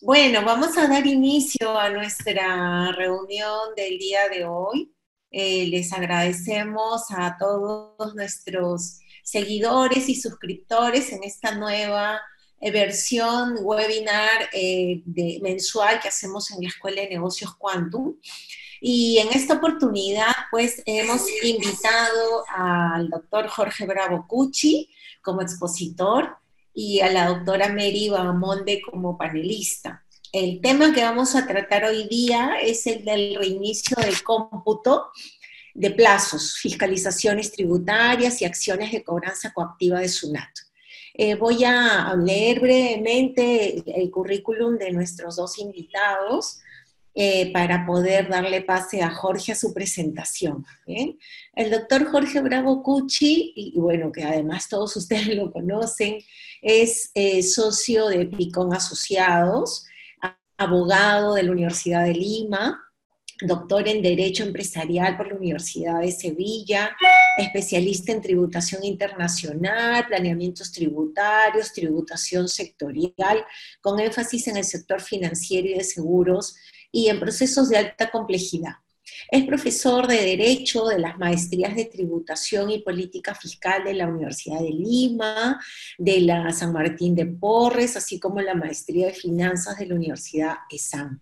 [0.00, 4.94] Bueno, vamos a dar inicio a nuestra reunión del día de hoy.
[5.32, 12.20] Eh, les agradecemos a todos nuestros seguidores y suscriptores en esta nueva
[12.60, 18.14] eh, versión webinar eh, de, mensual que hacemos en la Escuela de Negocios Quantum.
[18.80, 24.90] Y en esta oportunidad, pues, hemos invitado al doctor Jorge Bravo Cucci
[25.22, 26.38] como expositor
[26.80, 30.04] y a la doctora Mary Bamonde como panelista.
[30.30, 35.08] El tema que vamos a tratar hoy día es el del reinicio del cómputo
[35.74, 40.50] de plazos, fiscalizaciones tributarias y acciones de cobranza coactiva de SUNAT.
[41.14, 46.60] Eh, voy a leer brevemente el currículum de nuestros dos invitados
[47.20, 50.64] eh, para poder darle pase a Jorge a su presentación.
[50.86, 56.18] El doctor Jorge Bravo Cucci, y bueno, que además todos ustedes lo conocen,
[56.62, 59.84] es eh, socio de Picón Asociados,
[60.56, 62.80] abogado de la Universidad de Lima,
[63.40, 66.96] doctor en Derecho Empresarial por la Universidad de Sevilla,
[67.36, 73.44] especialista en tributación internacional, planeamientos tributarios, tributación sectorial,
[73.80, 76.54] con énfasis en el sector financiero y de seguros
[76.92, 78.74] y en procesos de alta complejidad.
[79.30, 84.60] Es profesor de Derecho de las Maestrías de Tributación y Política Fiscal de la Universidad
[84.60, 85.60] de Lima,
[85.98, 90.54] de la San Martín de Porres, así como la Maestría de Finanzas de la Universidad
[90.70, 91.20] ESAM.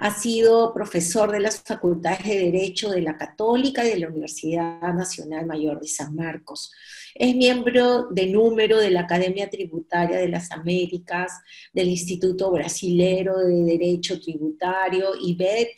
[0.00, 4.94] Ha sido profesor de las Facultades de Derecho de la Católica y de la Universidad
[4.94, 6.70] Nacional Mayor de San Marcos.
[7.16, 11.32] Es miembro de número de la Academia Tributaria de las Américas,
[11.72, 15.72] del Instituto Brasilero de Derecho Tributario, IBET,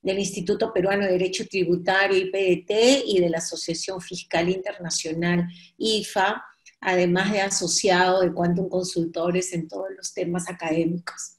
[0.00, 6.40] del Instituto Peruano de Derecho Tributario, IPDT, y de la Asociación Fiscal Internacional, IFA,
[6.80, 11.38] además de asociado de Quantum Consultores en todos los temas académicos.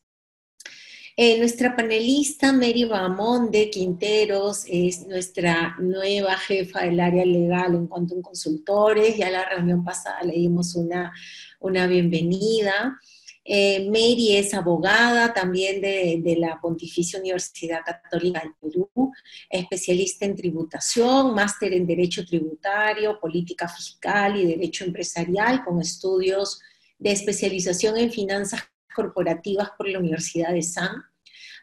[1.18, 8.22] Eh, nuestra panelista Mary Bamonde Quinteros es nuestra nueva jefa del área legal en Quantum
[8.22, 9.16] Consultores.
[9.16, 11.14] Ya la reunión pasada le dimos una,
[11.62, 13.00] una bienvenida.
[13.46, 19.14] Eh, Mary es abogada también de, de, la Pontificia Universidad Católica del Perú,
[19.50, 26.60] especialista en tributación, máster en Derecho Tributario, Política Fiscal y Derecho Empresarial, con estudios
[27.00, 28.64] de especialización en finanzas
[28.96, 31.04] corporativas por la Universidad de San.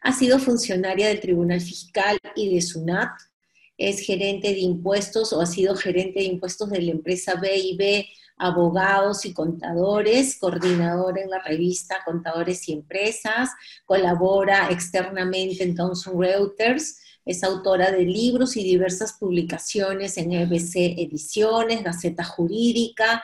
[0.03, 3.11] Ha sido funcionaria del Tribunal Fiscal y de SUNAT.
[3.79, 8.05] Es gerente de impuestos o ha sido gerente de impuestos de la empresa BIB
[8.37, 13.51] Abogados y Contadores, coordinadora en la revista Contadores y Empresas,
[13.85, 21.85] colabora externamente en Thomson Reuters, es autora de libros y diversas publicaciones en EBC Ediciones,
[21.85, 23.23] Gaceta Jurídica,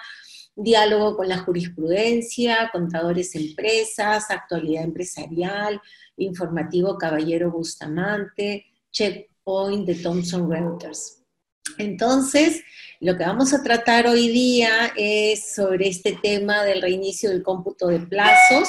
[0.58, 5.80] diálogo con la jurisprudencia, contadores empresas, actualidad empresarial,
[6.16, 11.22] informativo Caballero Bustamante, Checkpoint de Thomson Reuters.
[11.78, 12.62] Entonces,
[13.00, 17.86] lo que vamos a tratar hoy día es sobre este tema del reinicio del cómputo
[17.86, 18.68] de plazos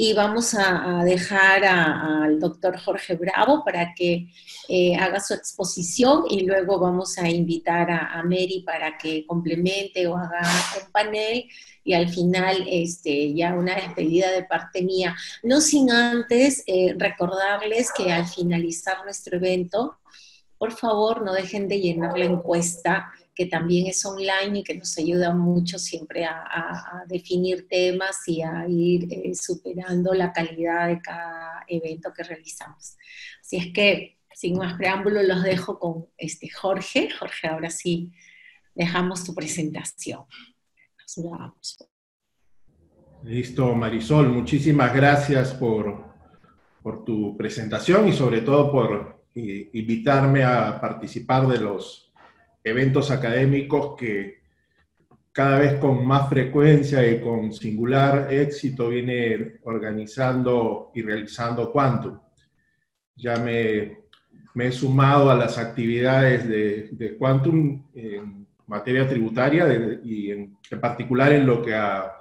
[0.00, 4.28] y vamos a, dejar al doctor Jorge Bravo para que
[4.68, 10.16] eh, haga su exposición y luego vamos a invitar a, Mary para que complemente o
[10.16, 10.40] haga
[10.80, 11.46] un panel
[11.82, 15.16] y al final este, ya una despedida de parte mía.
[15.42, 19.98] No sin antes eh, recordarles que al finalizar nuestro evento,
[20.58, 24.98] por favor no dejen de llenar la encuesta que también es online y que nos
[24.98, 31.64] ayuda mucho siempre a, definir temas y a ir eh, superando la calidad de cada
[31.68, 32.96] evento que realizamos.
[33.40, 37.10] Así es que, sin más preámbulo, los dejo con este Jorge.
[37.16, 38.10] Jorge, ahora sí,
[38.74, 40.24] dejamos tu presentación.
[43.22, 46.12] Listo, Marisol, muchísimas gracias por,
[46.82, 52.07] por tu presentación y sobre todo por eh, invitarme a participar de los
[52.62, 54.38] eventos académicos que
[55.38, 62.18] cada vez con más frecuencia y con singular éxito viene organizando y realizando Quantum.
[63.14, 63.98] Ya me,
[64.56, 71.62] he sumado a las actividades de, Quantum en materia tributaria y en, particular en lo
[71.62, 72.12] que a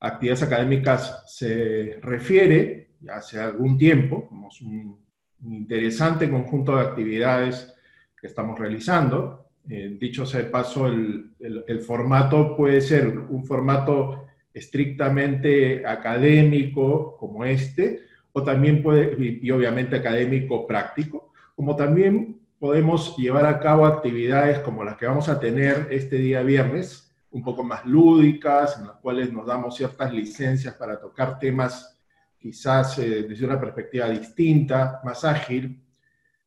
[0.00, 4.98] actividades académicas se refiere, hace algún tiempo, como un
[5.44, 7.72] interesante conjunto de actividades
[8.20, 9.49] que estamos realizando.
[9.68, 18.00] Eh, dicho sea de paso, el, formato puede ser un formato estrictamente académico como este,
[18.32, 24.84] o también puede, y, obviamente académico práctico, como también podemos llevar a cabo actividades como
[24.84, 29.32] las que vamos a tener este día viernes, un poco más lúdicas, en las cuales
[29.32, 31.96] nos damos ciertas licencias para tocar temas
[32.40, 35.80] quizás eh, desde una perspectiva distinta, más ágil,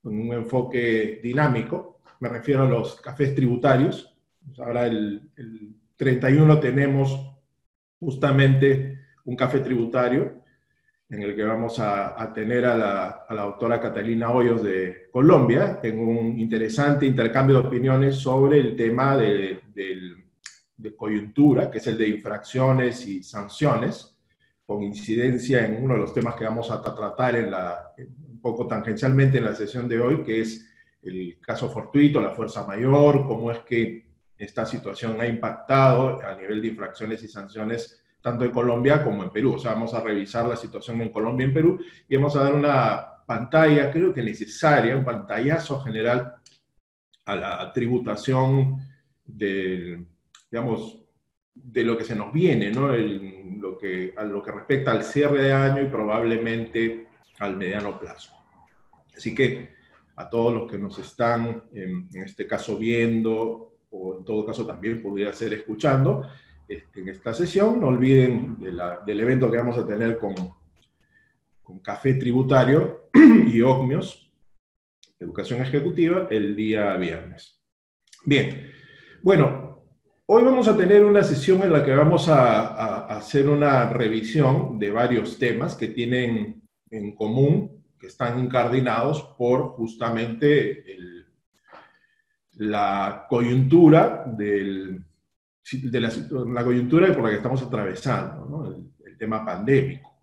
[0.01, 1.92] con un enfoque dinámico.
[2.23, 4.15] Me refiero a los cafés tributarios.
[4.57, 7.19] Ahora el, el 31 tenemos
[7.99, 10.41] justamente un café tributario
[11.09, 15.81] en el que vamos a, tener a la, a la, doctora Catalina Hoyos de Colombia
[15.83, 21.97] en un interesante intercambio de opiniones sobre el tema de, de, coyuntura, que es el
[21.97, 24.17] de infracciones y sanciones,
[24.65, 28.65] con incidencia en uno de los temas que vamos a tratar en la, un poco
[28.65, 30.69] tangencialmente en la sesión de hoy, que es
[31.03, 34.05] el caso fortuito, la fuerza mayor, cómo es que
[34.37, 39.29] esta situación ha impactado a nivel de infracciones y sanciones tanto en Colombia como en
[39.29, 39.55] Perú.
[39.55, 42.43] O sea, vamos a revisar la situación en Colombia y en Perú y vamos a
[42.43, 46.35] dar una pantalla, creo que necesaria, un pantallazo general
[47.25, 48.77] a la tributación
[49.25, 50.05] del,
[50.51, 50.99] digamos,
[51.53, 52.87] de lo que se nos viene, ¿no?
[52.87, 57.07] lo que, a lo que respecta al cierre de año y probablemente
[57.39, 58.33] al mediano plazo.
[59.15, 59.73] Así que
[60.15, 64.65] a todos los que nos están, en, en este caso, viendo, o en todo caso
[64.65, 66.27] también podría ser escuchando,
[66.67, 67.79] este, en esta sesión.
[67.79, 70.33] No olviden del evento que vamos a tener con,
[71.61, 73.09] con Café Tributario
[73.47, 74.31] y OCMIOS,
[75.19, 77.61] Educación Ejecutiva, el día viernes.
[78.25, 78.71] Bien,
[79.21, 79.83] bueno,
[80.25, 84.91] hoy vamos a tener una sesión en la que vamos a hacer una revisión de
[84.91, 91.25] varios temas que tienen en común, que están incardinados por justamente el,
[92.55, 94.99] la coyuntura de
[95.93, 100.17] la, coyuntura por la que estamos atravesando, el, tema pandémico.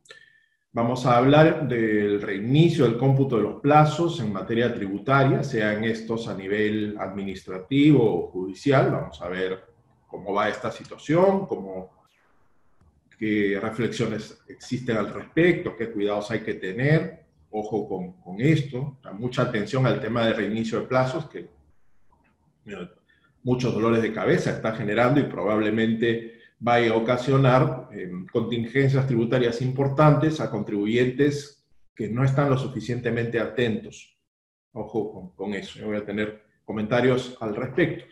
[0.72, 6.28] Vamos a hablar del reinicio del cómputo de los plazos en materia tributaria, sean estos
[6.28, 8.90] a nivel administrativo o judicial.
[8.90, 9.64] Vamos a ver
[10.06, 12.04] cómo va esta situación, cómo,
[13.18, 17.19] qué reflexiones existen al respecto, qué cuidados hay que tener.
[17.50, 21.48] Ojo con, con esto, mucha atención al tema del reinicio de plazos, que
[23.42, 30.40] muchos dolores de cabeza está generando y probablemente vaya a ocasionar eh, contingencias tributarias importantes
[30.40, 34.16] a contribuyentes que no están lo suficientemente atentos.
[34.72, 38.04] Ojo con, eso, yo voy a tener comentarios al respecto.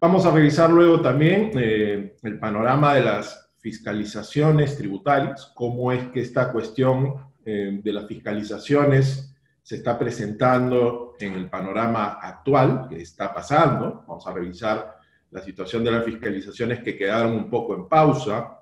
[0.00, 6.20] Vamos a revisar luego también eh, el panorama de las fiscalizaciones tributarias, cómo es que
[6.20, 7.16] esta cuestión
[7.50, 14.04] eh, de las fiscalizaciones se está presentando en el panorama actual que está pasando.
[14.06, 14.98] Vamos a revisar
[15.30, 18.60] la situación de las fiscalizaciones que quedaron un poco en pausa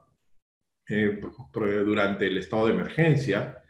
[0.89, 1.21] eh,
[1.53, 3.61] durante el estado de emergencia.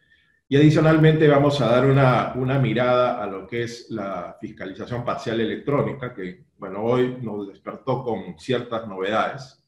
[0.50, 5.40] Y adicionalmente vamos a dar una, una, mirada a lo que es la fiscalización parcial
[5.40, 9.64] electrónica, que bueno, hoy nos despertó con ciertas novedades.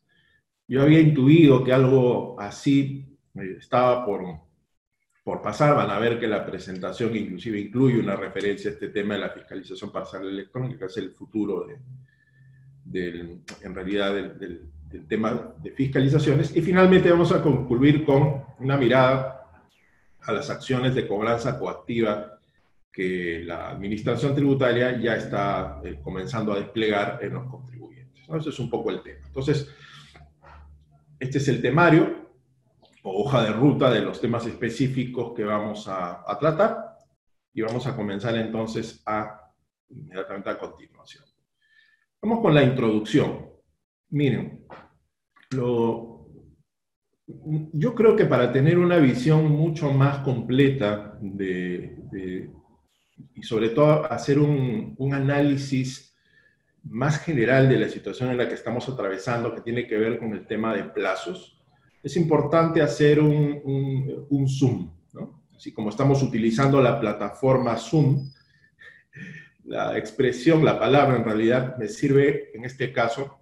[0.66, 4.47] Yo había intuido que algo así eh, estaba por,
[5.28, 9.12] por pasar, van a ver que la presentación inclusive incluye una referencia a este tema
[9.12, 11.76] de la fiscalización parcial electrónica, que es el futuro de,
[12.82, 14.62] del, en realidad del,
[15.06, 16.56] tema de fiscalizaciones.
[16.56, 19.44] Y finalmente vamos a concluir con una mirada
[20.22, 22.38] a las acciones de cobranza coactiva
[22.90, 28.24] que la administración tributaria ya está eh, comenzando a desplegar en los contribuyentes.
[28.34, 29.26] Ese es un poco el tema.
[29.26, 29.68] Entonces,
[31.20, 32.27] este es el temario
[33.10, 36.96] hoja de ruta de los temas específicos que vamos a, tratar
[37.52, 39.52] y vamos a comenzar entonces a
[39.90, 41.24] inmediatamente a continuación.
[42.20, 43.48] Vamos con la introducción.
[44.10, 44.66] Miren,
[45.50, 46.28] lo,
[47.26, 52.50] yo creo que para tener una visión mucho más completa de,
[53.34, 56.16] y sobre todo hacer un, un, análisis
[56.84, 60.32] más general de la situación en la que estamos atravesando, que tiene que ver con
[60.32, 61.57] el tema de plazos,
[62.02, 64.90] es importante hacer un, Zoom,
[65.54, 68.30] Así como estamos utilizando la plataforma Zoom,
[69.64, 73.40] la expresión, la palabra en realidad me sirve en este caso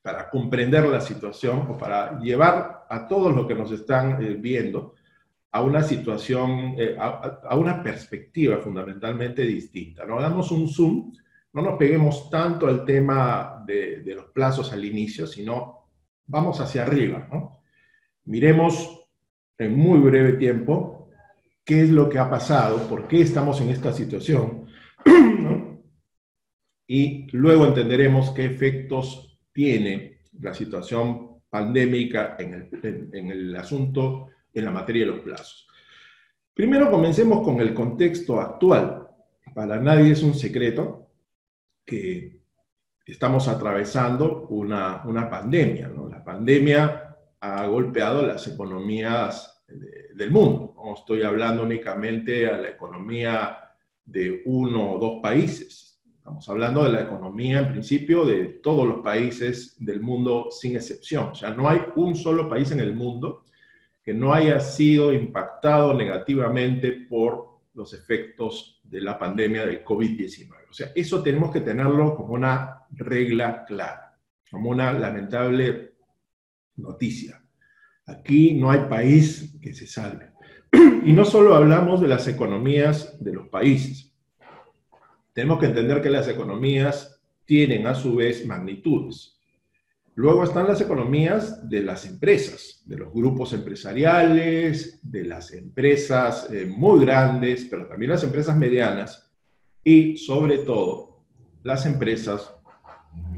[0.00, 4.94] para comprender la situación o para llevar a todos los que nos están eh, viendo
[5.52, 10.06] a una situación, eh, a, una perspectiva fundamentalmente distinta.
[10.06, 11.12] No damos un zoom,
[11.52, 15.83] no nos peguemos tanto al tema de, de los plazos al inicio, sino
[16.26, 17.60] vamos hacia arriba, ¿no?
[18.24, 19.06] Miremos
[19.58, 21.08] en muy breve tiempo
[21.64, 24.66] qué es lo que ha pasado, por qué estamos en esta situación,
[26.86, 34.64] y luego entenderemos qué efectos tiene la situación pandémica en el, en el asunto, en
[34.64, 35.68] la materia de los plazos.
[36.52, 39.08] Primero comencemos con el contexto actual.
[39.54, 41.10] Para nadie es un secreto
[41.84, 42.43] que
[43.12, 45.88] estamos atravesando una, una pandemia.
[45.88, 46.08] ¿no?
[46.08, 50.74] La pandemia ha golpeado las economías de, del mundo.
[50.76, 53.58] No estoy hablando únicamente a la economía
[54.04, 56.00] de uno o dos países.
[56.16, 61.28] Estamos hablando de la economía, en principio, de todos los países del mundo sin excepción.
[61.28, 63.44] O sea, no hay un solo país en el mundo
[64.02, 70.63] que no haya sido impactado negativamente por los efectos de la pandemia del COVID-19.
[70.74, 74.18] O sea, eso tenemos que tenerlo como una regla clara,
[74.50, 75.92] como una lamentable
[76.74, 77.40] noticia.
[78.06, 80.32] Aquí no hay país que se salve.
[81.04, 84.12] Y no solo hablamos de las economías de los países.
[85.32, 89.38] Tenemos que entender que las economías tienen a su vez magnitudes.
[90.16, 96.66] Luego están las economías de las empresas, de los grupos empresariales, de las empresas eh,
[96.66, 99.24] muy grandes, pero también las empresas medianas
[99.84, 101.20] y sobre todo
[101.62, 102.54] las empresas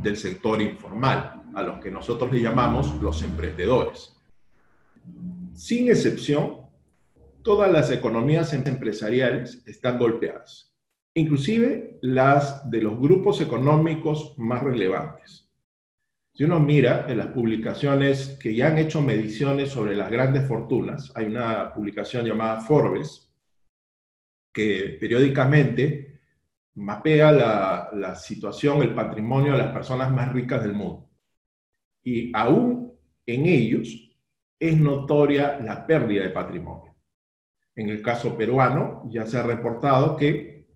[0.01, 4.17] del sector informal, a los que nosotros le llamamos los emprendedores.
[5.55, 6.59] Sin excepción,
[7.43, 10.73] todas las economías empresariales están golpeadas,
[11.15, 15.49] inclusive las de los grupos económicos más relevantes.
[16.35, 21.11] Si uno mira en las publicaciones que ya han hecho mediciones sobre las grandes fortunas,
[21.15, 23.33] hay una publicación llamada Forbes
[24.53, 26.16] que periódicamente
[26.77, 31.11] mapea la, la situación, el patrimonio de las personas más ricas del mundo.
[32.03, 32.93] Y aún
[33.27, 33.89] en ellos
[34.59, 36.95] es notoria la pérdida de patrimonio.
[37.75, 40.67] En el caso peruano ya se ha reportado que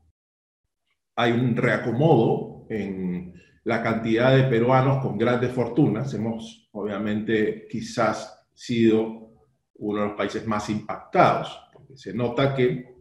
[1.16, 6.12] hay un reacomodo en la cantidad de peruanos con grandes fortunas.
[6.14, 9.32] Hemos obviamente quizás sido
[9.74, 12.96] uno de los países más impactados, porque se nota que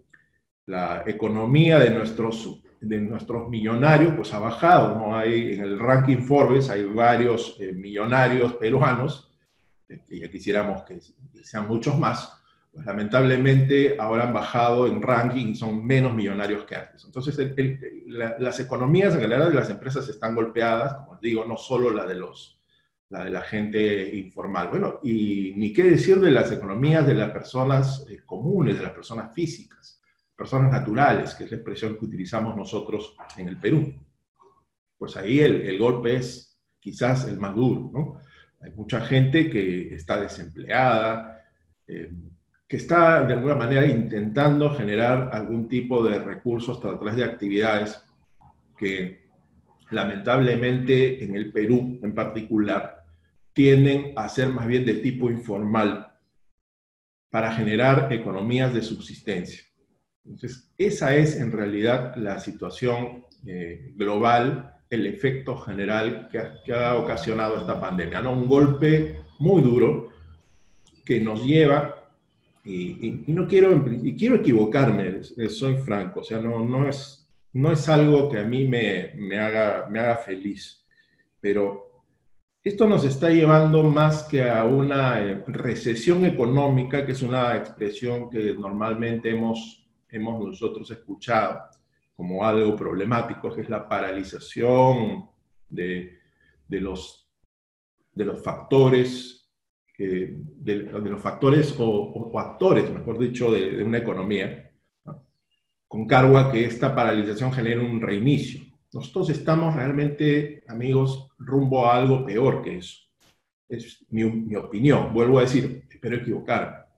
[0.66, 4.96] la economía de nuestros, de nuestros millonarios pues ha bajado.
[4.96, 5.16] ¿no?
[5.16, 9.30] Hay, en el ranking Forbes hay varios eh, millonarios peruanos
[9.88, 11.00] que ya quisiéramos que
[11.44, 12.32] sean muchos más,
[12.72, 17.06] pues lamentablemente ahora han bajado en ranking y son menos millonarios que antes.
[17.06, 17.38] Entonces,
[18.06, 22.16] las economías en general de las empresas están golpeadas, como digo, no solo la de,
[22.16, 22.62] los,
[23.10, 24.68] la de la gente informal.
[24.70, 28.94] Bueno, y ni qué decir de las economías de las personas eh, comunes, de las
[28.94, 29.99] personas físicas,
[30.40, 33.94] personas naturales, que es la expresión que utilizamos nosotros en el Perú.
[34.98, 38.22] Pues ahí el, golpe es quizás el más duro, ¿no?
[38.62, 41.44] Hay mucha gente que está desempleada,
[41.86, 42.10] eh,
[42.66, 48.02] que está de alguna manera intentando generar algún tipo de recursos a través de actividades
[48.78, 49.28] que
[49.92, 53.04] lamentablemente en el Perú en particular
[53.52, 56.14] tienden a ser más bien de tipo informal
[57.30, 59.69] para generar economías de subsistencia.
[60.26, 67.58] Entonces, esa es en realidad la situación eh, global el efecto general que ha, ocasionado
[67.58, 68.22] esta pandemia.
[68.22, 68.34] ¿no?
[68.34, 70.10] Un golpe muy duro
[71.06, 71.96] que nos lleva,
[72.66, 77.90] y, no quiero, y quiero equivocarme, soy franco, o sea, no, no, es, no es
[77.90, 80.86] algo que a mí me, me, haga, me haga feliz,
[81.40, 82.04] pero
[82.64, 88.30] esto nos está llevando más que a una eh, recesión económica, que es una expresión
[88.30, 91.62] que normalmente hemos, hemos nosotros escuchado
[92.16, 95.30] como algo problemático, que es la paralización
[95.70, 96.20] de,
[96.68, 97.30] de los,
[98.14, 99.50] de los factores,
[99.98, 104.72] de, los factores o, actores, mejor dicho, de, una economía,
[105.88, 108.62] con cargo a que esta paralización genere un reinicio.
[108.94, 112.98] Nosotros estamos realmente, amigos, rumbo a algo peor que eso.
[113.68, 116.89] Es mi, mi opinión, vuelvo a decir, espero equivocarme.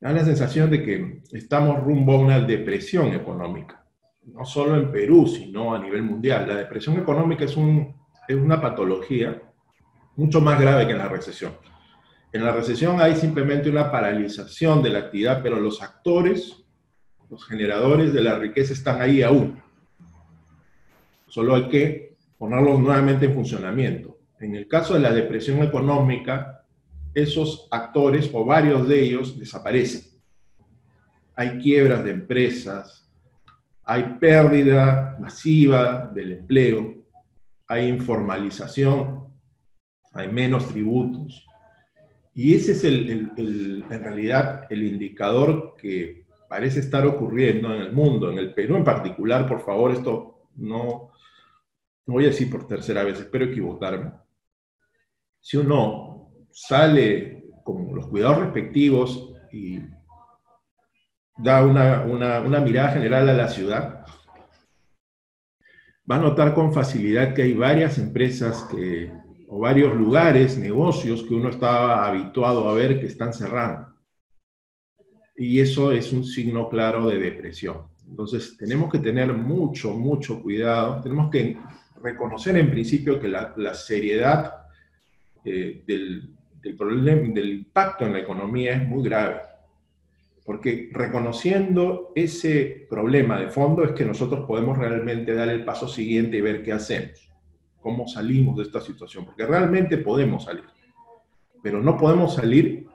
[0.00, 3.86] Da la sensación de que estamos rumbo a una depresión económica
[4.26, 6.46] no solo en Perú, sino a nivel mundial.
[6.48, 7.94] La depresión económica es, un,
[8.26, 9.40] es una patología
[10.16, 11.52] mucho más grave que en la recesión.
[12.32, 16.64] En la recesión hay simplemente una paralización de la actividad, pero los actores,
[17.30, 19.62] los generadores de la riqueza están ahí aún.
[21.28, 24.18] Solo hay que ponerlos nuevamente en funcionamiento.
[24.40, 26.55] En el caso de la depresión económica,
[27.16, 30.02] esos actores o varios de ellos desaparecen.
[31.34, 33.10] Hay quiebras de empresas,
[33.82, 36.94] hay pérdida masiva del empleo,
[37.68, 39.28] hay informalización,
[40.12, 41.46] hay menos tributos.
[42.34, 48.30] Y ese es el, en realidad el indicador que parece estar ocurriendo en el mundo,
[48.30, 51.12] en el Perú en particular, por favor, esto no,
[52.04, 54.12] no voy a decir por tercera vez, espero equivocarme.
[55.40, 56.16] Si uno
[56.56, 59.78] sale con los cuidados respectivos y
[61.36, 64.06] da una, una, mirada general a la ciudad,
[66.10, 69.12] va a notar con facilidad que hay varias empresas que,
[69.48, 73.94] o varios lugares, negocios que uno estaba habituado a ver que están cerrando.
[75.36, 77.82] y eso es un signo claro de depresión.
[78.08, 81.58] Entonces, tenemos que tener mucho, mucho cuidado, tenemos que
[82.02, 84.54] reconocer en principio que la, seriedad
[85.44, 86.35] eh, del,
[86.66, 89.40] del, problema, del impacto en la economía es muy grave.
[90.44, 96.36] Porque reconociendo ese problema de fondo es que nosotros podemos realmente dar el paso siguiente
[96.36, 97.32] y ver qué hacemos,
[97.80, 100.64] cómo salimos de esta situación, porque realmente podemos salir,
[101.62, 102.86] pero no podemos salir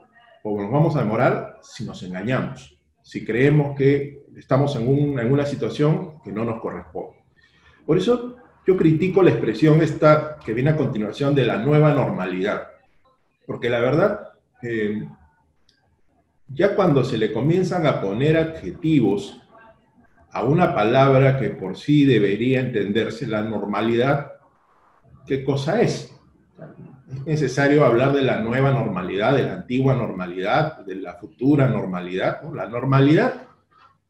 [0.42, 5.44] o nos vamos a demorar si nos engañamos, si creemos que estamos en, en una
[5.44, 7.18] situación que no nos corresponde.
[7.84, 8.36] Por eso
[8.66, 12.71] yo critico la expresión esta que viene a continuación de la nueva normalidad,
[13.46, 14.28] porque la verdad,
[14.62, 15.08] eh,
[16.48, 19.40] ya cuando se le comienzan a poner adjetivos
[20.30, 24.32] a una palabra que por sí debería entenderse la normalidad,
[25.26, 26.14] ¿qué cosa es?
[27.10, 32.42] Es necesario hablar de la nueva normalidad, de la antigua normalidad, de la futura normalidad.
[32.54, 33.48] La normalidad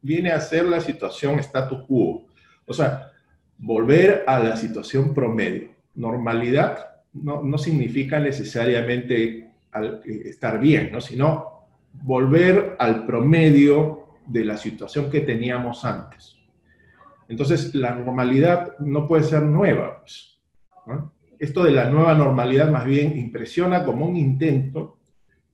[0.01, 2.25] viene a ser la situación status quo.
[2.65, 3.11] O sea,
[3.57, 5.69] volver a la situación promedio.
[5.95, 11.01] Normalidad no, significa necesariamente eh, estar bien, ¿no?
[11.01, 16.37] sino volver al promedio de la situación que teníamos antes.
[17.27, 19.99] Entonces, la normalidad no puede ser nueva.
[19.99, 20.39] Pues,
[21.39, 24.97] Esto de la nueva normalidad más bien impresiona como un intento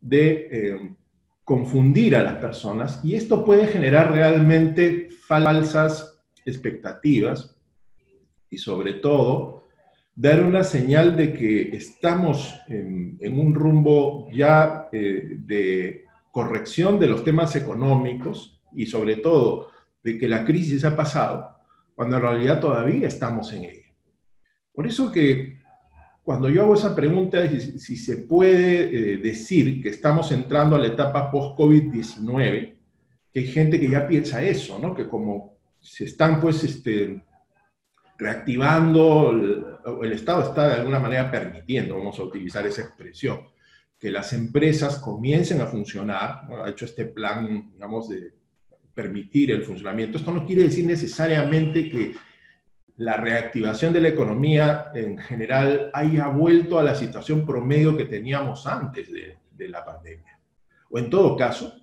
[0.02, 0.96] de eh,
[1.44, 7.56] confundir a las personas y esto puede generar realmente falsas expectativas
[8.50, 9.59] y sobre todo
[10.20, 17.24] dar una señal de que estamos en, un rumbo ya eh, de corrección de los
[17.24, 19.70] temas económicos y sobre todo
[20.04, 21.56] de que la crisis ha pasado,
[21.96, 23.94] cuando en realidad todavía estamos en ella.
[24.74, 25.58] Por eso que
[26.22, 30.80] cuando yo hago esa pregunta de si, se puede eh, decir que estamos entrando a
[30.80, 32.76] la etapa post-COVID-19,
[33.32, 34.94] que hay gente que ya piensa eso, ¿no?
[34.94, 37.24] Que como se están pues este,
[38.20, 43.48] reactivando, el, Estado está de alguna manera permitiendo, vamos a utilizar esa expresión,
[43.98, 48.34] que las empresas comiencen a funcionar, ha hecho este plan, digamos, de
[48.94, 50.18] permitir el funcionamiento.
[50.18, 52.16] Esto no quiere decir necesariamente que
[52.98, 58.68] la reactivación de la economía en general haya vuelto a la situación promedio que teníamos
[58.68, 60.38] antes de, de la pandemia.
[60.90, 61.74] O en todo caso,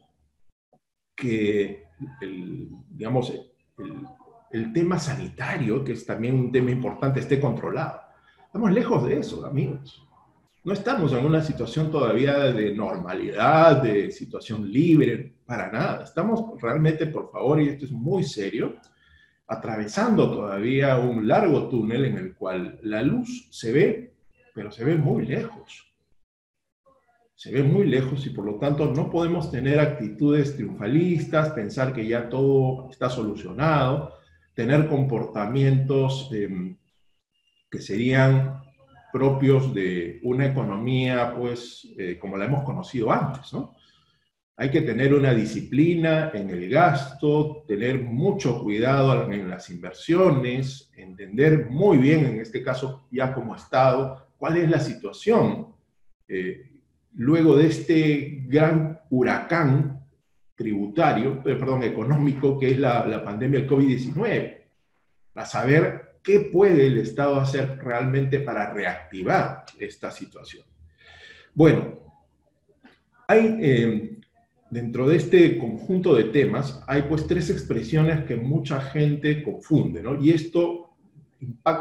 [1.16, 1.86] que
[2.20, 4.06] el, digamos, el,
[4.50, 8.00] el tema sanitario, que es también un tema importante, esté controlado.
[8.44, 10.02] Estamos lejos de eso, amigos.
[10.64, 16.04] No estamos en una situación todavía de normalidad, de situación libre, para nada.
[16.04, 18.76] Estamos realmente, por favor, y esto es muy serio,
[19.46, 24.14] atravesando todavía un largo túnel en el cual la luz se ve,
[24.54, 25.86] pero se ve muy lejos.
[27.36, 32.08] Se ve muy lejos y por lo tanto no podemos tener actitudes triunfalistas, pensar que
[32.08, 34.15] ya todo está solucionado
[34.56, 36.76] tener comportamientos em,
[37.70, 38.62] que serían
[39.12, 43.74] propios de una economía, pues, eh, como la hemos conocido antes, ¿no?
[44.56, 51.68] Hay que tener una disciplina en el gasto, tener mucho cuidado en las inversiones, entender
[51.68, 55.74] muy bien, en este caso ya como Estado, cuál es la situación
[56.26, 56.70] eh,
[57.12, 59.95] luego de este gran huracán
[60.56, 64.56] tributario, eh, perdón, económico, que es la, la pandemia del COVID-19,
[65.32, 70.64] para saber qué puede el Estado hacer realmente para reactivar esta situación.
[71.54, 72.00] Bueno,
[73.28, 74.18] hay eh,
[74.70, 80.20] dentro de este conjunto de temas, hay pues tres expresiones que mucha gente confunde, ¿no?
[80.20, 80.96] Y esto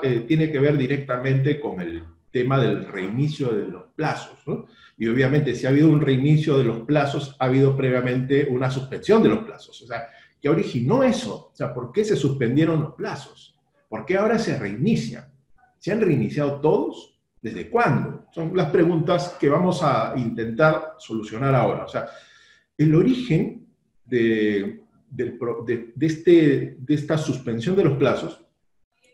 [0.03, 4.67] eh, tiene que ver directamente con el tema del reinicio de los plazos, ¿no?
[4.97, 9.21] Y obviamente, si ha habido un reinicio de los plazos, ha habido previamente una suspensión
[9.21, 9.81] de los plazos.
[9.81, 10.07] O sea,
[10.41, 11.49] ¿qué originó eso?
[11.51, 13.59] O sea, ¿por qué se suspendieron los plazos?
[13.89, 15.25] ¿Por qué ahora se reinician?
[15.79, 17.19] ¿Se han reiniciado todos?
[17.41, 18.25] ¿Desde cuándo?
[18.31, 21.85] Son las preguntas que vamos a intentar solucionar ahora.
[21.85, 22.07] O sea,
[22.77, 23.67] el origen
[24.05, 28.41] de, de, este, de esta suspensión de los plazos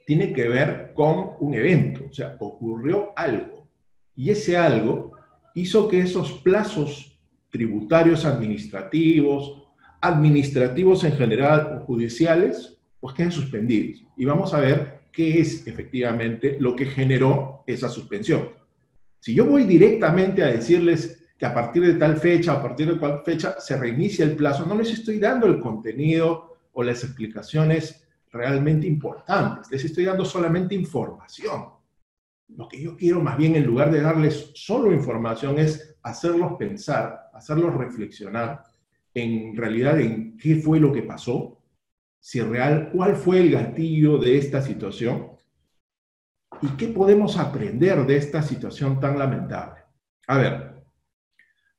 [0.05, 3.67] tiene que ver con un evento, o sea, ocurrió algo.
[4.15, 5.13] Y ese algo
[5.55, 9.63] hizo que esos plazos tributarios administrativos,
[9.99, 14.03] administrativos en general o judiciales, pues queden suspendidos.
[14.17, 18.49] Y vamos a ver qué es efectivamente lo que generó esa suspensión.
[19.19, 22.99] Si yo voy directamente a decirles que a partir de tal fecha, a partir de
[22.99, 28.03] cual fecha se reinicia el plazo, no les estoy dando el contenido o las explicaciones
[28.31, 31.80] realmente importantes, les estoy dando solamente información.
[32.57, 37.29] Lo que yo quiero más bien en lugar de darles solo información es hacerlos pensar,
[37.33, 38.63] hacerlos reflexionar
[39.13, 41.59] en realidad en qué fue lo que pasó,
[42.19, 45.31] si real, cuál fue el gatillo de esta situación
[46.61, 49.81] y qué podemos aprender de esta situación tan lamentable.
[50.27, 50.83] A ver,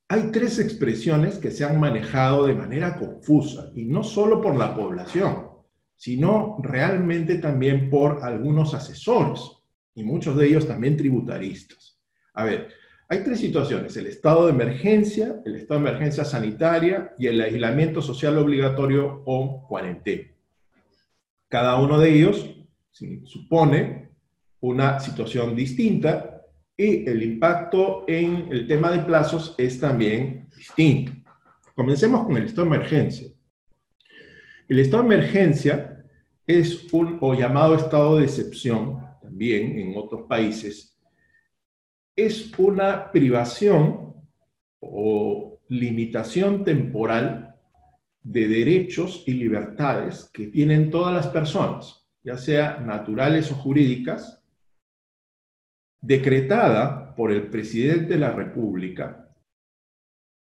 [0.08, 4.74] hay tres expresiones que se han manejado de manera confusa y no solo por la
[4.74, 5.50] población,
[5.96, 9.61] sino realmente también por algunos asesores
[9.94, 11.98] y muchos de ellos también tributaristas.
[12.34, 12.68] A ver,
[13.08, 18.00] hay tres situaciones, el estado de emergencia, el estado de emergencia sanitaria y el aislamiento
[18.00, 20.30] social obligatorio o cuarentena.
[21.48, 22.56] Cada uno de ellos
[23.24, 24.08] supone
[24.60, 26.42] una situación distinta
[26.76, 31.12] y el impacto en el tema de plazos es también distinto.
[31.74, 33.28] Comencemos con el estado de emergencia.
[34.68, 36.04] El estado de emergencia
[36.46, 40.98] es un, o llamado estado de excepción, también en otros países,
[42.14, 44.14] es una privación
[44.80, 47.54] o limitación temporal
[48.22, 54.42] de derechos y libertades que tienen todas las personas, ya sea naturales o jurídicas,
[56.00, 59.22] decretada por el presidente de la República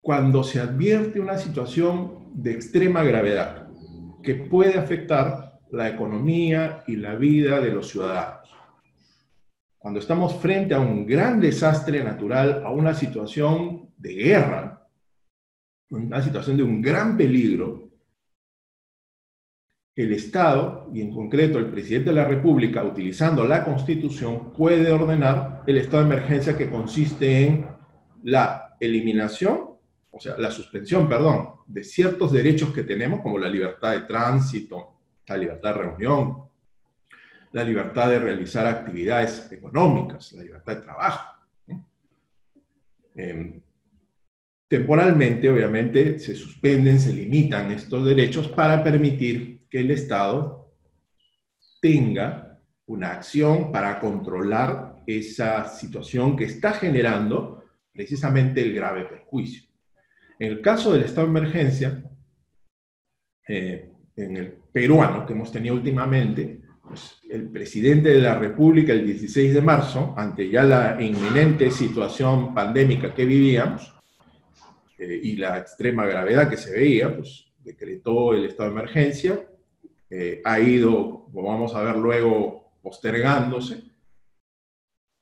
[0.00, 3.68] cuando se advierte una situación de extrema gravedad
[4.22, 8.41] que puede afectar la economía y la vida de los ciudadanos.
[9.82, 14.88] Cuando estamos frente a un gran desastre natural, a una situación de guerra,
[15.90, 17.90] una situación de un gran peligro,
[19.96, 25.64] el Estado, y en concreto el presidente de la República, utilizando la Constitución, puede ordenar
[25.66, 27.66] el estado de emergencia que consiste en
[28.22, 29.70] la eliminación,
[30.12, 34.94] o sea, la suspensión, perdón, de ciertos derechos que tenemos, como la libertad de tránsito,
[35.26, 36.51] la libertad de reunión,
[37.52, 41.38] la libertad de realizar actividades económicas, la libertad de trabajo.
[43.14, 43.60] Em,
[44.68, 50.72] temporalmente, obviamente, se suspenden, se limitan estos derechos para permitir que el Estado
[51.80, 59.64] tenga una acción para controlar esa situación que está generando precisamente el grave perjuicio.
[60.38, 62.02] En el caso del estado de emergencia,
[63.46, 69.06] eh, en el peruano que hemos tenido últimamente, pues, el presidente de la República el
[69.06, 73.94] 16 de marzo, ante ya la inminente situación pandémica que vivíamos,
[74.98, 79.48] eh, y la extrema gravedad que se veía, pues decretó el estado de emergencia,
[80.10, 83.84] eh, ha ido, como vamos a ver luego, postergándose,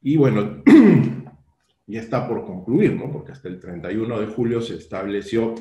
[0.03, 0.62] y bueno,
[1.87, 3.12] ya está por concluir, ¿no?
[3.12, 5.55] Porque hasta el 31 de julio se estableció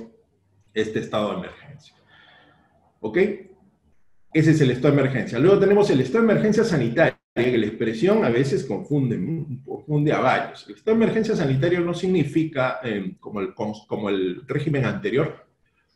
[0.73, 1.95] este estado de emergencia.
[3.01, 3.17] ¿Ok?
[4.33, 5.39] Ese es el estado de emergencia.
[5.39, 10.67] Luego tenemos el estado de emergencia sanitaria la expresión a veces confunde, a varios.
[10.67, 15.45] El estado de emergencia sanitario no significa, em, como, el, como el régimen anterior,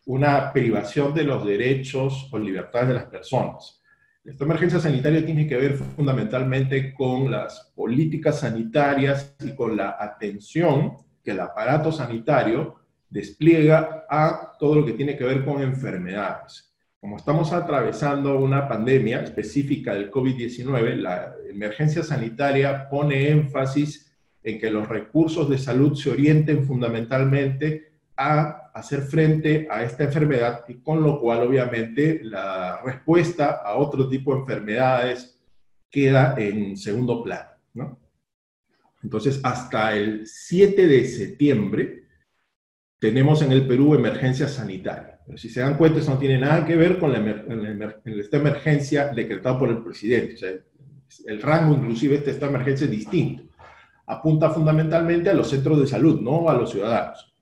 [0.06, 3.82] una privación de los derechos o libertades de las personas.
[4.24, 10.98] De emergencia sanitaria tiene que ver fundamentalmente con las políticas sanitarias y con la atención
[11.24, 12.76] que el aparato sanitario
[13.10, 16.73] despliega a todo lo que tiene que ver con enfermedades
[17.04, 24.10] como estamos atravesando una pandemia específica del COVID-19, la emergencia sanitaria pone énfasis
[24.42, 30.64] en que los recursos de salud se orienten fundamentalmente a hacer frente a esta enfermedad
[30.70, 35.38] y con lo cual obviamente la respuesta a otro tipo de enfermedades
[35.90, 37.50] queda en segundo plano.
[37.74, 38.00] ¿no?
[39.04, 42.06] Entonces, hasta el 7 de septiembre
[42.98, 45.13] tenemos en el Perú emergencia sanitaria.
[45.26, 49.08] Pero si se dan cuenta, eso no tiene nada que ver con la, esta emergencia
[49.08, 50.64] decretada por el presidente.
[51.26, 53.44] el rango inclusive de esta emergencia es distinto.
[54.06, 57.34] Apunta fundamentalmente a los centros de salud, no a los ciudadanos.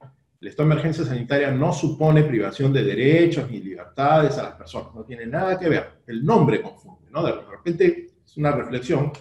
[0.42, 5.28] De emergencia sanitaria no supone privación de derechos ni libertades a las personas, no tiene
[5.28, 6.02] nada que ver.
[6.08, 7.24] El nombre confunde, ¿no?
[7.24, 9.12] De repente es una reflexión,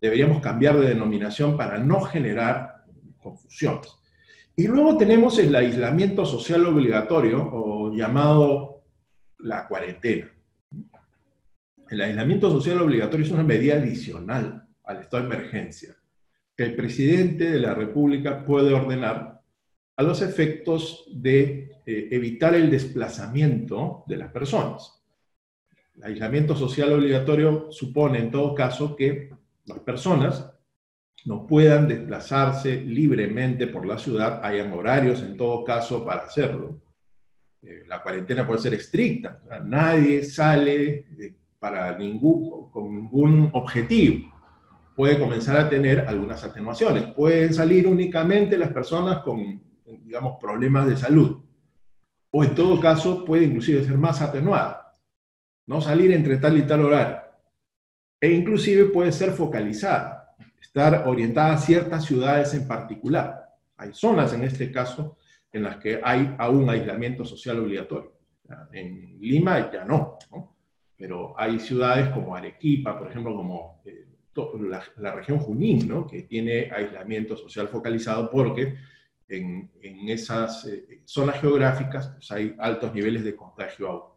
[0.00, 2.84] deberíamos cambiar de denominación para no generar
[3.18, 4.01] confusiones.
[4.54, 8.82] Y luego tenemos el aislamiento social obligatorio, o llamado
[9.38, 10.30] la cuarentena.
[11.88, 15.96] El aislamiento social obligatorio es una medida adicional al estado de emergencia
[16.56, 19.40] que el presidente de la República puede ordenar
[19.96, 25.02] a los efectos de eh, evitar el desplazamiento de las personas.
[25.96, 29.30] El aislamiento social obligatorio supone en todo caso que
[29.66, 30.51] las personas
[31.24, 36.80] no puedan desplazarse libremente por la ciudad, hayan horarios en todo caso para hacerlo.
[37.62, 41.06] Eh, la cuarentena puede ser estricta, nadie sale
[41.60, 44.32] para ningún, con ningún objetivo.
[44.96, 47.04] Puede comenzar a tener algunas atenuaciones.
[47.14, 51.40] Pueden salir únicamente las personas con, digamos, problemas de salud.
[52.34, 54.98] o en todo caso puede inclusive ser más atenuada.
[55.66, 57.18] No salir entre tal y tal horario.
[58.20, 60.21] E inclusive puede ser focalizada,
[60.74, 63.46] estar orientada a ciertas ciudades en particular.
[63.76, 65.18] Hay zonas en este caso
[65.52, 68.12] en las que hay aún aislamiento social obligatorio.
[68.72, 70.18] En Lima ya no,
[70.96, 74.06] pero hay ciudades como Arequipa, por ejemplo, como eh,
[74.96, 76.06] la, región Junín, ¿no?
[76.06, 78.74] que tiene aislamiento social focalizado porque
[79.28, 79.70] en,
[80.08, 84.12] esas eh, zonas geográficas pues, hay altos niveles de contagio aún.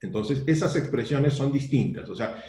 [0.00, 2.08] Entonces, esas expresiones son distintas.
[2.10, 2.42] O sea,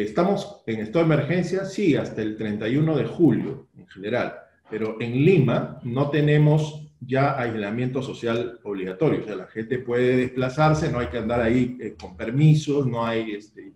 [0.00, 4.34] estamos en estado de emergencia, sí, hasta el 31 de julio en general,
[4.70, 9.20] pero en Lima no tenemos ya aislamiento social obligatorio.
[9.20, 13.04] O sea, la gente puede desplazarse, no hay que andar ahí eh, con permisos, no,
[13.04, 13.72] hay, este,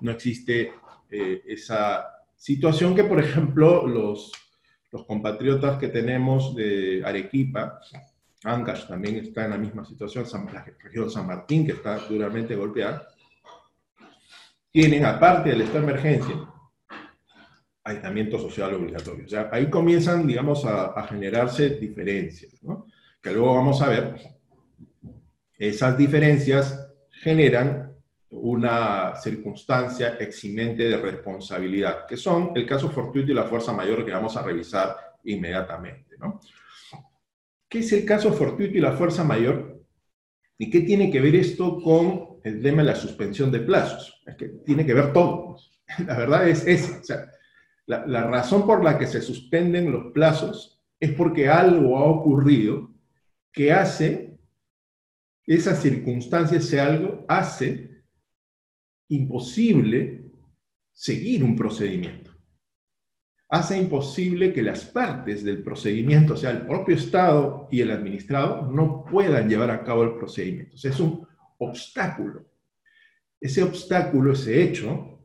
[0.00, 0.72] no existe
[1.08, 2.04] esa
[2.36, 4.32] situación que, por ejemplo, los
[4.96, 7.80] los compatriotas que tenemos de Arequipa,
[8.44, 13.06] Ancash también está en la misma situación, la región San Martín, que está duramente golpeada,
[14.76, 16.36] tienen, aparte del estado de emergencia,
[17.82, 19.24] aislamiento social obligatorio.
[19.24, 22.84] O sea, ahí comienzan, digamos, a, generarse diferencias, ¿no?
[23.22, 24.16] que luego vamos a ver.
[25.56, 27.90] Esas diferencias generan
[28.28, 34.12] una circunstancia eximente de responsabilidad, que son el caso fortuito y la fuerza mayor que
[34.12, 36.16] vamos a revisar inmediatamente.
[36.18, 36.38] ¿no?
[37.66, 39.82] ¿Qué es el caso fortuito y la fuerza mayor?
[40.58, 44.22] ¿Y qué tiene que ver esto con el tema de la suspensión de plazos?
[44.26, 45.56] Es que tiene que ver todo.
[46.06, 47.00] La verdad es esa.
[47.00, 47.30] O sea,
[47.86, 52.90] la, la razón por la que se suspenden los plazos es porque algo ha ocurrido
[53.52, 54.38] que hace,
[55.46, 58.02] esa circunstancia, ese algo hace
[59.08, 60.30] imposible
[60.92, 62.32] seguir un procedimiento.
[63.48, 68.70] Hace imposible que las partes del procedimiento, o sea, el propio Estado y el administrado,
[68.72, 70.74] no puedan llevar a cabo el procedimiento.
[70.74, 71.26] O sea, es un
[71.58, 72.46] obstáculo.
[73.40, 75.20] Ese obstáculo, ese hecho,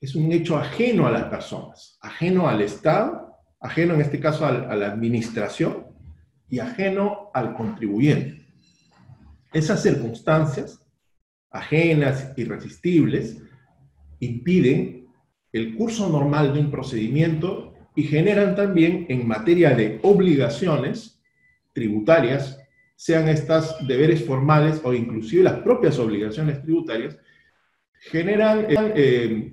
[0.00, 4.52] es un hecho ajeno a las personas, ajeno al Estado, ajeno en este caso a
[4.52, 5.86] la administración
[6.48, 8.46] y ajeno al contribuyente.
[9.52, 10.86] Esas circunstancias
[11.50, 13.42] ajenas, irresistibles,
[14.20, 15.08] impiden
[15.52, 21.22] el curso normal de un procedimiento y generan también en materia de obligaciones
[21.72, 22.58] tributarias,
[22.96, 27.16] sean estas deberes formales o inclusive las propias obligaciones tributarias,
[28.10, 29.52] generan eh,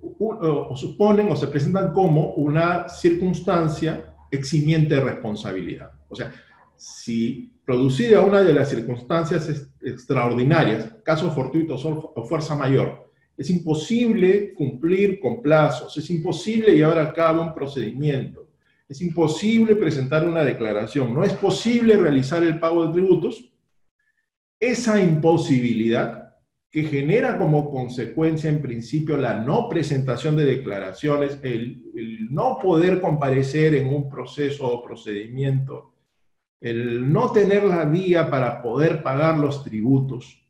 [0.00, 5.92] o suponen o se presentan como una circunstancia eximiente de responsabilidad.
[6.08, 6.32] O sea,
[6.76, 15.18] si producida una de las circunstancias extraordinarias, caso fortuito o fuerza mayor, es imposible cumplir
[15.18, 18.43] con plazos, es imposible llevar a cabo un procedimiento,
[18.88, 23.50] es imposible presentar una declaración, no es posible realizar el pago de tributos,
[24.60, 26.34] esa imposibilidad
[26.70, 33.00] que genera como consecuencia en principio la no presentación de declaraciones, el, el no poder
[33.00, 35.94] comparecer en un proceso o procedimiento
[36.64, 40.42] el no tener la vía para poder pagar los tributos,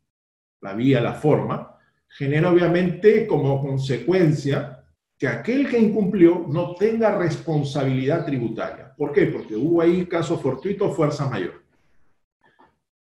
[0.60, 4.83] la vía, la forma, genera obviamente como consecuencia
[5.24, 8.94] que aquel que incumplió no tenga responsabilidad tributaria.
[8.94, 9.24] ¿Por qué?
[9.24, 11.62] Porque hubo ahí caso fortuito o fuerza mayor.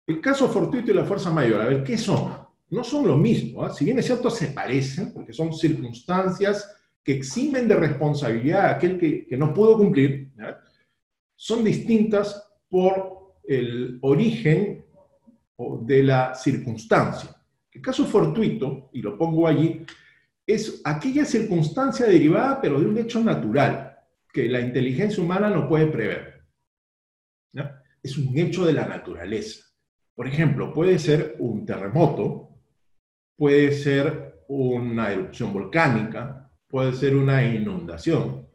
[0.06, 2.32] El caso fortuito y la fuerza mayor, a ver, ¿qué son?
[2.70, 3.74] No son lo mismo, ¿ah?
[3.74, 6.72] si bien es cierto, se parecen, porque son circunstancias
[7.04, 10.30] que eximen de responsabilidad a aquel que, no pudo cumplir,
[11.36, 14.86] son distintas por el origen
[15.82, 17.36] de la circunstancia.
[17.72, 19.84] El caso fortuito, y lo pongo allí,
[20.46, 23.98] es aquella circunstancia derivada pero de un hecho natural
[24.32, 26.34] que la inteligencia humana no puede prever.
[28.02, 29.64] Es un hecho de la naturaleza.
[30.14, 32.50] Por ejemplo, puede ser un terremoto,
[33.38, 38.46] puede ser una erupción volcánica, puede ser una inundación.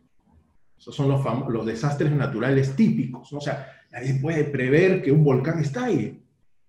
[0.77, 3.33] Esos son los, desastres naturales típicos.
[3.33, 6.21] O sea, Nadie puede prever que un volcán estalle.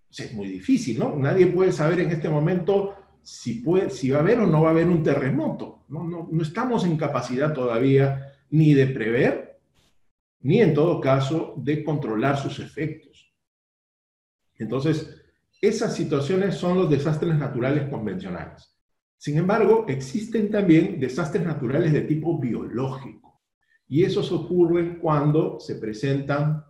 [0.10, 1.16] O sea, es muy difícil, ¿no?
[1.16, 4.70] Nadie puede saber en este momento si, puede, si va a haber o no va
[4.70, 5.86] a haber un terremoto.
[5.90, 9.60] No, no, no estamos en capacidad todavía ni de prever,
[10.42, 13.34] ni en todo caso de controlar sus efectos.
[14.56, 15.20] Entonces,
[15.62, 18.76] esas situaciones son los desastres naturales convencionales.
[19.18, 23.42] Sin embargo, existen también desastres naturales de tipo biológico.
[23.88, 26.64] Y esos ocurren cuando se presentan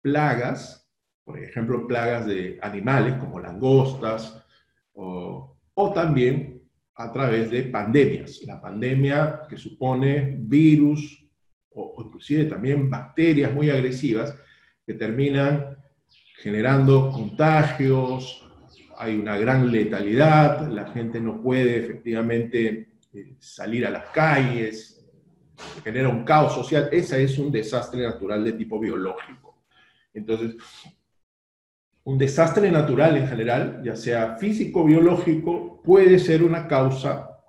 [0.00, 0.88] plagas,
[1.24, 4.44] por ejemplo, plagas de animales como langostas,
[4.92, 5.57] o,
[5.94, 6.62] también
[6.96, 8.42] a través de pandemias.
[8.44, 11.24] La pandemia que supone virus
[11.70, 14.34] o, inclusive también bacterias muy agresivas
[14.84, 15.76] que terminan
[16.42, 18.44] generando contagios,
[18.96, 25.06] hay una gran letalidad, la gente no puede efectivamente eh, salir a las calles,
[25.84, 29.62] genera un caos social, ese es un desastre natural de tipo biológico.
[30.12, 30.56] Entonces,
[32.04, 37.40] un desastre natural en general, ya sea físico o biológico, puede ser una causa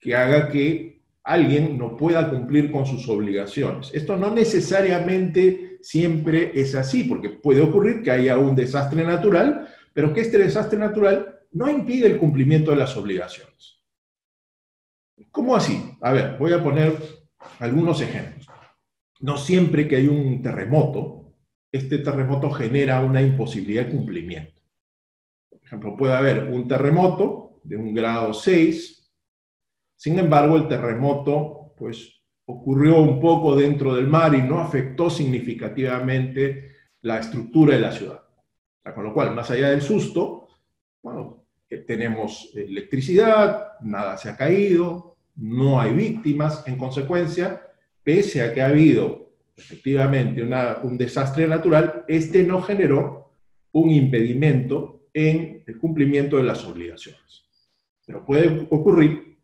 [0.00, 3.90] que haga que alguien no pueda cumplir con sus obligaciones.
[3.94, 10.12] Esto no necesariamente siempre es así, porque puede ocurrir que haya un desastre natural, pero
[10.12, 13.82] que este desastre natural no impide el cumplimiento de las obligaciones.
[15.30, 15.96] ¿Cómo así?
[16.00, 16.96] A ver, voy a poner
[17.58, 18.46] algunos ejemplos.
[19.20, 21.32] No siempre que hay un terremoto,
[21.72, 24.60] este terremoto genera una imposibilidad de cumplimiento.
[25.48, 29.04] Por ejemplo, puede haber un terremoto de un grado 6,
[29.96, 36.72] sin embargo, el terremoto pues, ocurrió un poco dentro del mar y no afectó significativamente
[37.00, 38.20] la estructura de la ciudad.
[38.94, 40.48] Con lo cual, más allá del susto,
[41.02, 41.46] bueno,
[41.86, 47.62] tenemos electricidad, nada se ha caído, no hay víctimas, en consecuencia,
[48.02, 53.30] pese a que ha habido efectivamente un desastre natural, este no generó
[53.72, 57.43] un impedimento en el cumplimiento de las obligaciones.
[58.06, 59.38] Pero puede ocurrir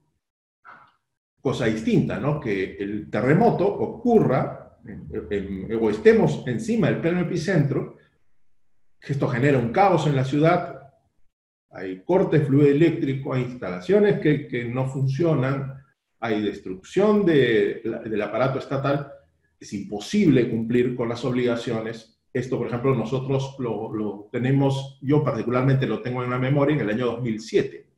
[1.41, 2.39] cosa distinta, ¿no?
[2.39, 4.79] Que el terremoto ocurra
[5.81, 7.97] o estemos encima del pleno epicentro,
[9.01, 10.81] que esto genera un caos en la ciudad,
[11.71, 15.83] hay corte de fluido eléctrico, hay instalaciones que, que no funcionan,
[16.19, 19.11] hay destrucción de, del aparato estatal,
[19.59, 22.21] es imposible cumplir con las obligaciones.
[22.33, 26.81] Esto, por ejemplo, nosotros lo, lo tenemos, yo particularmente lo tengo en la memoria en
[26.81, 27.90] el año 2007,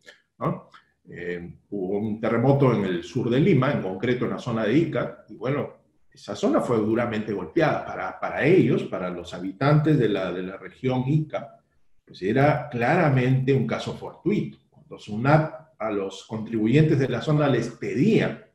[1.09, 4.77] Eh, hubo un terremoto en el sur de Lima, en concreto en la zona de
[4.77, 7.85] Ica, y bueno, esa zona fue duramente golpeada.
[7.85, 11.59] Para, para ellos, para los habitantes de la, de la región Ica,
[12.05, 14.59] pues era claramente un caso fortuito.
[14.71, 18.49] Cuando SUNAT a los contribuyentes de la zona les pedía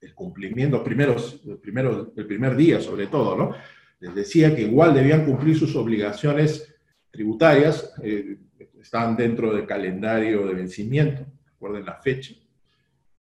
[0.00, 3.52] el cumplimiento, primeros, primero, el primer día sobre todo, ¿no?
[4.00, 6.74] Les decía que igual debían cumplir sus obligaciones
[7.10, 8.38] tributarias, eh,
[8.84, 11.26] estaban dentro del calendario de vencimiento
[11.64, 12.34] recuerden la fecha,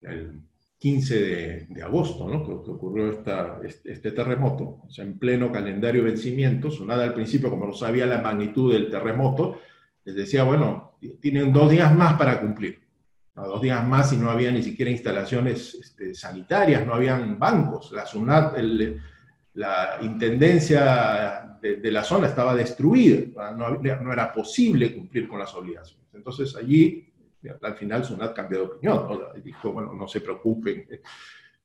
[0.02, 0.40] el
[0.78, 2.44] 15 de, agosto, ¿no?
[2.44, 7.50] que, ocurrió esta, este, terremoto, o sea, en pleno calendario de vencimientos, nada al principio,
[7.50, 9.60] como no sabía la magnitud del terremoto,
[10.04, 12.80] les decía, bueno, tienen dos días más para cumplir.
[13.34, 17.90] dos días más y no había ni siquiera instalaciones este, sanitarias, no habían bancos.
[17.92, 18.56] La SUNAT,
[19.54, 26.06] la intendencia de, la zona estaba destruida, no, no, era posible cumplir con las obligaciones.
[26.14, 27.06] Entonces allí
[27.62, 30.86] al final Sunat cambió de opinión, dijo, bueno, no se preocupen,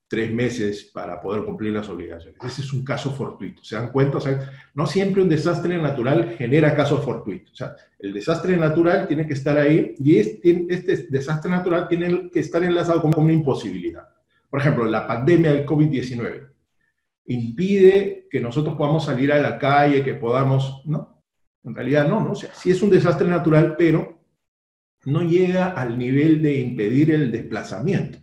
[0.08, 2.38] tres meses para poder cumplir las obligaciones.
[2.44, 4.18] Ese es un caso fortuito, ¿se dan cuenta?
[4.18, 7.52] O sea, no siempre un desastre natural genera casos fortuitos.
[7.52, 12.30] O sea, el desastre natural tiene que estar ahí y este, este desastre natural tiene
[12.30, 14.08] que estar enlazado con una imposibilidad.
[14.48, 16.55] Por ejemplo, la pandemia del COVID-19
[17.26, 21.22] impide que nosotros podamos salir a la calle, que podamos, ¿no?
[21.64, 22.32] En realidad no, ¿no?
[22.32, 24.20] O sea, sí es un desastre natural, pero
[25.06, 28.18] no llega al nivel de impedir el desplazamiento.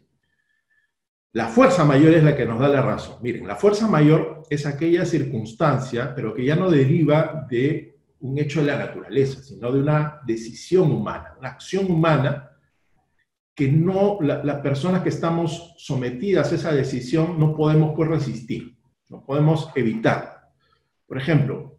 [1.33, 3.17] La fuerza mayor es la que nos da la razón.
[3.21, 8.61] Miren, la fuerza mayor es aquella circunstancia, pero que ya no deriva de un hecho
[8.61, 12.51] de la naturaleza, sino de una decisión humana, una acción humana
[13.55, 18.72] que no, las personas que estamos sometidas a esa decisión no podemos pues resistir,
[19.13, 20.49] no podemos evitar.
[21.05, 21.77] Por ejemplo,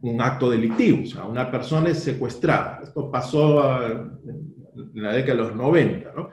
[0.00, 2.80] un acto delictivo, o sea, una persona es secuestrada.
[2.82, 6.30] Esto pasó en la década de los 90, ¿no?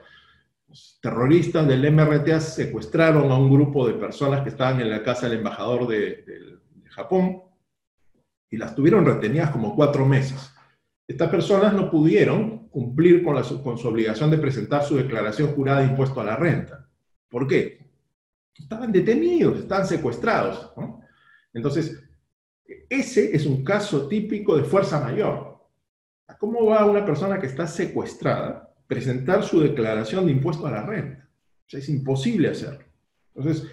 [0.68, 5.28] Los terroristas del MRTA secuestraron a un grupo de personas que estaban en la casa
[5.28, 6.24] del embajador de,
[6.88, 7.40] Japón
[8.50, 10.52] y las tuvieron retenidas como cuatro meses.
[11.08, 15.80] Estas personas no pudieron cumplir con, la, con su obligación de presentar su declaración jurada
[15.80, 16.86] de impuesto a la renta.
[17.30, 17.91] ¿Por qué?
[18.54, 20.72] Estaban detenidos, estaban secuestrados.
[21.54, 22.02] Entonces,
[22.88, 25.52] ese es un caso típico de fuerza mayor.
[26.38, 31.22] ¿Cómo va una persona que está secuestrada presentar su declaración de impuesto a la renta?
[31.78, 32.84] es imposible hacerlo.
[33.34, 33.66] Entonces,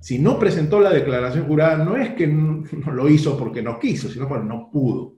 [0.00, 4.08] si no presentó la declaración jurada, no es que no, lo hizo porque no quiso,
[4.08, 5.16] sino porque no pudo.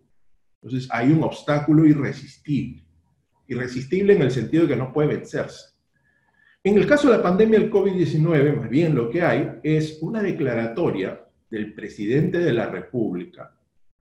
[0.62, 2.84] Entonces, hay un obstáculo irresistible.
[3.48, 5.71] Irresistible en el sentido de que no puede vencerse.
[6.64, 10.22] En el caso de la pandemia del COVID-19, más bien lo que hay es una
[10.22, 13.56] declaratoria del presidente de la República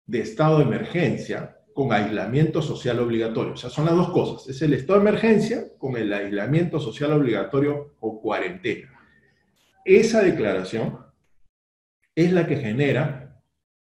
[0.05, 3.53] de estado de emergencia con aislamiento social obligatorio.
[3.53, 4.49] O sea, son las dos cosas.
[4.49, 8.99] Es el estado de emergencia con el aislamiento social obligatorio o cuarentena.
[9.85, 10.99] Esa declaración
[12.13, 13.41] es la que genera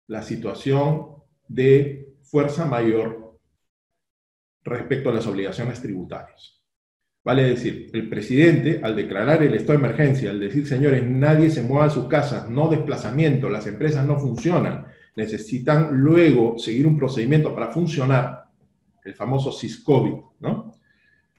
[0.08, 3.38] la situación de fuerza mayor
[4.64, 6.55] respecto a las obligaciones tributarias.
[7.26, 11.60] Vale decir, el presidente, al declarar el estado de emergencia, al decir, señores, nadie se
[11.60, 17.52] mueva a sus casas, no desplazamiento, las empresas no funcionan, necesitan luego seguir un procedimiento
[17.52, 18.44] para funcionar,
[19.04, 20.72] el famoso SIS-COVID, ¿no?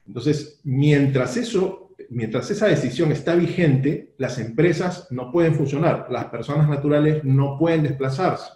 [0.06, 6.68] Entonces, mientras eso, mientras esa decisión está vigente, las empresas no pueden funcionar, las personas
[6.68, 8.50] naturales no pueden desplazarse.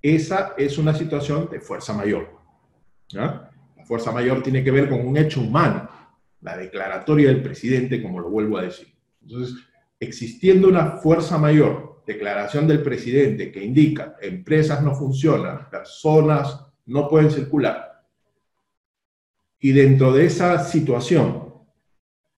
[0.00, 2.38] Esa es una situación de fuerza mayor.
[3.12, 3.50] La
[3.84, 5.88] fuerza mayor tiene que ver con un hecho humano,
[6.42, 8.88] la declaratoria del presidente, como lo vuelvo a decir.
[9.22, 9.56] Entonces,
[9.98, 17.30] existiendo una fuerza mayor, declaración del presidente que indica empresas no funcionan, personas no pueden
[17.30, 17.92] circular,
[19.60, 21.54] y dentro de esa situación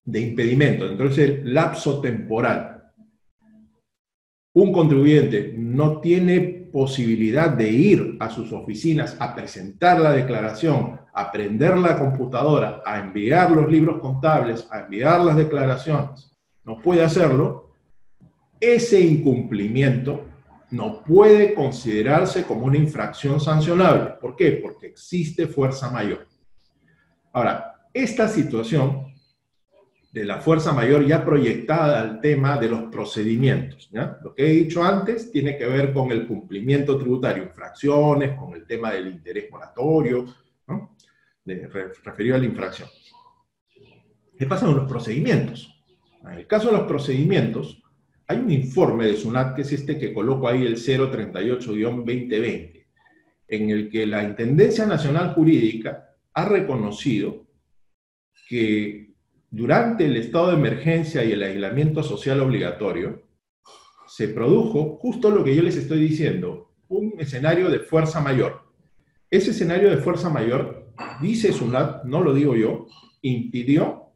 [0.03, 2.74] de impedimento, dentro de ese lapso temporal,
[4.55, 6.39] un contribuyente no tiene
[6.71, 12.99] posibilidad de ir a sus oficinas a presentar la declaración, a prender la computadora, a
[12.99, 16.31] enviar los libros contables, a enviar las declaraciones,
[16.63, 17.71] no puede hacerlo,
[18.59, 20.23] ese incumplimiento
[20.71, 24.11] no puede considerarse como una infracción sancionable.
[24.21, 24.53] ¿Por qué?
[24.63, 26.27] Porque existe fuerza mayor.
[27.33, 29.04] Ahora, esta situación
[30.15, 33.89] de la fuerza mayor ya proyectada al tema de los procedimientos.
[34.23, 38.65] Lo que he dicho antes tiene que ver con el cumplimiento tributario, infracciones, con el
[38.65, 40.25] tema del interés moratorio,
[42.01, 42.87] referido a la infracción.
[44.39, 45.83] ¿Qué pasa con los procedimientos?
[46.23, 47.83] En el caso de los procedimientos,
[48.25, 52.85] hay un informe de SUNAT, que es este que coloco ahí, el 038-2020,
[53.49, 57.47] en el que la Intendencia Nacional Jurídica ha reconocido
[58.47, 59.14] que
[59.55, 63.23] durante el estado de emergencia y el aislamiento social obligatorio,
[64.07, 68.61] se produjo justo lo que yo les estoy diciendo, un escenario de fuerza mayor.
[69.29, 70.91] Ese escenario de fuerza mayor,
[71.21, 72.87] dice SUNAT, no lo digo yo,
[73.21, 74.11] impidió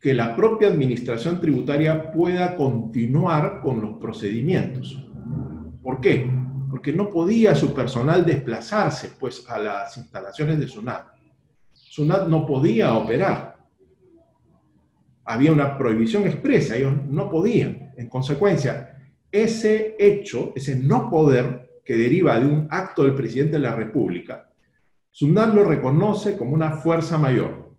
[0.00, 5.02] que la propia administración tributaria pueda continuar con los procedimientos.
[5.82, 6.28] ¿Por qué?
[6.76, 11.06] porque no podía su personal desplazarse pues, a las instalaciones de SUNAT.
[11.72, 13.55] SUNAT no podía operar.
[15.26, 17.92] Había una prohibición expresa, ellos no podían.
[17.96, 18.96] En consecuencia,
[19.30, 24.50] ese hecho, ese no poder que deriva de un acto del presidente de la República,
[25.10, 27.74] SUNAT lo reconoce como una fuerza mayor.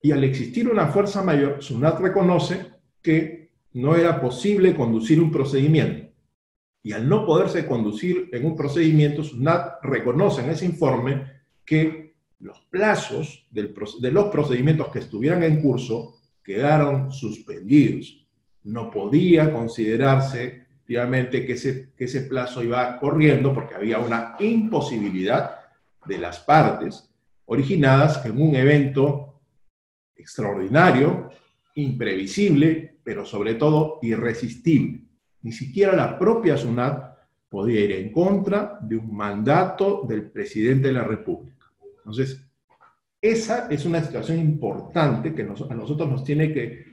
[0.00, 2.66] Y al existir una fuerza mayor, SUNAT reconoce
[3.00, 6.12] que no era posible conducir un procedimiento
[6.82, 11.26] y al no poderse conducir en un procedimiento, SUNAT reconoce en ese informe
[11.64, 18.26] que los plazos de los procedimientos que estuvieran en curso quedaron suspendidos.
[18.64, 25.60] No podía considerarse efectivamente que ese, que ese plazo iba corriendo porque había una imposibilidad
[26.06, 27.08] de las partes
[27.46, 29.40] originadas en un evento
[30.16, 31.30] extraordinario,
[31.74, 35.04] imprevisible, pero sobre todo irresistible.
[35.42, 37.12] Ni siquiera la propia SUNAT
[37.48, 41.66] podía ir en contra de un mandato del presidente de la República.
[41.98, 42.44] Entonces,
[43.22, 46.84] esa es una situación importante que a nosotros nos tiene que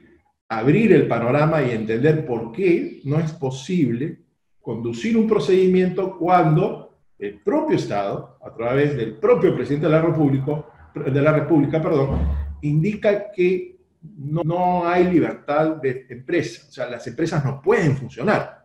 [0.48, 4.20] abrir el panorama y entender por qué no es posible
[4.62, 10.66] conducir un procedimiento cuando el propio Estado, a través del propio presidente de la República,
[10.94, 12.20] de la República perdón,
[12.62, 13.80] indica que
[14.18, 18.59] no, hay libertad de empresa, o sea, las empresas no pueden funcionar.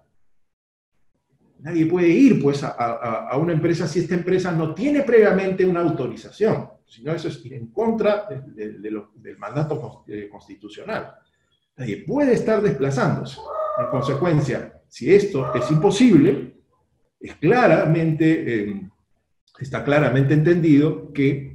[1.60, 6.68] Nadie puede ir pues, a, una empresa si esta empresa no tiene previamente una autorización,
[6.86, 11.14] sino eso es ir en contra del mandato eh, constitucional.
[11.76, 13.40] Nadie puede estar desplazándose.
[13.78, 16.54] En consecuencia, si esto es imposible,
[17.18, 18.90] es claramente, eh,
[19.58, 21.53] está claramente entendido que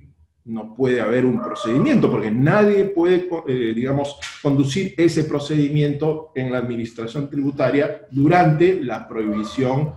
[0.50, 6.58] no puede haber un procedimiento, porque nadie puede, eh, digamos, conducir ese procedimiento en la
[6.58, 9.94] administración tributaria durante la prohibición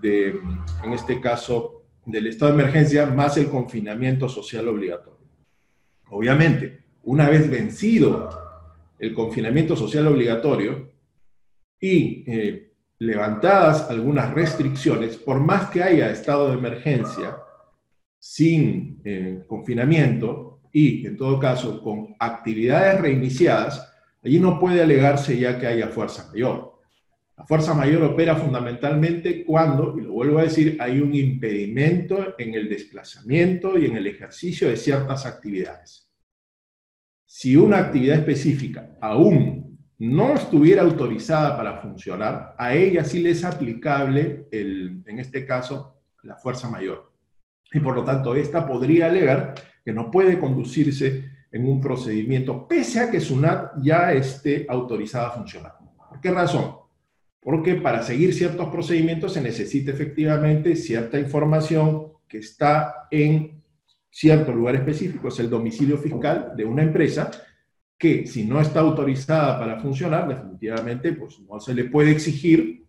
[0.00, 0.40] de,
[0.82, 5.18] en este caso, del estado de emergencia más el confinamiento social obligatorio.
[6.08, 8.30] Obviamente, una vez vencido
[8.98, 10.90] el confinamiento social obligatorio
[11.78, 17.36] y eh, levantadas algunas restricciones, por más que haya estado de emergencia,
[18.18, 23.92] sin eh, confinamiento y, en todo caso, con actividades reiniciadas,
[24.24, 26.76] allí no puede alegarse ya que haya fuerza mayor.
[27.36, 32.54] La fuerza mayor opera fundamentalmente cuando, y lo vuelvo a decir, hay un impedimento en
[32.54, 36.10] el desplazamiento y en el ejercicio de ciertas actividades.
[37.26, 43.44] Si una actividad específica aún no estuviera autorizada para funcionar, a ella sí le es
[43.44, 47.12] aplicable, el, en este caso, la fuerza mayor.
[47.72, 49.54] Y por lo tanto, esta podría alegar
[49.84, 55.32] que no puede conducirse en un procedimiento, pese a que SUNAT ya esté autorizada a
[55.32, 55.72] funcionar.
[56.08, 56.76] ¿Por qué razón?
[57.40, 63.62] Porque para seguir ciertos procedimientos se necesita efectivamente cierta información que está en
[64.10, 67.30] cierto lugar específico, es el domicilio fiscal de una empresa,
[67.98, 72.85] que si no está autorizada para funcionar, definitivamente pues no se le puede exigir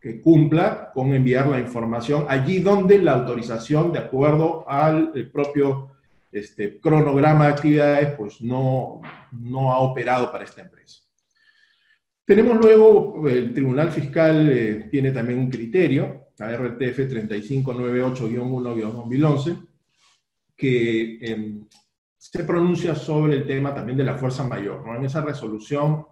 [0.00, 5.90] que cumpla con enviar la información allí donde la autorización, de acuerdo al propio
[6.30, 9.00] este, cronograma de actividades, pues no,
[9.32, 11.00] no ha operado para esta empresa.
[12.24, 19.66] Tenemos luego, el Tribunal Fiscal eh, tiene también un criterio, la RTF 3598-1-2011,
[20.54, 21.66] que em,
[22.18, 24.84] se pronuncia sobre el tema también de la fuerza mayor.
[24.94, 26.04] En esa resolución,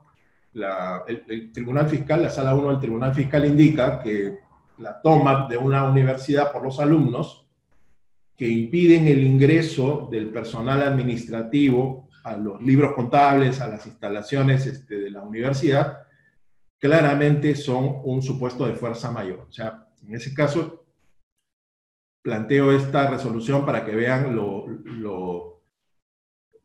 [1.06, 4.38] el, Tribunal Fiscal, la Sala 1 del Tribunal Fiscal indica que
[4.78, 7.46] la toma de una universidad por los alumnos
[8.36, 14.96] que impiden el ingreso del personal administrativo a los libros contables, a las instalaciones este,
[14.98, 15.98] de la universidad,
[16.78, 19.46] claramente son un supuesto de fuerza mayor.
[19.48, 20.84] O sea, en ese caso,
[22.22, 25.55] planteo esta resolución para que vean lo,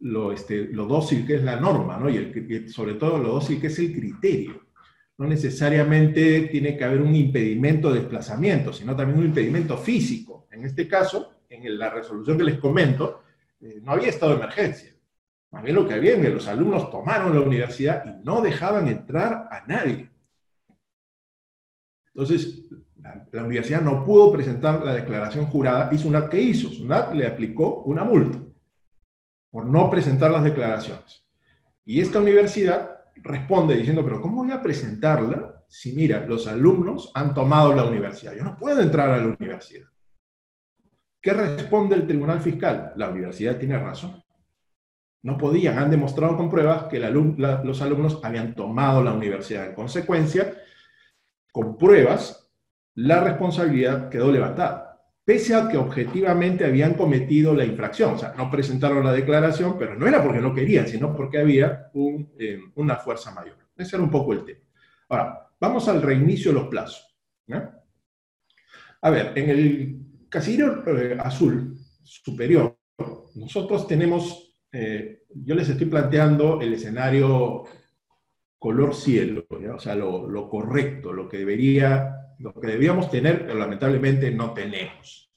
[0.02, 2.10] lo, este, lo dócil que es la norma, ¿no?
[2.10, 4.62] y, el, sobre todo lo dócil que es el criterio.
[5.18, 10.48] No necesariamente tiene que haber un impedimento de desplazamiento, sino también un impedimento físico.
[10.52, 13.24] En este caso, en la resolución que les comento,
[13.60, 14.92] eh, no había estado de emergencia.
[15.52, 19.64] Más bien lo que había los alumnos tomaron la universidad y no dejaban entrar a
[19.68, 20.10] nadie.
[22.14, 22.64] Entonces,
[23.32, 26.70] la, universidad no pudo presentar la declaración jurada y SUNAT, ¿qué hizo?
[26.70, 28.40] SUNAT le aplicó una multa
[29.52, 31.26] por no presentar las declaraciones.
[31.86, 37.34] Y esta universidad responde diciendo, pero ¿cómo voy a presentarla si, mira, los alumnos han
[37.34, 38.34] tomado la universidad?
[38.34, 39.88] Yo no puedo entrar a la universidad.
[41.22, 42.94] ¿Qué responde el tribunal fiscal?
[42.96, 44.24] La universidad tiene razón.
[45.24, 49.68] No podían, han demostrado con pruebas que los alumnos habían tomado la universidad.
[49.68, 50.58] En consecuencia,
[51.52, 52.50] con pruebas,
[52.96, 54.91] la responsabilidad quedó levantada,
[55.24, 58.14] pese a que objetivamente habían cometido la infracción.
[58.14, 61.92] O sea, no presentaron la declaración, pero no era porque no querían, sino porque había
[62.40, 63.58] eh, una fuerza mayor.
[63.76, 64.60] Ese era un poco el tema.
[65.10, 67.08] Ahora, vamos al reinicio de los plazos.
[69.02, 72.78] A ver, en el casillero eh, azul superior,
[73.36, 77.64] nosotros tenemos, eh, yo les estoy planteando el escenario
[78.60, 84.32] color cielo, o sea, lo, correcto, lo que, debería, lo que debíamos tener, pero lamentablemente
[84.32, 85.32] no tenemos.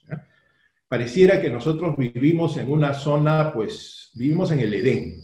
[0.89, 5.21] Pareciera que nosotros vivimos en una zona, pues vivimos en el Edén,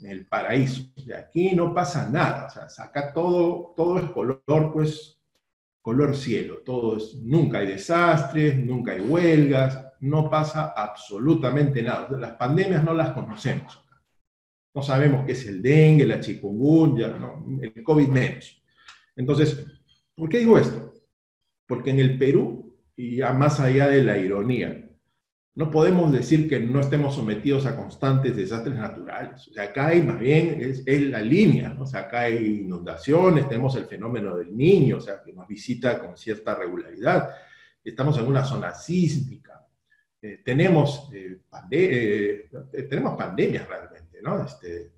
[0.00, 0.92] en el paraíso.
[1.04, 5.18] De aquí no pasa nada, o sea, acá todo, todo es color, pues
[5.80, 12.08] color cielo, todo es, nunca hay desastres, nunca hay huelgas, no pasa absolutamente nada.
[12.18, 13.80] Las pandemias no las conocemos.
[14.74, 17.16] No sabemos qué es el dengue, la chikungunya,
[17.62, 18.60] el COVID menos.
[19.14, 19.64] Entonces,
[20.14, 20.93] ¿por qué digo esto?
[21.66, 24.84] Porque en el Perú, y ya más allá de la ironía,
[25.56, 29.46] no podemos decir que no estemos sometidos a constantes desastres naturales.
[29.48, 31.76] O sea, acá hay más bien, es, la línea.
[31.78, 36.00] O sea, acá hay inundaciones, tenemos el fenómeno del niño, o sea, que nos visita
[36.00, 37.30] con cierta regularidad.
[37.84, 39.64] Estamos en una zona sísmica.
[40.20, 41.38] Eh, tenemos, eh,
[41.70, 42.48] eh,
[42.88, 44.44] tenemos pandemias realmente, ¿no?
[44.44, 44.90] Este,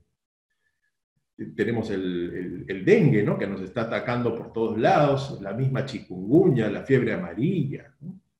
[1.54, 3.36] tenemos el, el, dengue, ¿no?
[3.38, 7.94] Que nos está atacando por todos lados, la misma chikungunya, la fiebre amarilla,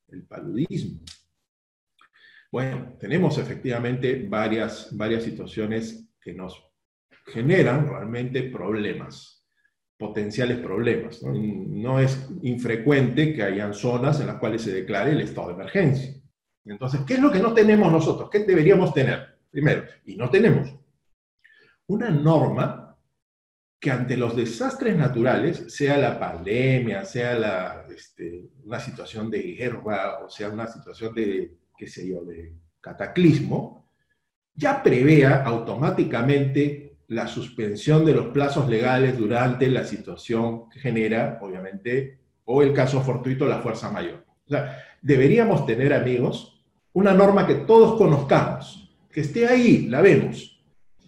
[0.09, 1.01] el paludismo.
[2.51, 6.65] Bueno, tenemos efectivamente varias, varias situaciones que nos
[7.27, 9.47] generan realmente problemas,
[9.99, 11.23] potenciales problemas.
[11.23, 12.01] ¿no?
[12.01, 16.15] es infrecuente que hayan zonas en las cuales se declare el estado de emergencia.
[16.65, 18.31] Entonces, ¿qué es lo que no tenemos nosotros?
[18.31, 19.39] ¿Qué deberíamos tener?
[19.51, 20.75] Primero, y no tenemos
[21.87, 22.86] una norma
[23.79, 30.25] que ante los desastres naturales, sea la pandemia, sea la, este, una situación de guerra,
[30.25, 33.87] o sea una situación de qué sé yo, de cataclismo,
[34.55, 42.19] ya prevea automáticamente la suspensión de los plazos legales durante la situación que genera, obviamente,
[42.45, 44.25] o el caso fortuito, la fuerza mayor.
[44.47, 50.56] O sea, deberíamos tener, amigos, una norma que todos conozcamos, que esté ahí, la vemos.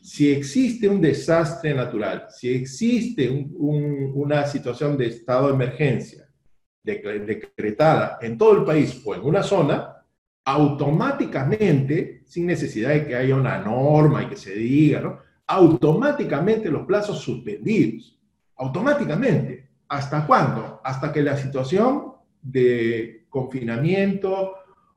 [0.09, 6.27] Si existe un desastre natural, si existe una situación de estado de emergencia
[6.83, 10.03] decretada en todo el país o en una zona,
[10.47, 15.19] automáticamente, sin necesidad de que haya una norma y que se diga, ¿no?
[15.47, 18.19] automáticamente los plazos suspendidos.
[18.57, 19.69] Automáticamente.
[19.89, 20.81] ¿Hasta cuándo?
[20.85, 24.55] Hasta que la situación de confinamiento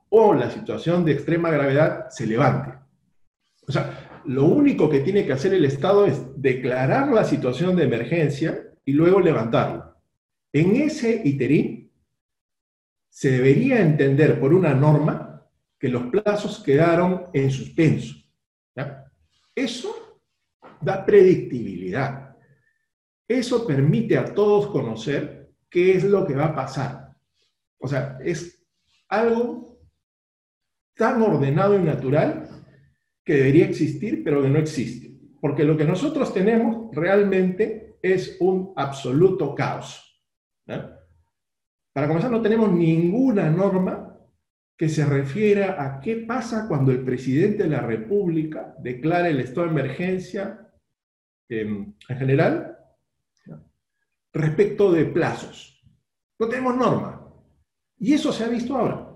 [0.08, 2.80] o la situación de extrema gravedad se levante.
[3.68, 7.84] O sea, lo único que tiene que hacer el Estado es declarar la situación de
[7.84, 9.98] emergencia y luego levantarla.
[10.54, 11.92] En ese iterín
[13.10, 15.46] se debería entender por una norma
[15.78, 18.16] que los plazos quedaron en suspenso.
[19.54, 20.20] Eso
[20.80, 22.38] da predictibilidad.
[23.28, 27.16] Eso permite a todos conocer qué es lo que va a pasar.
[27.78, 28.64] O sea, es
[29.10, 29.78] algo
[30.96, 32.61] tan ordenado y natural
[33.24, 35.12] que debería existir, pero que no existe.
[35.40, 40.24] Porque lo que nosotros tenemos realmente es un absoluto caos.
[40.66, 44.18] Para comenzar, no tenemos ninguna norma
[44.78, 49.68] que se refiera a qué pasa cuando el presidente de la República declara el estado
[49.68, 50.72] de emergencia
[51.50, 52.78] en general
[54.34, 55.84] respecto de plazos.
[56.40, 57.28] No tenemos norma.
[58.00, 59.11] Y eso se ha visto ahora.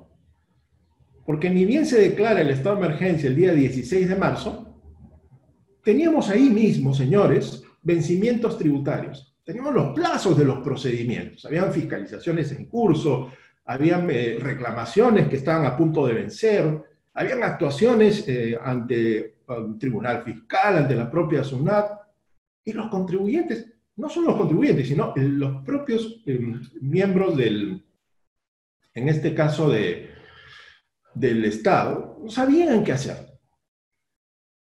[1.26, 4.82] Porque ni bien se declara el estado de emergencia el día 16 de marzo,
[5.84, 9.36] teníamos ahí mismo, señores, vencimientos tributarios.
[9.44, 11.46] Teníamos los plazos de los procedimientos.
[11.46, 13.32] Habían fiscalizaciones en curso,
[13.66, 20.24] habían eh, reclamaciones que estaban a punto de vencer, habían actuaciones eh, ante un tribunal
[20.24, 21.92] fiscal, ante la propia SUNAT,
[22.64, 27.84] y los contribuyentes, no son los contribuyentes, sino los propios em, miembros del,
[28.94, 30.10] en este caso de,
[31.16, 33.16] del Estado, no sabían qué hacer.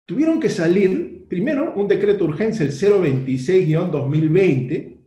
[0.06, 4.98] Tuvieron que salir, primero, un decreto de urgencia, el 026-2020,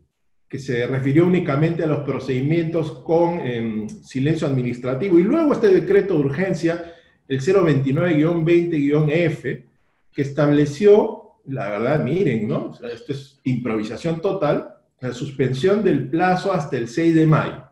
[0.49, 6.15] que se refirió únicamente a los procedimientos con em, silencio administrativo, y luego este decreto
[6.15, 6.95] de urgencia,
[7.27, 9.67] el 029-20-F,
[10.13, 12.73] que estableció, la verdad, miren, ¿no?
[12.93, 17.65] esto es improvisación total, la suspensión del plazo hasta el 6 de mayo.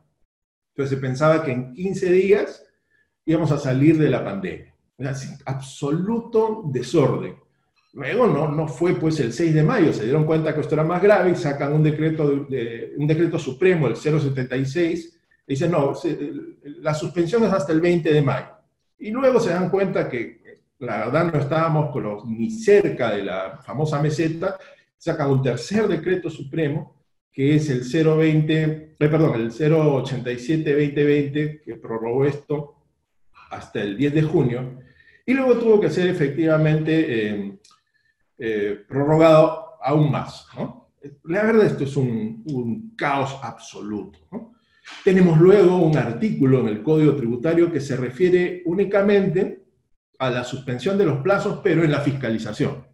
[0.74, 2.64] Entonces se pensaba que en 15 días
[3.30, 4.74] íbamos a salir de la pandemia.
[5.46, 7.36] absoluto desorden.
[7.92, 10.84] Luego no, no fue pues el 6 de mayo, se dieron cuenta que esto era
[10.84, 15.16] más grave y sacan un decreto, de, un decreto supremo, el 076,
[15.46, 15.94] y dicen, no,
[16.62, 18.48] la suspensión es hasta el 20 de mayo.
[18.98, 23.24] Y luego se dan cuenta que la verdad no estábamos con los, ni cerca de
[23.24, 24.58] la famosa meseta,
[24.96, 26.96] sacan un tercer decreto supremo,
[27.32, 32.79] que es el 020, eh, perdón, el 087-2020, que prorrogó esto
[33.50, 34.78] hasta el 10 de junio,
[35.26, 37.58] y luego tuvo que ser efectivamente eh,
[38.38, 40.46] eh, prorrogado aún más.
[41.24, 44.18] La verdad, esto es un, caos absoluto.
[45.04, 49.64] Tenemos luego un artículo en el Código Tributario que se refiere únicamente
[50.18, 52.86] a la suspensión de los plazos, pero en la fiscalización.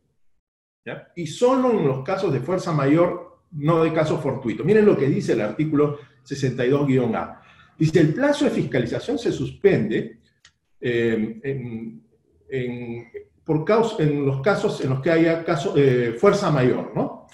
[1.17, 4.63] Y solo en los casos de fuerza mayor, no de caso fortuito.
[4.63, 7.43] Miren lo que dice el artículo 62-A.
[7.79, 10.21] Dice, el plazo de fiscalización se suspende
[10.81, 11.41] eh,
[12.49, 13.13] en,
[13.45, 17.27] por causa, en los casos en los que haya caso, eh, fuerza mayor, ¿no?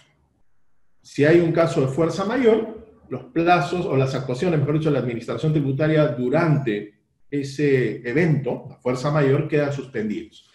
[1.00, 5.00] Si hay un caso de fuerza mayor, los plazos o las actuaciones, mejor dicho, la
[5.00, 10.50] administración tributaria durante ese evento, la fuerza mayor, quedan suspendidos.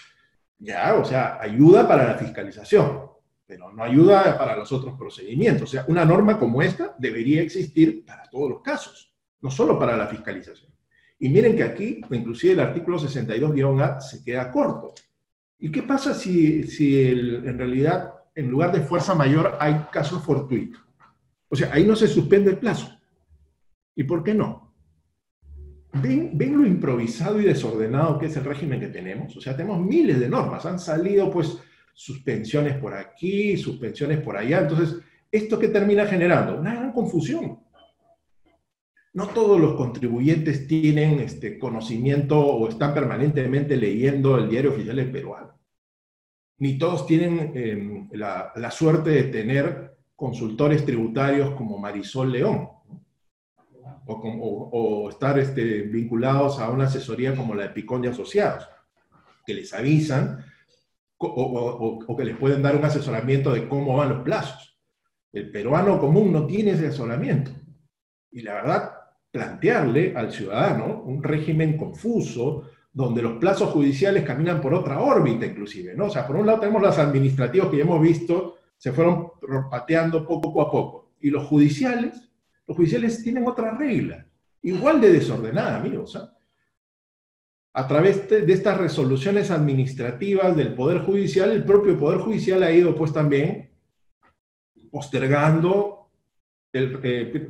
[0.60, 3.08] Ya, o sea, ayuda para la fiscalización,
[3.46, 5.64] pero no ayuda para los otros procedimientos.
[5.64, 9.96] O sea, una norma como esta debería existir para todos los casos, no solo para
[9.96, 10.72] la fiscalización.
[11.20, 14.94] Y miren que aquí, inclusive el artículo 62-A se queda corto.
[15.60, 20.80] ¿Y qué pasa si, si en realidad, en lugar de fuerza mayor, hay caso fortuito?
[21.50, 22.92] O sea, ahí no se suspende el plazo.
[23.96, 24.76] ¿Y por qué no?
[25.94, 29.36] ¿Ven, ¿Ven lo improvisado y desordenado que es el régimen que tenemos?
[29.36, 30.66] O sea, tenemos miles de normas.
[30.68, 31.58] Han salido, pues,
[31.96, 34.60] suspensiones por aquí, suspensiones por allá.
[34.62, 35.00] Entonces,
[35.32, 36.60] ¿esto qué termina generando?
[36.60, 37.60] Una gran confusión
[39.18, 45.12] no todos los contribuyentes tienen este conocimiento o están permanentemente leyendo el diario oficial del
[45.12, 45.58] peruano.
[46.60, 52.70] Ni todos tienen em, la, suerte de tener consultores tributarios como Marisol León,
[54.06, 58.70] o, estar este, vinculados a una asesoría como la de Picón de Asociados,
[59.48, 60.46] que les avisan
[61.18, 64.80] o, que les pueden dar un asesoramiento de cómo van los plazos.
[65.34, 67.50] El peruano común no tiene ese asesoramiento.
[68.30, 68.97] Y la verdad,
[69.32, 75.96] plantearle al ciudadano un régimen confuso, donde los plazos judiciales caminan por otra órbita inclusive,
[75.96, 76.06] ¿no?
[76.06, 79.32] O sea, por un lado tenemos los administrativos que ya hemos visto, se fueron
[79.70, 82.30] pateando poco a poco, y los judiciales,
[82.66, 84.26] los judiciales tienen otra regla,
[84.62, 86.34] igual de desordenada, amigos, ¿ah?
[87.78, 92.96] A través de, estas resoluciones administrativas del Poder Judicial, el propio Poder Judicial ha ido
[92.96, 93.70] pues también
[94.90, 96.07] postergando
[96.78, 97.48] eh,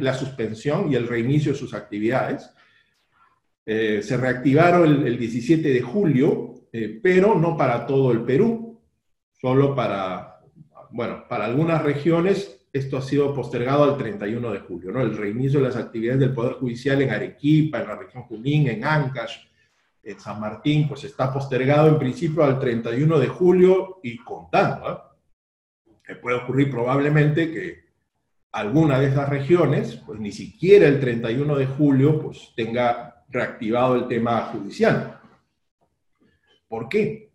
[0.00, 2.50] la suspensión y el reinicio de sus actividades.
[3.64, 6.54] Eh, se reactivaron el, 17 de julio,
[7.02, 8.80] pero no para todo el Perú,
[9.32, 10.40] solo para,
[10.90, 15.00] bueno, para algunas regiones esto ha sido postergado al 31 de julio, ¿no?
[15.00, 18.84] El reinicio de las actividades del Poder Judicial en Arequipa, en la región Junín, en
[18.84, 19.38] Ancash,
[20.02, 25.10] en San Martín, pues está postergado en principio al 31 de julio y contando.
[26.06, 26.14] ¿eh?
[26.16, 27.89] puede ocurrir probablemente que
[28.52, 34.08] alguna de esas regiones, pues ni siquiera el 31 de julio, pues tenga reactivado el
[34.08, 35.20] tema judicial.
[36.68, 37.30] ¿Por qué?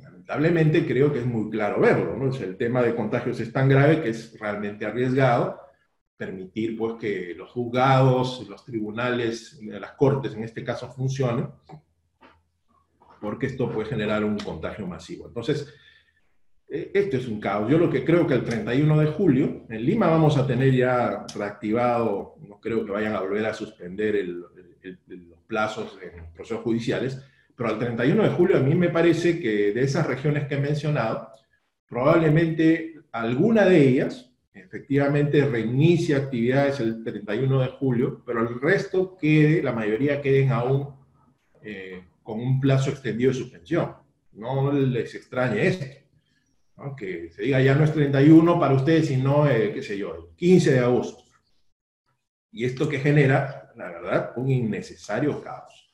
[0.00, 2.34] Lamentablemente creo que es muy claro verlo, ¿no?
[2.34, 5.68] el tema de contagios es tan grave que es realmente arriesgado
[6.18, 11.48] permitir pues que los juzgados, los tribunales, las cortes en este caso funcionen
[13.20, 15.28] porque esto puede generar un contagio masivo.
[15.28, 15.72] Entonces, eh,
[16.68, 17.70] esto es un caos.
[17.70, 21.24] Yo lo que creo que el 31 de julio, en Lima vamos a tener ya
[21.34, 27.22] reactivado, no creo que vayan a volver a suspender los plazos en procesos judiciales,
[27.56, 30.60] pero al 31 de julio a mí me parece que de esas regiones que he
[30.60, 31.30] mencionado,
[31.88, 39.62] probablemente alguna de ellas efectivamente reinicie actividades el 31 de julio, pero el resto quede,
[39.62, 40.94] la mayoría queden aún
[41.62, 43.94] eh, con un plazo extendido de suspensión.
[44.32, 45.86] No les extrañe esto.
[46.96, 50.36] Que se diga ya no es 31 para ustedes, sino, eh, qué sé yo, el
[50.36, 51.24] 15 de agosto.
[52.52, 55.90] Y esto que genera, la verdad, un innecesario caos.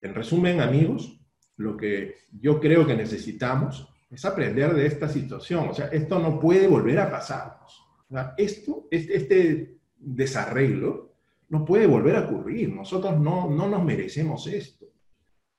[0.00, 1.20] En resumen, amigos,
[1.56, 5.68] lo que yo creo que necesitamos es aprender de esta situación.
[5.68, 7.84] O sea, esto no puede volver a pasarnos.
[8.36, 11.16] esto, este, este desarreglo
[11.48, 12.72] no puede volver a ocurrir.
[12.72, 14.86] Nosotros no, no nos merecemos esto.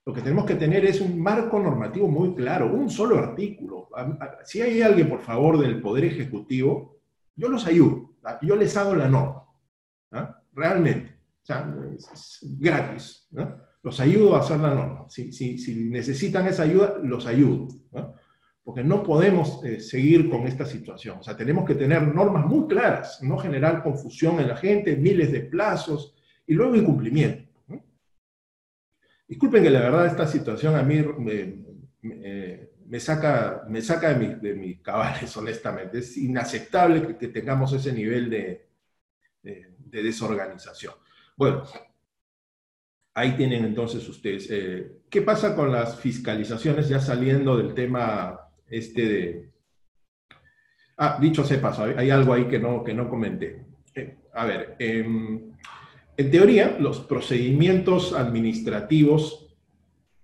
[0.06, 3.90] Lo que tenemos que tener es un marco normativo muy claro, un solo artículo.
[4.44, 7.00] Si hay alguien, por favor, del Poder Ejecutivo,
[7.36, 9.46] yo los ayudo, yo les hago la norma,
[10.54, 13.30] realmente, o sea, es gratis,
[13.82, 15.06] los ayudo a hacer la norma.
[15.10, 17.68] Si, necesitan esa ayuda, los ayudo,
[18.64, 21.20] porque no podemos eh, seguir con esta situación.
[21.20, 25.32] O sea, tenemos que tener normas muy claras, no generar confusión en la gente, miles
[25.32, 27.49] de plazos y luego incumplimiento.
[29.30, 35.38] Disculpen que la verdad esta situación a mí me, saca, me saca de, mis cabales,
[35.38, 36.00] honestamente.
[36.00, 38.68] Es inaceptable que, tengamos ese nivel de,
[39.84, 40.96] desorganización.
[41.38, 41.64] Bueno,
[43.14, 44.50] ahí tienen entonces ustedes.
[44.50, 49.52] Eh, ¿Qué pasa con las fiscalizaciones ya saliendo del tema este de...
[50.98, 53.64] Ah, dicho sea paso, hay algo ahí que no, que no comenté.
[53.94, 55.49] Eh, a ver, eh,
[56.20, 59.56] en teoría, los procedimientos administrativos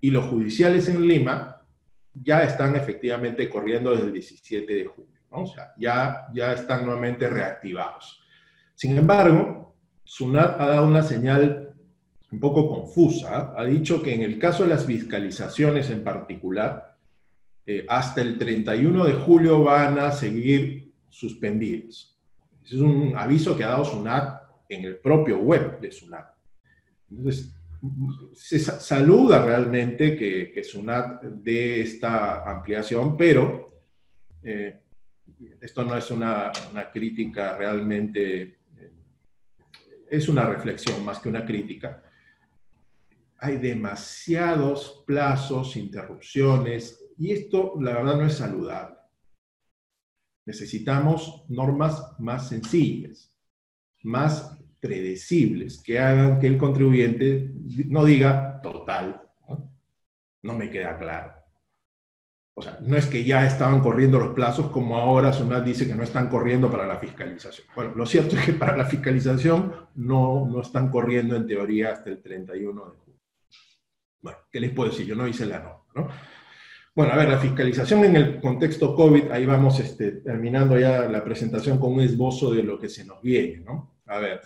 [0.02, 1.62] y los judiciales en Lima
[2.14, 7.30] ya están efectivamente corriendo desde el 17 de julio, o sea, ya, ya están nuevamente
[7.30, 8.22] reactivados.
[8.74, 9.74] Sin embargo,
[10.04, 11.74] SUNAT ha dado una señal
[12.30, 16.98] un poco confusa, ha dicho que en el caso de las fiscalizaciones en particular,
[17.66, 22.20] eh, hasta el 31 de julio van a seguir suspendidos.
[22.66, 26.34] es un aviso que ha dado SUNAT en el propio web de SUNAT.
[27.10, 27.56] Entonces,
[28.34, 33.84] se saluda realmente que, que SUNAT dé esta ampliación, pero
[34.44, 34.82] eh,
[35.62, 36.52] esto no es una,
[36.92, 38.42] crítica realmente,
[38.78, 38.94] eh,
[40.10, 42.04] es una reflexión más que una crítica.
[43.40, 48.96] Hay demasiados plazos, interrupciones, y esto la verdad no es saludable.
[50.46, 53.35] Necesitamos normas más sencillas
[54.06, 57.52] más predecibles, que hagan que el contribuyente
[57.88, 59.22] no diga total,
[60.44, 61.34] no, me queda claro.
[62.54, 65.96] O sea, no es que ya estaban corriendo los plazos como ahora Sunat dice que
[65.96, 67.68] no están corriendo para la fiscalización.
[67.76, 72.12] Bueno, lo cierto es que para la fiscalización no, no están corriendo en teoría hasta
[72.12, 73.20] el 31 de julio.
[74.22, 75.08] Bueno, ¿qué les puedo decir?
[75.08, 76.08] Yo no hice la norma, ¿no?
[76.94, 81.24] Bueno, a ver, la fiscalización en el contexto COVID, ahí vamos este, terminando ya la
[81.24, 83.95] presentación con un esbozo de lo que se nos viene, ¿no?
[84.08, 84.42] A ver,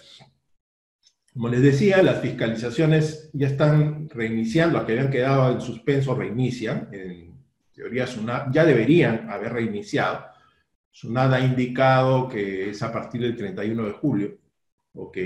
[1.33, 6.89] como les decía, las fiscalizaciones ya están reiniciando, las que habían quedado en suspenso reinician.
[6.91, 7.37] En
[7.73, 8.05] teoría,
[8.51, 10.25] ya deberían haber reiniciado.
[10.91, 14.37] SUNAD ha indicado que es a partir del 31 de julio.
[14.93, 15.17] Ok.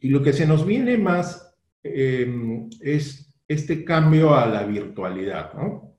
[0.00, 5.52] Y lo que se nos viene más em, es este cambio a la virtualidad.
[5.54, 5.94] ¿no?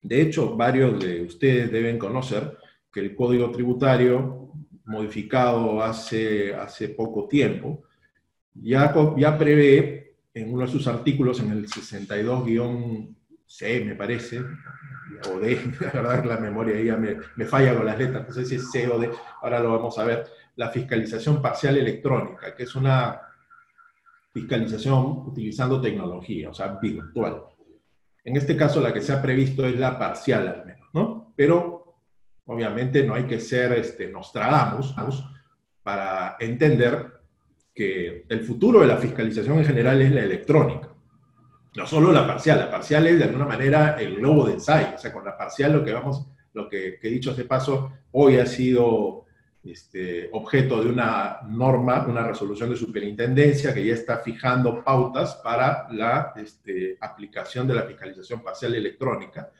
[0.00, 2.56] De hecho, varios de ustedes deben conocer
[2.92, 4.43] que el Código Tributario
[4.84, 7.84] modificado hace, hace poco tiempo,
[8.54, 14.42] ya, ya prevé en uno de sus artículos, en el 62-C, me parece,
[15.30, 18.44] o D, la verdad la memoria ya me, me, falla con las letras, no sé
[18.44, 19.10] si es C o D,
[19.42, 20.26] ahora lo vamos a ver,
[20.56, 23.20] la fiscalización parcial electrónica, que es una
[24.32, 27.42] fiscalización utilizando tecnología, o sea, virtual.
[28.24, 31.32] En este caso, la que se ha previsto es la parcial al menos, ¿no?
[31.36, 31.73] Pero,
[32.46, 34.94] obviamente, no hay que ser este, Nostradamus
[35.82, 37.12] para entender
[37.74, 40.90] que el futuro de la fiscalización en general es la electrónica.
[41.76, 44.98] No solo la parcial, la parcial es de alguna manera el globo de ensayo, o
[44.98, 48.46] sea, con la parcial lo que vamos, lo que, que dicho hace paso, hoy ha
[48.46, 49.24] sido
[49.64, 55.88] este, objeto de una norma, una resolución de superintendencia que ya está fijando pautas para
[55.90, 59.50] la este, aplicación de la fiscalización parcial electrónica.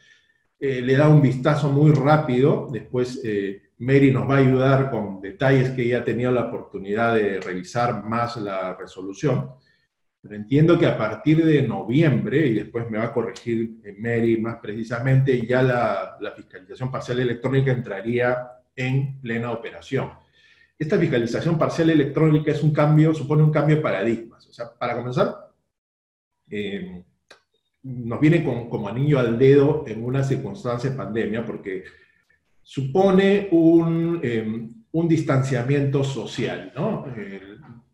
[0.58, 5.20] Eh, le da un vistazo muy rápido, después eh, Mary nos va a ayudar con
[5.20, 9.50] detalles que ella ha tenido la oportunidad de revisar más la resolución.
[10.20, 14.38] Pero entiendo que a partir de noviembre, y después me va a corregir eh, Mary
[14.38, 20.10] más precisamente, ya la, la fiscalización parcial electrónica entraría en plena operación.
[20.78, 24.46] Esta fiscalización parcial electrónica es un cambio, supone un cambio de paradigmas.
[24.48, 25.52] O sea, para comenzar,
[26.50, 27.04] eh,
[27.84, 31.84] nos viene como anillo al dedo en una circunstancia de pandemia porque
[32.62, 37.06] supone un, eh, un distanciamiento social, ¿no?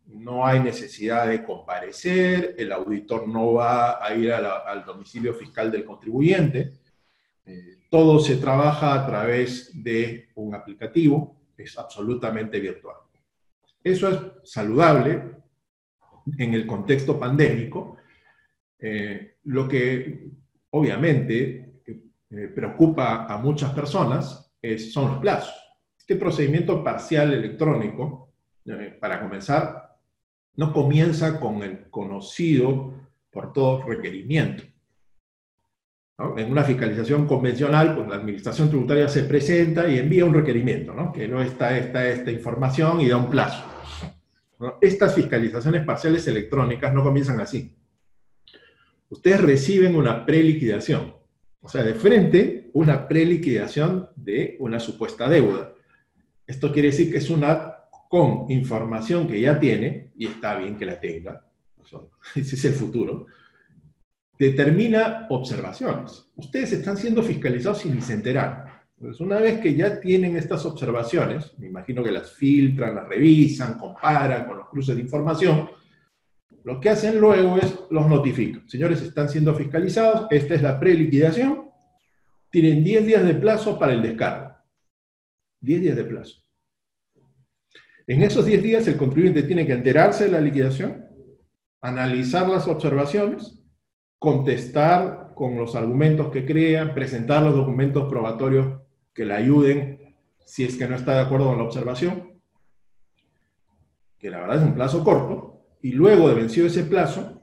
[0.07, 5.85] no hay necesidad de comparecer, el auditor no va a ir al domicilio fiscal del
[5.85, 6.75] contribuyente,
[7.47, 12.97] eh, todo se trabaja a través de un aplicativo, es absolutamente virtual.
[13.83, 15.23] Eso es saludable
[16.39, 17.97] en el contexto pandémico.
[18.79, 20.31] Eh, lo que
[20.71, 21.83] obviamente
[22.31, 25.55] eh, preocupa a muchas personas es, son los plazos.
[25.99, 28.33] Este procedimiento parcial electrónico,
[28.65, 29.97] eh, para comenzar,
[30.55, 32.95] no comienza con el conocido
[33.31, 34.65] por todos requerimiento.
[36.37, 41.11] En una fiscalización convencional, pues la administración tributaria se presenta y envía un requerimiento, ¿no?
[41.11, 43.65] que no está esta, esta información y da un plazo.
[44.81, 47.75] Estas fiscalizaciones parciales electrónicas no comienzan así.
[49.11, 51.15] Ustedes reciben una preliquidación,
[51.61, 55.75] o sea, de frente una preliquidación de una supuesta deuda.
[56.47, 57.75] Esto quiere decir que es una
[58.09, 61.45] con información que ya tiene, y está bien que la tenga,
[62.35, 63.27] ese es el futuro,
[64.39, 66.31] determina observaciones.
[66.37, 68.87] Ustedes están siendo fiscalizados sin ni se enterar.
[68.97, 73.79] Entonces, una vez que ya tienen estas observaciones, me imagino que las filtran, las revisan,
[73.79, 75.69] comparan con los cruces de información,
[76.65, 78.69] lo que hacen luego es los notifican.
[78.69, 81.71] Señores, están siendo fiscalizados, esta es la preliquidación,
[82.51, 84.55] tienen 10 días de plazo para el descargo.
[85.61, 86.43] 10 días de plazo.
[88.07, 91.07] En esos 10 días el contribuyente tiene que enterarse de la liquidación,
[91.81, 93.63] analizar las observaciones,
[94.19, 98.81] contestar con los argumentos que crean, presentar los documentos probatorios
[99.15, 102.41] que le ayuden si es que no está de acuerdo con la observación,
[104.19, 107.43] que la verdad es un plazo corto, y luego de vencido ese plazo,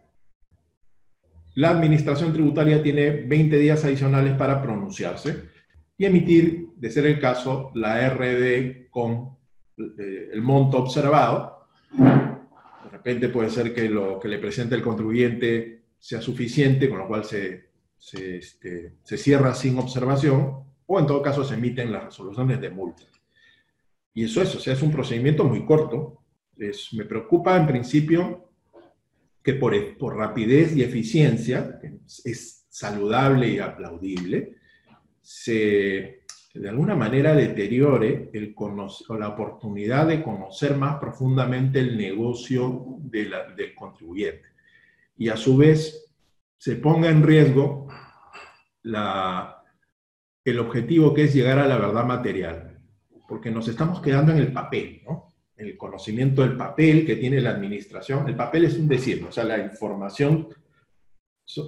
[1.56, 5.50] la administración tributaria tiene 20 días adicionales para pronunciarse
[5.98, 9.38] y emitir, de ser el caso, la RD con
[9.78, 11.68] eh, el monto observado.
[11.92, 17.08] De repente puede ser que lo que le presente el contribuyente sea suficiente, con lo
[17.08, 17.70] cual se,
[18.14, 23.04] este, se, cierra sin observación, o en todo caso se emiten las resoluciones de multa.
[24.14, 26.22] Y eso es, o sea, es un procedimiento muy corto.
[26.94, 28.52] Me preocupa en principio
[29.44, 34.56] que por, por rapidez y eficiencia, que es saludable y aplaudible,
[35.22, 38.56] se de alguna manera deteriore el
[39.20, 44.48] la oportunidad de conocer más profundamente el negocio de del contribuyente
[45.18, 46.12] y a su vez
[46.58, 47.88] se ponga en riesgo
[48.84, 49.64] la,
[50.44, 52.80] el objetivo que es llegar a la verdad material,
[53.28, 55.27] porque nos estamos quedando en el papel, ¿no?
[55.58, 58.28] El conocimiento del papel que tiene la administración.
[58.28, 60.48] El papel es un decir, o sea, la información,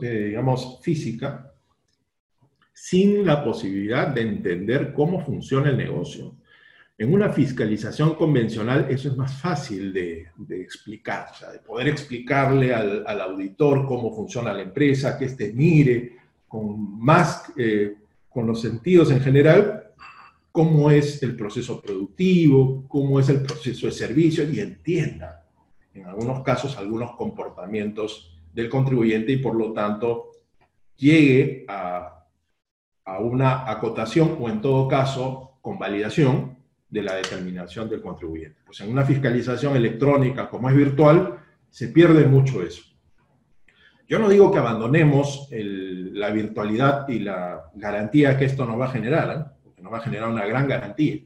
[0.01, 1.51] eh, digamos, física,
[2.73, 6.35] sin la posibilidad de entender cómo funciona el negocio.
[6.97, 12.73] En una fiscalización convencional eso es más fácil de, explicar, o sea, de poder explicarle
[12.73, 16.17] al, auditor cómo funciona la empresa, que éste mire
[16.47, 17.95] con más, eh,
[18.29, 19.88] con los sentidos en general,
[20.59, 25.45] cómo es el proceso productivo, cómo es el proceso de servicio y entienda,
[25.93, 30.31] en algunos casos, algunos comportamientos del contribuyente y por lo tanto
[30.97, 32.25] llegue a,
[33.21, 36.57] una acotación o en todo caso con validación
[36.89, 38.59] de la determinación del contribuyente.
[38.65, 41.39] Pues en una fiscalización electrónica como es virtual,
[41.69, 42.83] se pierde mucho eso.
[44.09, 48.91] Yo no digo que abandonemos la virtualidad y la garantía que esto nos va a
[48.91, 49.58] generar, ¿eh?
[49.79, 51.19] Porque nos va a generar una gran garantía.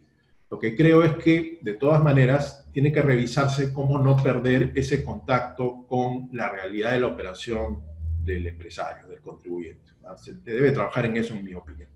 [0.49, 5.04] Lo que creo es que, de todas maneras, tiene que revisarse cómo no perder ese
[5.04, 7.82] contacto con la realidad de la operación
[8.24, 9.91] del empresario, del contribuyente.
[10.18, 11.89] Se debe trabajar en eso, en mi opinión.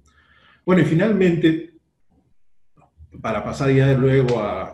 [0.66, 1.74] Bueno, y finalmente,
[3.22, 4.74] para pasar ya de luego a,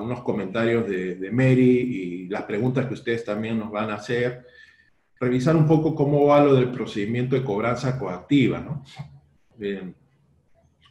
[0.00, 4.46] unos comentarios de, de, Mary y las preguntas que ustedes también nos van a hacer,
[5.20, 8.82] revisar un poco cómo va lo del procedimiento de cobranza coactiva, ¿no?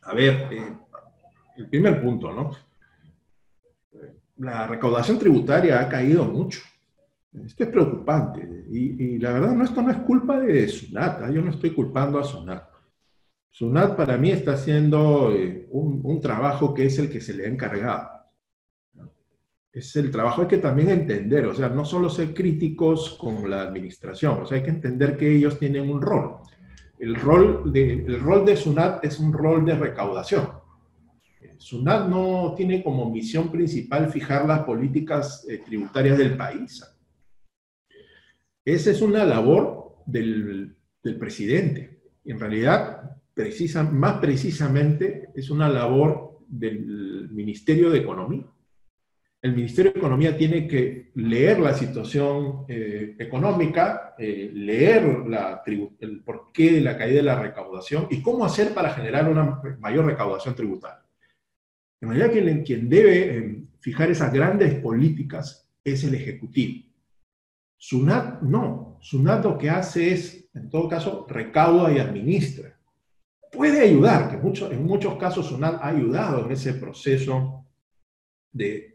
[0.04, 0.78] A ver, eh,
[1.58, 2.52] el primer punto, ¿no?
[4.38, 6.62] La recaudación tributaria ha caído mucho.
[7.46, 8.66] Esto es preocupante.
[8.72, 11.22] Y, la verdad, no, esto no es culpa de Sunat.
[11.22, 11.32] ¿ah?
[11.32, 12.64] Yo no estoy culpando a Sunat.
[13.50, 17.50] Sunat para mí está haciendo eh, un, trabajo que es el que se le ha
[17.50, 18.10] encargado.
[19.72, 23.62] Es el trabajo, hay que también entender, o sea, no solo ser críticos con la
[23.62, 26.40] administración, o sea, hay que entender que ellos tienen un rol.
[27.02, 30.48] El rol de, el rol de SUNAT es un rol de recaudación.
[31.58, 36.84] SUNAT no tiene como misión principal fijar las políticas eh, tributarias del país.
[38.64, 42.02] Esa es una labor del, del presidente.
[42.24, 43.18] En realidad,
[43.92, 48.46] más precisamente, es una labor del Ministerio de Economía.
[49.42, 55.04] El Ministerio de Economía tiene que leer la situación eh, económica, eh, leer
[56.00, 60.06] el porqué de la caída de la recaudación y cómo hacer para generar una mayor
[60.06, 61.04] recaudación tributaria.
[62.00, 66.88] De manera que quien debe eh, fijar esas grandes políticas es el Ejecutivo.
[67.78, 69.00] SUNAT no.
[69.02, 72.78] SUNAT lo que hace es, en todo caso, recauda y administra.
[73.52, 77.66] Puede ayudar, que en muchos casos SUNAT ha ayudado en ese proceso
[78.52, 78.91] de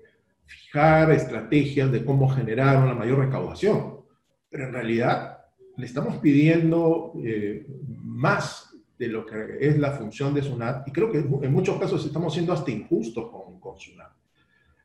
[0.47, 4.01] fijar estrategias de cómo generar una mayor recaudación.
[4.49, 5.39] Pero en realidad
[5.77, 11.11] le estamos pidiendo eh, más de lo que es la función de SUNAT y creo
[11.11, 14.13] que en muchos casos estamos siendo hasta injustos con, con SUNAT.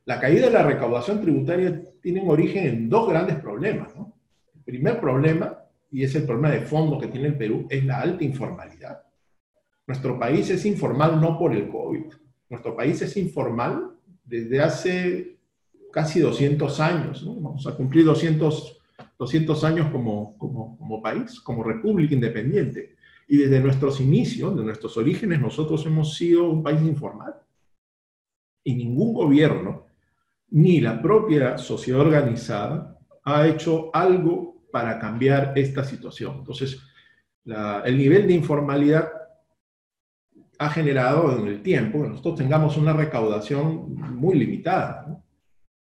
[0.05, 3.93] La caída de la recaudación tributaria tiene un origen en dos grandes problemas.
[4.55, 5.57] El primer problema,
[5.91, 9.03] y es el problema de fondo que tiene el Perú, es la alta informalidad.
[9.87, 12.05] Nuestro país es informal no por el COVID.
[12.49, 13.91] Nuestro país es informal
[14.25, 15.37] desde hace
[15.91, 17.25] casi 200 años.
[17.25, 18.79] Vamos a cumplir 200,
[19.17, 22.95] 200 años como, como, país, como república independiente.
[23.27, 27.35] Y desde nuestros inicios, de nuestros orígenes, nosotros hemos sido un país informal.
[28.63, 29.85] Y ningún gobierno
[30.49, 36.37] ni la propia sociedad organizada ha hecho algo para cambiar esta situación.
[36.39, 36.79] Entonces,
[37.45, 39.09] el nivel de informalidad
[40.59, 45.21] ha generado en el tiempo que nosotros tengamos una recaudación muy limitada.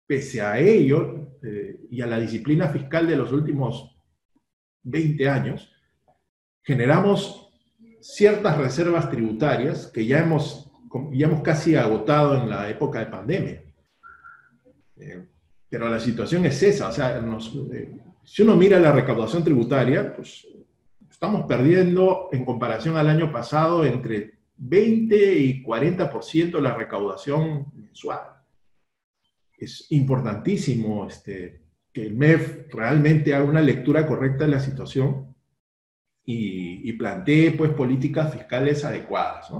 [0.09, 3.94] Pese a ello eh, y a la disciplina fiscal de los últimos
[4.84, 5.70] 20 años,
[6.62, 7.50] generamos
[8.00, 10.70] ciertas reservas tributarias que ya hemos,
[11.12, 13.62] ya hemos casi agotado en la época de pandemia.
[14.96, 15.26] Eh,
[15.68, 20.46] pero la situación es esa, o sea, eh, si uno mira la recaudación tributaria, pues
[21.11, 28.38] estamos perdiendo en comparación al año pasado entre 20 y 40% de la recaudación mensual.
[29.59, 35.34] Es importantísimo este, que el MEF realmente haga una lectura correcta de la situación
[36.24, 39.50] y, y plantee pues, políticas fiscales adecuadas.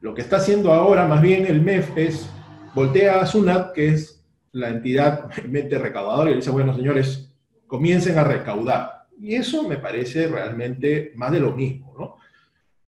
[0.00, 2.28] Lo que está haciendo ahora más bien el MEF es
[2.74, 7.32] voltea a SUNAT, que es la entidad mete recaudadora y dice, bueno, señores,
[7.66, 9.06] comiencen a recaudar.
[9.20, 12.16] Y eso me parece realmente más de lo mismo, ¿no?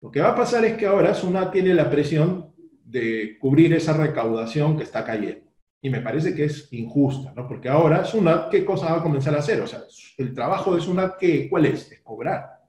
[0.02, 2.52] Lo que va a pasar es que ahora SUNAT tiene la presión
[2.84, 5.53] de cubrir esa recaudación que está cayendo.
[5.84, 7.48] Y me parece que es injusta, ¿no?
[7.48, 9.62] Porque ahora SUNAT, ¿qué cosa va a comenzar a hacer?
[9.62, 9.84] O sea,
[10.18, 11.92] el trabajo de SUNAT, ¿qué, ¿cuál es?
[11.92, 12.62] Es cobrar.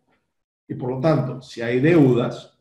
[0.69, 2.59] Y por lo tanto, si hay deudas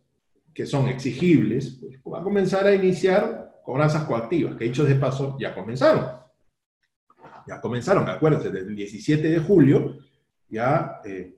[0.54, 5.36] que son exigibles, pues va a comenzar a iniciar cobranzas coactivas, que dicho de paso
[5.38, 6.24] ya comenzaron
[7.48, 9.98] ya comenzaron, acuérdense, desde el 17 de julio
[10.50, 11.36] ya, eh,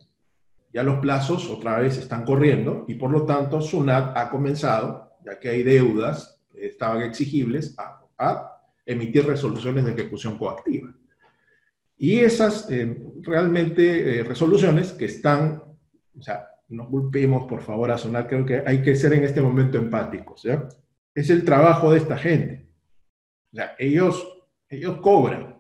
[0.74, 5.40] ya los plazos otra vez están corriendo y por lo tanto SUNAT ha comenzado, ya
[5.40, 8.55] que hay deudas que estaban exigibles, a,
[8.86, 10.94] emitir resoluciones de ejecución coactiva.
[11.98, 15.64] Y esas eh, realmente eh, resoluciones que están,
[16.18, 19.42] o sea, no culpemos por favor a SUNAT, creo que hay que ser en este
[19.42, 20.68] momento empáticos, ¿ya?
[21.14, 22.68] Es el trabajo de esta gente.
[23.54, 25.56] O sea, ellos, ellos cobran,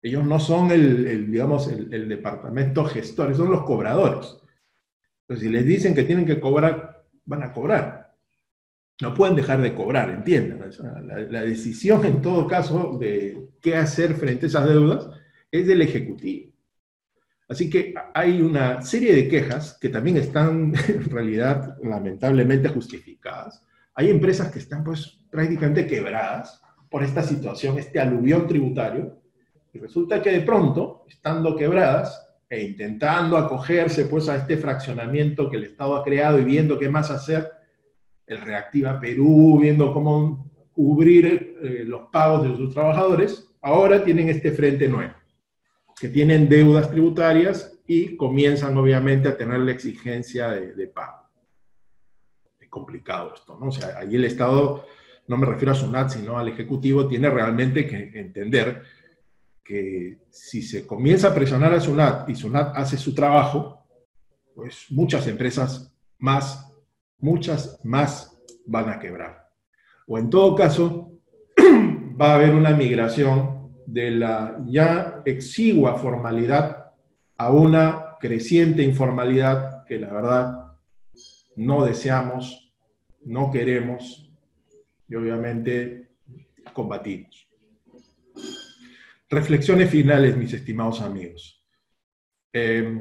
[0.00, 4.36] ellos no son el, digamos, el, departamento gestor, son los cobradores.
[5.22, 8.01] Entonces, si les dicen que tienen que cobrar, van a cobrar.
[9.00, 10.70] No pueden dejar de cobrar, entiendan.
[11.06, 15.08] La, la decisión, en todo caso, de qué hacer frente a esas deudas
[15.50, 16.52] es del Ejecutivo.
[17.48, 23.62] Así que hay una serie de quejas que también están en realidad lamentablemente justificadas,
[23.94, 29.18] hay empresas que están pues prácticamente quebradas por esta situación, este aluvión tributario,
[29.72, 35.56] y resulta que de pronto, estando quebradas e intentando acogerse pues a este fraccionamiento que
[35.56, 37.50] el Estado ha creado y viendo qué más hacer,
[38.32, 44.52] el Reactiva Perú, viendo cómo cubrir eh, los pagos de sus trabajadores, ahora tienen este
[44.52, 45.14] frente nuevo,
[46.00, 51.28] que tienen deudas tributarias y comienzan obviamente a tener la exigencia de, pago.
[52.58, 53.68] Es complicado esto, ¿no?
[53.68, 54.86] O sea, ahí el Estado,
[55.28, 58.82] no me refiero a SUNAT, sino al Ejecutivo, tiene realmente que entender
[59.62, 63.84] que si se comienza a presionar a SUNAT y SUNAT hace su trabajo,
[64.54, 66.71] pues muchas empresas más,
[67.22, 69.48] muchas más van a quebrar.
[70.06, 71.12] O en todo caso,
[72.20, 76.92] va a haber una migración de la ya exigua formalidad
[77.38, 80.72] a una creciente informalidad que la verdad
[81.56, 82.72] no deseamos,
[83.24, 84.30] no queremos
[85.08, 86.10] y obviamente
[86.72, 87.48] combatimos.
[89.28, 91.64] Reflexiones finales, mis estimados amigos.
[92.52, 93.00] Eh,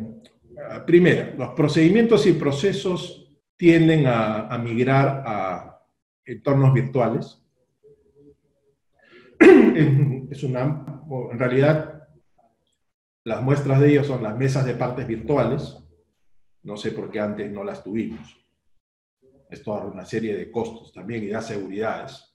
[0.85, 3.20] primero, los procedimientos y procesos
[3.61, 5.85] tienden a, migrar a
[6.25, 7.39] entornos virtuales.
[10.31, 10.83] Es una,
[11.31, 12.07] en realidad,
[13.23, 15.77] las muestras de ellos son las mesas de partes virtuales.
[16.63, 18.35] No sé por qué antes no las tuvimos.
[19.47, 22.33] Esto da una serie de costos también y da seguridades.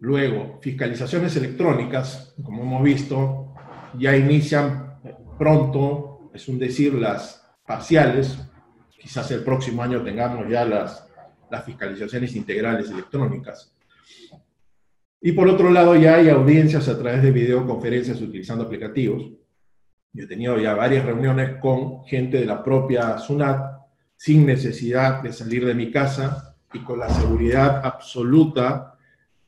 [0.00, 3.54] Luego, fiscalizaciones electrónicas, como hemos visto,
[3.96, 4.98] ya inician
[5.38, 8.51] pronto, es un decir, las parciales.
[9.02, 11.08] Quizás el próximo año tengamos ya las,
[11.50, 13.74] las fiscalizaciones integrales electrónicas.
[15.20, 19.24] Y por otro lado, ya hay audiencias a través de videoconferencias utilizando aplicativos.
[20.12, 23.80] Yo he tenido ya varias reuniones con gente de la propia SUNAT
[24.16, 28.96] sin necesidad de salir de mi casa y con la seguridad absoluta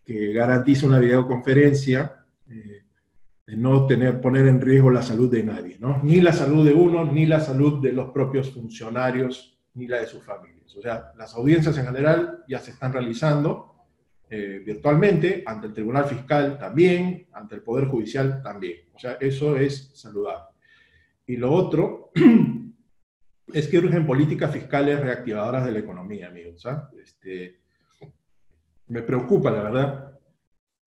[0.04, 2.23] que garantiza una videoconferencia,
[3.46, 6.00] de no tener, poner en riesgo la salud de nadie, ¿no?
[6.02, 10.06] Ni la salud de uno, ni la salud de los propios funcionarios, ni la de
[10.06, 10.74] sus familias.
[10.76, 13.74] O sea, las audiencias en general ya se están realizando
[14.30, 18.88] eh, virtualmente, ante el Tribunal Fiscal también, ante el Poder Judicial también.
[18.94, 20.48] O sea, eso es saludable.
[21.26, 22.10] Y lo otro
[23.52, 26.64] es que urgen políticas fiscales reactivadoras de la economía, amigos.
[26.66, 26.90] ¿ah?
[27.02, 27.60] Este,
[28.88, 30.18] me preocupa, la verdad,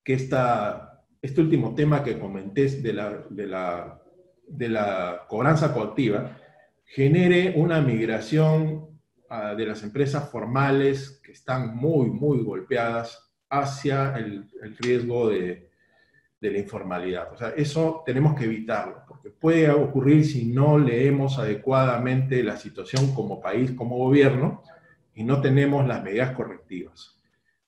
[0.03, 0.96] que esta,
[1.27, 4.01] este último tema que comenté de la, de la,
[4.47, 6.37] de la cobranza coactiva
[6.85, 8.99] genere una migración
[9.29, 15.69] ah, de las empresas formales que están muy, muy golpeadas hacia el, el riesgo de,
[16.39, 17.33] de la informalidad.
[17.33, 23.13] O sea, eso tenemos que evitarlo, porque puede ocurrir si no leemos adecuadamente la situación
[23.13, 24.63] como país, como gobierno,
[25.15, 27.19] y no tenemos las medidas correctivas.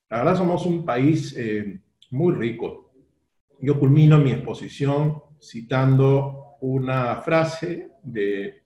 [0.09, 1.79] La verdad somos un país eh,
[2.11, 2.88] muy rico.
[3.61, 8.63] Yo culmino mi exposición citando una frase de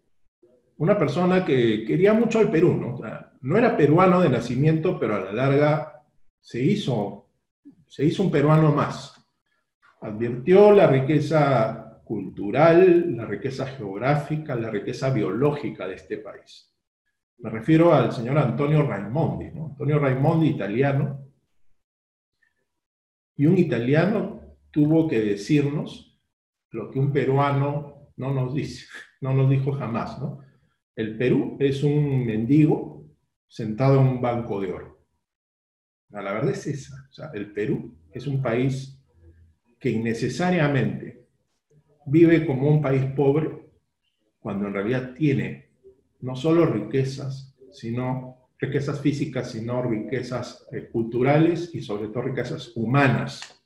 [0.77, 2.99] una persona que quería mucho al Perú, ¿no?
[3.41, 6.03] no era peruano de nacimiento, pero a la larga
[6.39, 7.29] se hizo,
[7.87, 9.19] se hizo un peruano más.
[10.01, 16.73] Advirtió la riqueza cultural, la riqueza geográfica, la riqueza biológica de este país.
[17.39, 19.47] Me refiero al señor Antonio Raimondi.
[19.47, 21.23] Antonio Raimondi, italiano,
[23.35, 24.32] y un italiano
[24.73, 26.19] tuvo que decirnos
[26.71, 28.87] lo que un peruano no nos dice,
[29.21, 30.39] no nos dijo jamás, ¿no?
[30.95, 33.05] El Perú es un mendigo
[33.47, 35.05] sentado en un banco de oro.
[36.09, 37.09] La verdad es esa.
[37.33, 38.99] El Perú es un país
[39.79, 41.25] que innecesariamente
[42.05, 43.71] vive como un país pobre
[44.39, 45.69] cuando en realidad tiene
[46.21, 53.62] no solo riquezas, sino riquezas físicas, sino riquezas eh, culturales y sobre todo riquezas humanas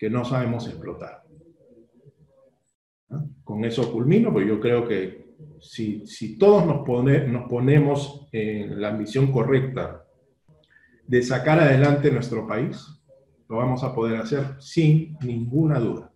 [0.00, 1.24] que no sabemos explotar.
[3.44, 8.88] Con eso culmino, porque yo creo que si, si todos nos, nos ponemos en la
[8.88, 10.06] ambición correcta
[11.06, 12.82] de sacar adelante nuestro país,
[13.46, 16.10] lo vamos a poder hacer sin ninguna duda.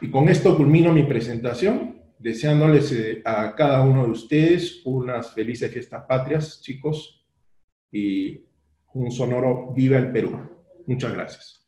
[0.00, 5.72] Y con esto culmino mi presentación deseándoles eh, a cada uno de ustedes unas felices
[5.72, 7.26] fiestas patrias, chicos,
[7.90, 8.44] y
[8.94, 10.38] un sonoro Viva el Perú.
[10.86, 11.61] Muchas gracias.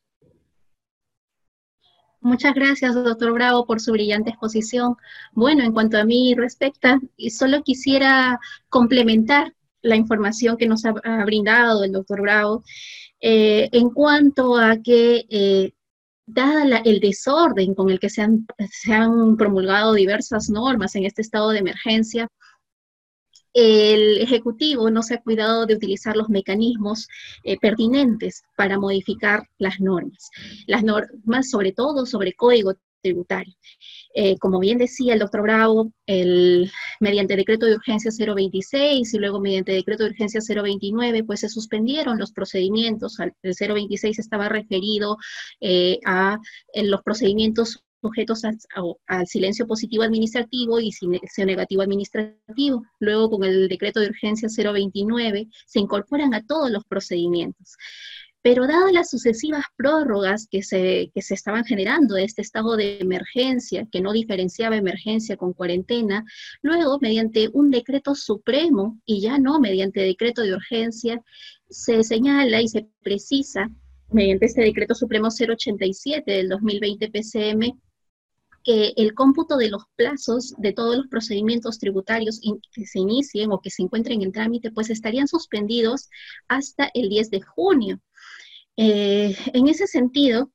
[2.25, 4.97] Muchas gracias, doctor Bravo, por su brillante exposición.
[5.33, 6.99] Bueno, en cuanto a mí respecta,
[7.29, 8.41] solo quisiera
[8.71, 10.93] complementar la información que nos ha,
[11.27, 12.65] brindado el doctor Bravo
[13.21, 15.73] eh, en cuanto a que eh,
[16.25, 21.59] dada el desorden con el que se han, promulgado diversas normas en este estado de
[21.59, 22.29] emergencia,
[23.55, 27.09] el Ejecutivo no se ha cuidado de utilizar los mecanismos
[27.45, 30.31] eh, pertinentes para modificar las normas.
[30.67, 33.55] Las normas, sobre todo sobre código tributario.
[34.15, 36.71] Eh, como bien decía el doctor Bravo, el,
[37.01, 42.19] mediante decreto de urgencia 026 y luego mediante decreto de urgencia 029, pues se suspendieron
[42.19, 43.19] los procedimientos.
[43.21, 45.19] El 026 estaba referido
[45.61, 46.39] eh, a
[46.75, 52.83] los procedimientos sujetos al, silencio positivo administrativo y silencio negativo administrativo.
[53.01, 57.77] Luego, con el decreto de urgencia 029, se incorporan a todos los procedimientos.
[58.43, 62.99] Pero dadas las sucesivas prórrogas que se, que se estaban generando de este estado de
[62.99, 66.27] emergencia, que no diferenciaba emergencia con cuarentena,
[66.61, 71.23] luego, mediante un decreto supremo, y ya no mediante decreto de urgencia,
[71.71, 73.71] se señala y se precisa,
[74.15, 77.81] mediante este decreto supremo 087 del 2020 PCM,
[78.65, 82.41] que el cómputo de los plazos de todos los procedimientos tributarios
[82.73, 86.09] que se inicien o que se encuentren en trámite, pues estarían suspendidos
[86.49, 88.01] hasta el 10 de junio.
[88.77, 90.51] Eh, en ese sentido,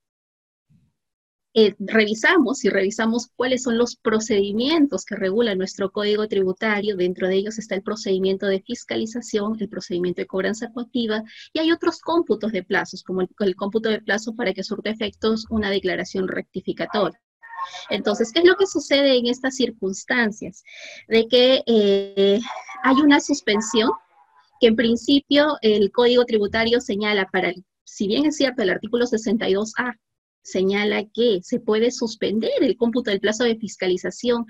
[1.56, 6.96] eh, revisamos y revisamos cuáles son los procedimientos que regula nuestro código tributario.
[6.96, 11.72] Dentro de ellos está el procedimiento de fiscalización, el procedimiento de cobranza coactiva y hay
[11.72, 16.28] otros cómputos de plazos, como el, cómputo de plazo para que surta efectos una declaración
[16.28, 17.20] rectificatoria.
[17.90, 20.64] Entonces, ¿qué es lo que sucede en estas circunstancias?
[21.08, 22.40] De que eh,
[22.84, 23.92] hay una suspensión
[24.60, 27.54] que en principio el Código Tributario señala para,
[27.86, 29.96] si bien es cierto, el artículo 62A
[30.42, 34.46] señala que se puede suspender el cómputo del plazo de fiscalización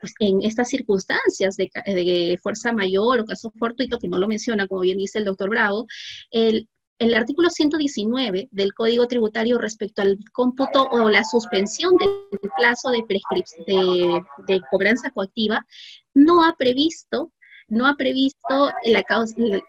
[0.00, 4.66] pues, en estas circunstancias de, de, fuerza mayor o caso fortuito, que no lo menciona,
[4.66, 5.86] como bien dice el doctor Bravo,
[6.30, 6.68] el,
[6.98, 13.04] el artículo 119 del Código Tributario respecto al cómputo o la suspensión del plazo de,
[13.66, 15.66] de, de cobranza coactiva
[16.14, 17.32] no ha previsto
[17.68, 19.04] no ha previsto la,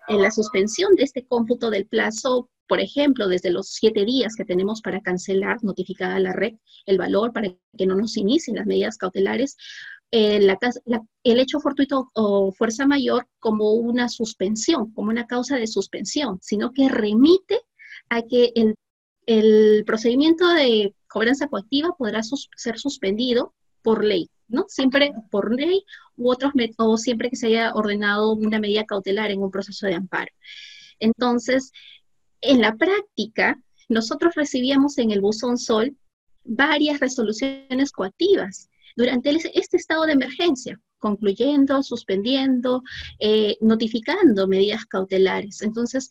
[0.10, 4.82] la suspensión de este cómputo del plazo, por ejemplo, desde los siete días que tenemos
[4.82, 8.98] para cancelar notificada a la red el valor para que no nos inicien las medidas
[8.98, 9.56] cautelares,
[10.18, 10.40] eh,
[11.26, 16.72] el hecho fortuito o fuerza mayor como una suspensión, como una causa de suspensión, sino
[16.72, 17.60] que remite
[18.08, 24.64] a que el, procedimiento de cobranza coactiva podrá ser suspendido por ley, ¿no?
[24.70, 25.84] Siempre por ley
[26.16, 29.96] u otros o siempre que se haya ordenado una medida cautelar en un proceso de
[29.96, 30.32] amparo.
[31.00, 31.74] Entonces,
[32.40, 33.60] en la práctica,
[33.90, 35.98] nosotros recibíamos en el buzón Sol
[36.46, 42.82] varias resoluciones coactivas durante este estado de emergencia, concluyendo, suspendiendo,
[43.20, 45.62] eh, notificando medidas cautelares.
[45.62, 46.10] Entonces,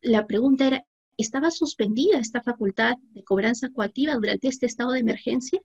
[0.00, 0.84] la pregunta era,
[1.16, 5.60] ¿estaba suspendida esta facultad de cobranza coactiva durante este estado de emergencia?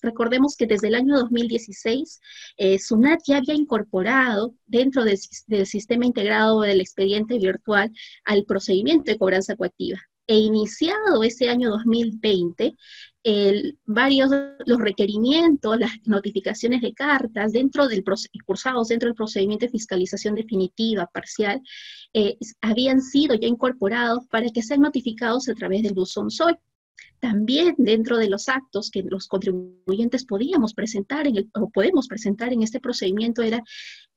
[0.00, 2.20] Recordemos que desde el año 2016,
[2.56, 7.92] eh, SUNAT ya había incorporado dentro del, del sistema integrado del expediente virtual
[8.24, 12.74] al procedimiento de cobranza coactiva e iniciado ese año 2020,
[13.26, 14.30] el, varios
[14.66, 18.04] los requerimientos, las notificaciones de cartas dentro del
[18.44, 21.60] cursados dentro del procedimiento de fiscalización definitiva parcial
[22.14, 26.54] eh, habían sido ya incorporados para que sean notificados a través del buzón SOI.
[27.18, 32.62] También dentro de los actos que los contribuyentes podíamos presentar en o podemos presentar en
[32.62, 33.60] este procedimiento era,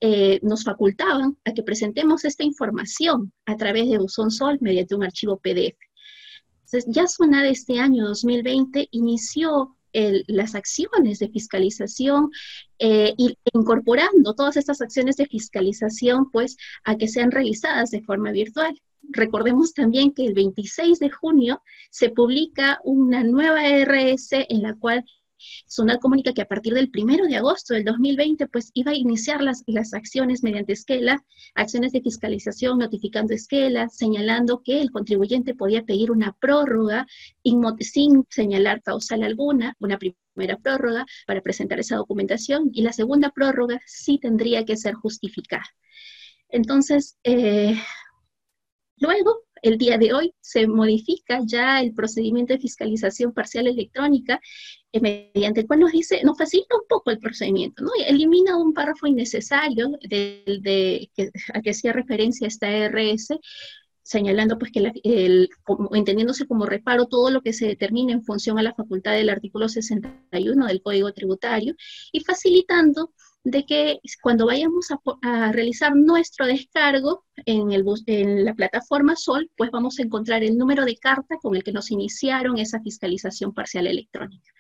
[0.02, 5.04] eh, nos facultaban a que presentemos esta información a través de Buzón Sol mediante un
[5.04, 5.89] archivo PDF.
[6.72, 7.08] Entonces, ya
[7.42, 9.76] de este año 2020 inició
[10.28, 12.30] las acciones de fiscalización
[12.78, 18.32] eh, y incorporando todas estas acciones de fiscalización pues a que sean realizadas de forma
[18.32, 18.80] virtual.
[19.02, 25.04] Recordemos también que el 26 de junio se publica una nueva RS en la cual
[25.68, 29.42] Sunat comunica que a partir del 1 de agosto del 2020, pues iba a iniciar
[29.42, 31.24] las, las acciones mediante esquela,
[31.56, 37.06] acciones de fiscalización notificando esquela, señalando que el contribuyente podía pedir una prórroga
[37.80, 43.80] sin señalar causal alguna, una primera prórroga para presentar esa documentación y la segunda prórroga
[43.86, 45.66] sí tendría que ser justificada.
[46.50, 47.76] Entonces, eh,
[48.98, 54.40] luego el día de hoy se modifica ya el procedimiento de fiscalización parcial electrónica
[54.92, 57.92] eh, mediante el cual nos dice, nos facilita un poco el procedimiento, ¿no?
[58.08, 63.40] Elimina un párrafo innecesario de, que, a que hacía referencia esta RS,
[64.02, 65.50] señalando pues que el,
[65.94, 69.70] entendiéndose como reparo todo lo que se determina en función a la facultad del artículo
[69.70, 71.76] 61 del Código Tributario
[72.12, 73.14] y facilitando
[73.44, 74.88] de que cuando vayamos
[75.22, 80.58] a, realizar nuestro descargo en, el, en la plataforma Sol, pues vamos a encontrar el
[80.58, 84.52] número de carta con el que nos iniciaron esa fiscalización parcial electrónica.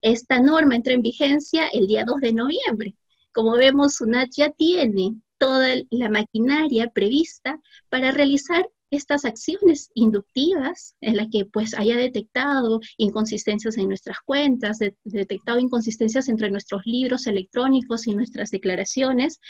[0.00, 2.94] Esta norma entra en vigencia el día 2 de noviembre.
[3.32, 11.16] Como vemos, SUNAT ya tiene toda la maquinaria prevista para realizar estas acciones inductivas en
[11.16, 18.06] las que pues haya detectado inconsistencias en nuestras cuentas, detectado inconsistencias entre nuestros libros electrónicos
[18.06, 19.40] y nuestras declaraciones,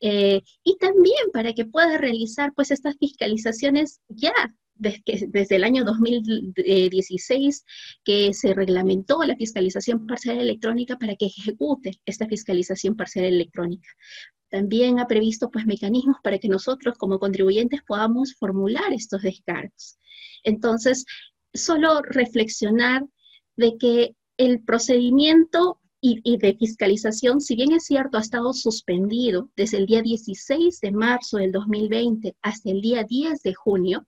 [0.00, 4.32] eh, y también para que pueda realizar pues estas fiscalizaciones ya
[4.74, 7.64] desde, desde, el año 2016
[8.04, 13.88] que se reglamentó la fiscalización parcial electrónica para que ejecute esta fiscalización parcial electrónica.
[14.50, 19.98] También ha previsto pues mecanismos para que nosotros como contribuyentes podamos formular estos descargos.
[20.42, 21.04] Entonces,
[21.52, 23.04] solo reflexionar
[23.56, 29.78] de que el procedimiento y, de fiscalización, si bien es cierto, ha estado suspendido desde
[29.78, 34.06] el día 16 de marzo del 2020 hasta el día 10 de junio,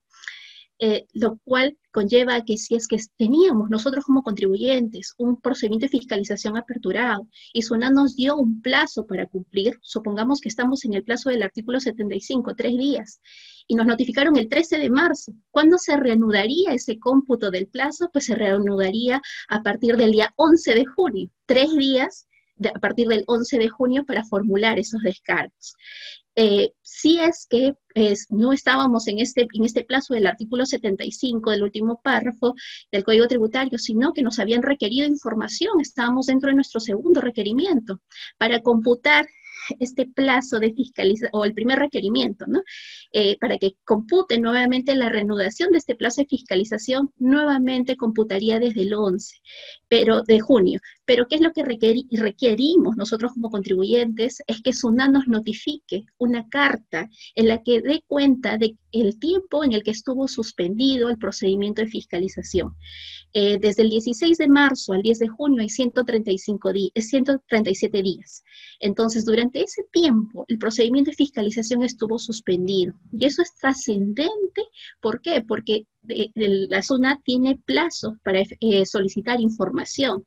[0.83, 5.99] eh, lo cual conlleva que si es que teníamos nosotros como contribuyentes un procedimiento de
[5.99, 11.03] fiscalización aperturado y SUNAT nos dio un plazo para cumplir, supongamos que estamos en el
[11.03, 13.21] plazo del artículo 75, tres días,
[13.67, 15.33] y nos notificaron el 13 de marzo.
[15.51, 18.09] ¿Cuándo se reanudaría ese cómputo del plazo?
[18.11, 22.27] Pues se reanudaría a partir del día 11 de junio, tres días
[22.73, 25.75] a partir del 11 de junio para formular esos descargos.
[26.35, 27.75] Eh, si es que
[28.29, 32.55] no estábamos en este, en este plazo del artículo 75 del último párrafo
[32.91, 37.99] del Código Tributario, sino que nos habían requerido información, estábamos dentro de nuestro segundo requerimiento
[38.37, 39.27] para computar
[39.79, 42.61] este plazo de fiscalización, o el primer requerimiento, ¿no?
[43.13, 48.81] Eh, para que compute nuevamente la reanudación de este plazo de fiscalización, nuevamente computaría desde
[48.81, 49.35] el 11
[49.87, 50.79] pero, de junio.
[51.05, 54.41] Pero, ¿qué es lo que requerimos nosotros como contribuyentes?
[54.47, 59.63] Es que SUNAT nos notifique una carta en la que dé cuenta de el tiempo
[59.63, 62.75] en el que estuvo suspendido el procedimiento de fiscalización.
[63.33, 68.43] Eh, desde el 16 de marzo al 10 de junio hay 135 137 días.
[68.79, 72.93] Entonces, durante ese tiempo, el procedimiento de fiscalización estuvo suspendido.
[73.11, 74.63] Y eso es trascendente.
[74.99, 75.41] ¿Por qué?
[75.47, 80.25] Porque eh, la zona tiene plazos para eh, solicitar información.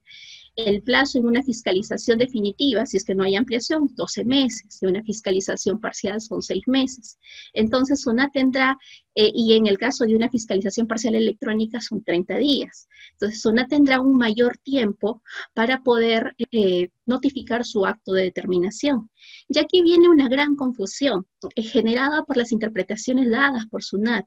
[0.57, 4.79] El plazo en una fiscalización definitiva, si es que no hay ampliación, 12 meses.
[4.81, 7.19] Y una fiscalización parcial son 6 meses.
[7.53, 8.79] Entonces, SUNAT tendrá,
[9.15, 12.89] eh, y en el caso de una fiscalización parcial electrónica, son 30 días.
[13.13, 15.23] Entonces, SUNAT tendrá un mayor tiempo
[15.53, 19.11] para poder eh, notificar su acto de determinación.
[19.49, 24.27] Ya aquí viene una gran confusión eh, generada por las interpretaciones dadas por SUNAT.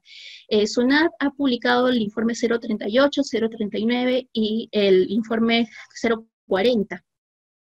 [0.66, 5.70] SUNAT ha publicado el informe 038, 039 y el informe
[6.48, 7.04] 040.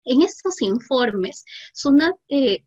[0.06, 1.44] En estos informes,
[1.74, 2.64] SUNAT eh,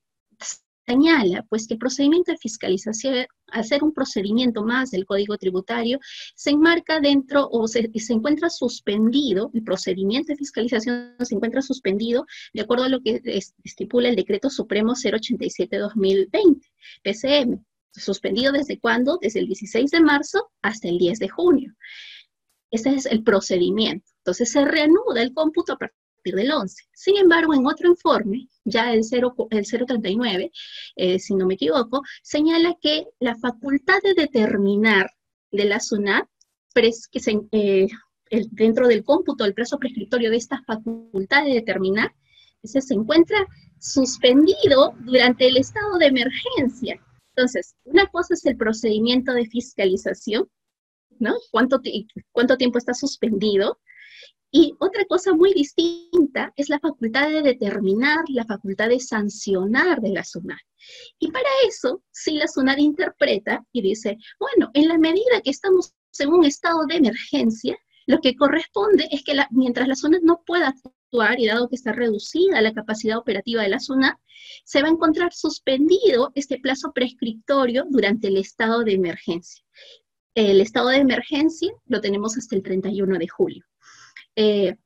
[0.89, 5.99] señala pues que el procedimiento de fiscalización, al ser un procedimiento más del Código Tributario,
[6.35, 12.25] se enmarca dentro o se, se, encuentra suspendido, el procedimiento de fiscalización se encuentra suspendido
[12.55, 13.21] de acuerdo a lo que
[13.65, 16.61] estipula el Decreto Supremo 087-2020,
[17.03, 17.65] PCM.
[17.93, 19.19] Suspendido desde cuándo?
[19.21, 21.75] Desde el 16 de marzo hasta el 10 de junio.
[22.71, 24.07] Ese es el procedimiento.
[24.19, 26.85] Entonces se reanuda el cómputo a partir del 11.
[26.93, 30.53] Sin embargo, en otro informe, ya el, 0, el 039,
[30.97, 35.11] eh, si no me equivoco, señala que la facultad de determinar
[35.51, 36.29] de la SUNAT,
[36.75, 37.89] que se, eh,
[38.31, 42.15] dentro del cómputo del plazo prescriptorio de esta facultad de determinar,
[42.63, 43.47] se encuentra
[43.79, 47.01] suspendido durante el estado de emergencia.
[47.35, 50.49] Entonces, una cosa es el procedimiento de fiscalización,
[51.19, 51.35] ¿no?
[51.51, 51.81] ¿Cuánto,
[52.33, 53.79] cuánto tiempo está suspendido?
[54.51, 60.11] Y otra cosa muy distinta es la facultad de determinar, la facultad de sancionar de
[60.11, 60.59] la SUNAT.
[61.19, 65.93] Y para eso, si la SUNAT interpreta y dice, bueno, en la medida que estamos
[66.19, 67.77] en un estado de emergencia,
[68.07, 71.93] lo que corresponde es que mientras la SUNAT no pueda actuar y dado que está
[71.93, 74.19] reducida la capacidad operativa de la SUNAT,
[74.65, 79.63] se va a encontrar suspendido este plazo prescriptorio durante el estado de emergencia.
[80.35, 83.65] El estado de emergencia lo tenemos hasta el 31 de julio.
[84.41, 84.77] Eh,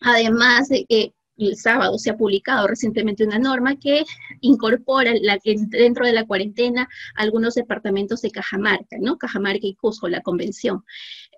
[0.00, 4.04] además de que el sábado se ha publicado recientemente una norma que
[4.42, 6.86] incorpora la, dentro de la cuarentena
[7.16, 9.16] algunos departamentos de Cajamarca, ¿no?
[9.16, 10.84] Cajamarca y Cusco, la convención.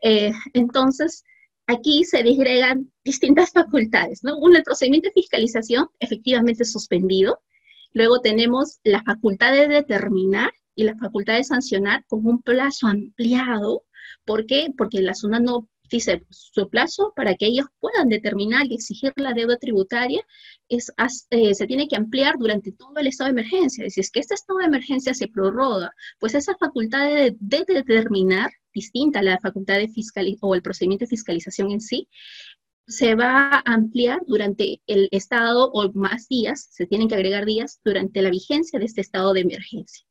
[0.02, 1.22] Eh, entonces,
[1.68, 4.36] aquí se disgregan distintas facultades, ¿no?
[4.38, 7.38] Uno, el procedimiento de fiscalización efectivamente suspendido.
[7.92, 13.84] Luego tenemos la facultad de determinar y la facultad de sancionar con un plazo ampliado.
[14.24, 14.66] ¿Por qué?
[14.76, 19.32] Porque la zona no dice su plazo para que ellos puedan determinar y exigir la
[19.32, 20.22] deuda tributaria
[20.68, 20.92] es,
[21.30, 23.86] eh, se tiene que ampliar durante todo el estado de emergencia.
[23.86, 28.50] Y si es que este estado de emergencia se prorroga, pues esa facultad de, determinar,
[28.72, 32.08] distinta a la facultad de fiscal o el procedimiento de fiscalización en sí,
[32.86, 37.80] se va a ampliar durante el estado o más días, se tienen que agregar días
[37.84, 40.06] durante la vigencia de este estado de emergencia.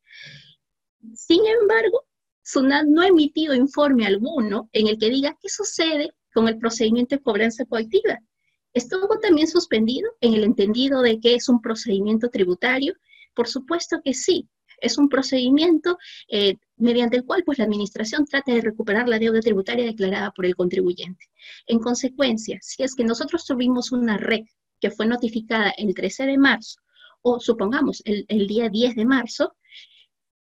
[1.13, 2.05] Sin embargo,
[2.45, 7.15] SUNAT no ha emitido informe alguno en el que diga qué sucede con el procedimiento
[7.15, 8.19] de cobranza coactiva.
[8.73, 12.93] Estuvo también suspendido en el entendido de que es un procedimiento tributario.
[13.33, 14.47] Por supuesto que sí,
[14.81, 15.97] es un procedimiento
[16.29, 20.45] eh, mediante el cual pues, la administración trata de recuperar la deuda tributaria declarada por
[20.45, 21.25] el contribuyente.
[21.67, 24.45] En consecuencia, si es que nosotros tuvimos una red
[24.79, 26.79] que fue notificada el 13 de marzo
[27.21, 29.55] o supongamos el, día 10 de marzo,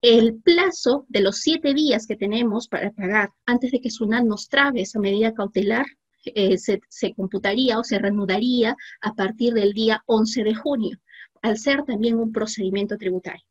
[0.04, 4.48] el plazo de los siete días que tenemos para pagar antes de que SUNAT nos
[4.48, 5.86] trabe esa medida cautelar
[6.26, 10.98] eh, se, se, computaría o se reanudaría a partir del día 11 de junio,
[11.42, 13.44] al ser también un procedimiento tributario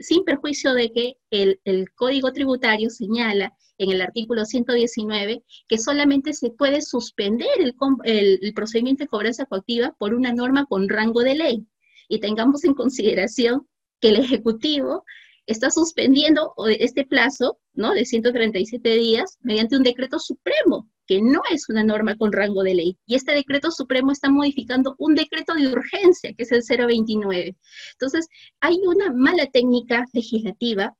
[0.00, 1.58] sin perjuicio de que el,
[1.94, 7.74] Código Tributario señala en el artículo 119 que solamente se puede suspender el,
[8.04, 11.66] el, procedimiento de cobranza coactiva por una norma con rango de ley.
[12.08, 13.66] Y tengamos en consideración
[14.00, 15.04] que el Ejecutivo
[15.46, 17.94] está suspendiendo este plazo ¿no?
[17.94, 22.74] de 137 días mediante un decreto supremo que no es una norma con rango de
[22.74, 22.98] ley.
[23.06, 27.56] Y este decreto supremo está modificando un decreto de urgencia, que es el 029.
[27.92, 28.26] Entonces,
[28.60, 30.96] hay una mala técnica legislativa.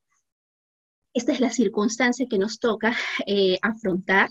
[1.13, 2.95] Esta es la circunstancia que nos toca
[3.25, 4.29] eh, afrontar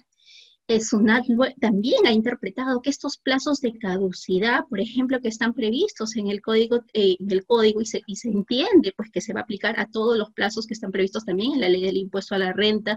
[0.68, 1.26] SUNAT
[1.60, 6.43] también ha interpretado que estos plazos de caducidad, por ejemplo, que están previstos en el
[6.43, 7.16] código, eh,
[7.47, 10.74] código y se, entiende pues que se va a aplicar a todos los plazos que
[10.74, 12.97] están previstos también en la ley del impuesto a la renta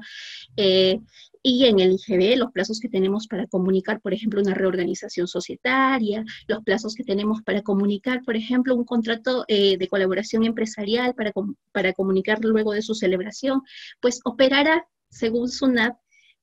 [0.57, 0.99] eh,
[1.43, 6.25] y en el IGB, los plazos que tenemos para comunicar, por ejemplo, una reorganización societaria,
[6.47, 11.31] los plazos que tenemos para comunicar, por ejemplo, un contrato eh, de colaboración empresarial para,
[11.71, 13.61] para comunicar luego de su celebración,
[14.01, 15.95] pues operará según SUNAT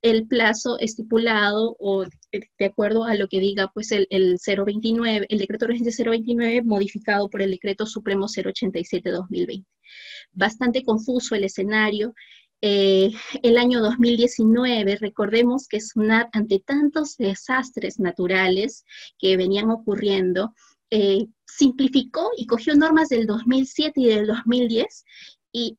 [0.03, 5.67] el plazo estipulado o de acuerdo a lo que diga pues el, 029, el decreto
[5.67, 9.65] de urgencia 029 modificado por el decreto supremo 087-2020.
[10.33, 12.15] Bastante confuso el escenario.
[12.61, 13.11] Eh,
[13.43, 18.85] el año 2019, recordemos que SUNAT, ante tantos desastres naturales
[19.19, 20.55] que venían ocurriendo,
[20.91, 25.05] eh, simplificó y cogió normas del 2007 y del 2010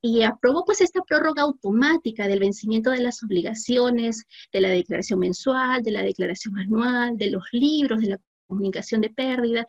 [0.02, 5.84] y, aprobó pues esta prórroga automática del vencimiento de las obligaciones, de la declaración mensual,
[5.84, 9.68] de la declaración anual, de los libros, de la comunicación de pérdida,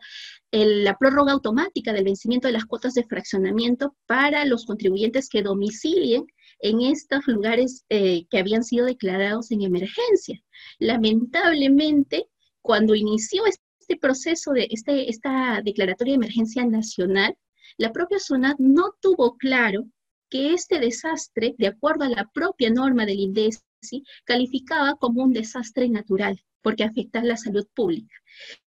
[0.51, 6.25] la prórroga automática del vencimiento de las cuotas de fraccionamiento para los contribuyentes que domicilien
[6.61, 10.41] en estos lugares eh, que habían sido declarados en emergencia.
[10.79, 12.27] Lamentablemente,
[12.61, 17.37] cuando inició este proceso de este, esta declaratoria de emergencia nacional,
[17.77, 19.85] la propia SUNAT no tuvo claro
[20.29, 25.89] que este desastre, de acuerdo a la propia norma del INDECI, calificaba como un desastre
[25.89, 28.13] natural, porque afecta a la salud pública.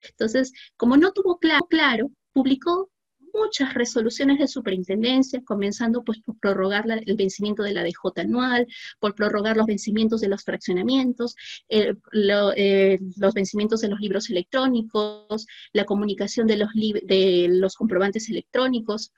[0.02, 2.90] Entonces, como no tuvo claro, publicó
[3.34, 8.68] muchas resoluciones de superintendencia, comenzando pues, por prorrogar el vencimiento de la DJ anual,
[9.00, 11.36] por prorrogar los vencimientos de los fraccionamientos,
[11.70, 11.96] eh,
[12.56, 19.12] eh, los vencimientos de los libros electrónicos, la comunicación de los, de los comprobantes electrónicos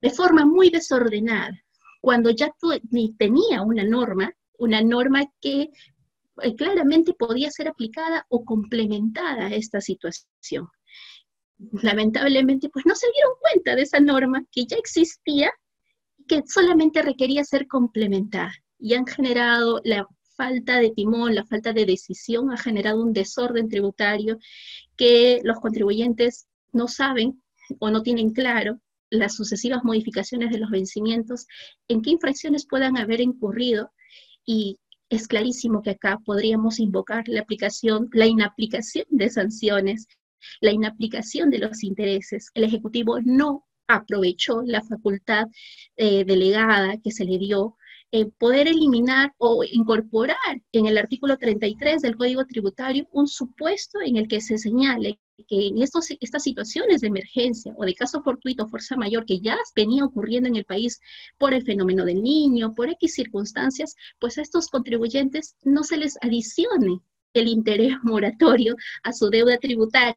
[0.00, 1.58] de forma muy desordenada,
[2.00, 2.50] cuando ya
[3.18, 5.70] tenía una norma, una norma que
[6.42, 10.68] eh, claramente podía ser aplicada o complementada a esta situación.
[11.82, 15.50] Lamentablemente, pues no se dieron cuenta de esa norma que ya existía
[16.18, 18.52] y que solamente requería ser complementada.
[18.78, 20.06] Y han generado la
[20.36, 24.38] falta de timón, la falta de decisión, ha generado un desorden tributario
[24.96, 27.42] que los contribuyentes no saben
[27.78, 28.80] o no tienen claro
[29.10, 31.46] las sucesivas modificaciones de los vencimientos,
[31.88, 33.92] en qué infracciones puedan haber incurrido
[34.44, 34.78] y
[35.08, 40.08] es clarísimo que acá podríamos invocar la aplicación, la inaplicación de sanciones,
[40.60, 42.50] la inaplicación de los intereses.
[42.54, 45.46] El Ejecutivo no aprovechó la facultad
[45.96, 47.76] eh, delegada que se le dio
[48.12, 54.16] eh, poder eliminar o incorporar en el artículo 33 del Código Tributario un supuesto en
[54.16, 55.18] el que se señale
[55.48, 59.58] que en estos, estas situaciones de emergencia o de caso fortuito, fuerza mayor, que ya
[59.74, 61.00] venía ocurriendo en el país
[61.38, 66.16] por el fenómeno del niño, por X circunstancias, pues a estos contribuyentes no se les
[66.22, 67.00] adicione
[67.34, 70.16] el interés moratorio a su deuda tributaria.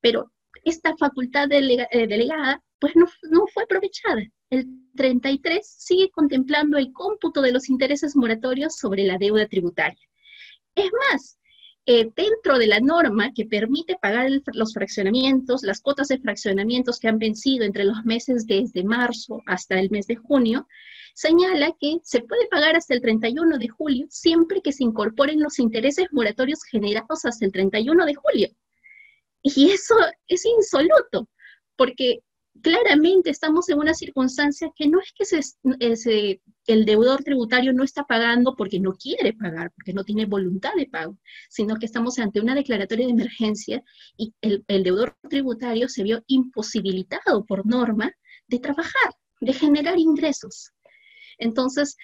[0.00, 0.32] Pero
[0.66, 4.20] esta facultad eh, delegada, pues no, no fue aprovechada.
[4.50, 4.66] El
[4.96, 10.04] 33 sigue contemplando el cómputo de los intereses moratorios sobre la deuda tributaria.
[10.74, 11.38] Es más,
[11.86, 17.06] eh, dentro de la norma que permite pagar los fraccionamientos, las cuotas de fraccionamientos que
[17.06, 20.66] han vencido entre los meses desde marzo hasta el mes de junio,
[21.14, 25.60] señala que se puede pagar hasta el 31 de julio siempre que se incorporen los
[25.60, 28.48] intereses moratorios generados hasta el 31 de julio.
[29.42, 29.94] Y eso
[30.28, 31.28] es insoluto,
[31.76, 32.20] porque
[32.62, 35.12] claramente estamos en una circunstancia que no es
[36.04, 40.74] que el deudor tributario no está pagando porque no quiere pagar, porque no tiene voluntad
[40.76, 41.16] de pago,
[41.48, 43.82] sino que estamos ante una declaratoria de emergencia
[44.16, 48.12] y el, deudor tributario se vio imposibilitado por norma
[48.48, 50.72] de trabajar, de generar ingresos.
[51.38, 51.96] Entonces,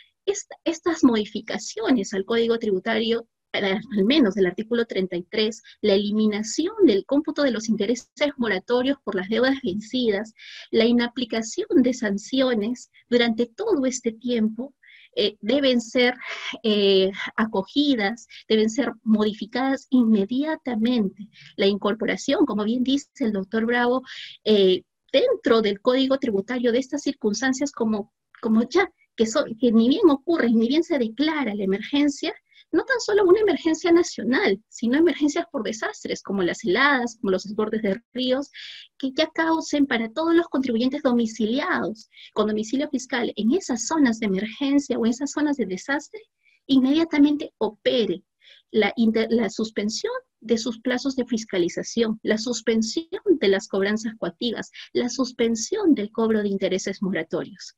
[0.65, 7.51] estas modificaciones al Código Tributario al menos del artículo 33, la eliminación del cómputo de
[7.51, 10.35] los intereses moratorios por las deudas vencidas,
[10.71, 14.75] la inaplicación de sanciones durante todo este tiempo,
[15.15, 16.15] eh, deben ser
[16.63, 21.29] eh, acogidas, deben ser modificadas inmediatamente.
[21.57, 24.03] La incorporación, como bien dice el doctor Bravo,
[24.45, 29.27] eh, dentro del código tributario de estas circunstancias como, como ya, que,
[29.61, 32.35] que ni bien ocurre, ni bien se declara la emergencia,
[32.73, 37.45] no tan solo una emergencia nacional, sino emergencias por desastres como las heladas, como los
[37.45, 38.51] desbordes de ríos,
[38.99, 44.27] que ya causen para todos los contribuyentes domiciliados con domicilio fiscal en esas zonas de
[44.27, 46.21] emergencia o en esas zonas de desastre,
[46.67, 48.25] inmediatamente opere
[48.71, 48.93] la,
[49.29, 53.07] la, suspensión de sus plazos de fiscalización, la suspensión
[53.41, 57.77] de las cobranzas coactivas, la suspensión del cobro de intereses moratorios.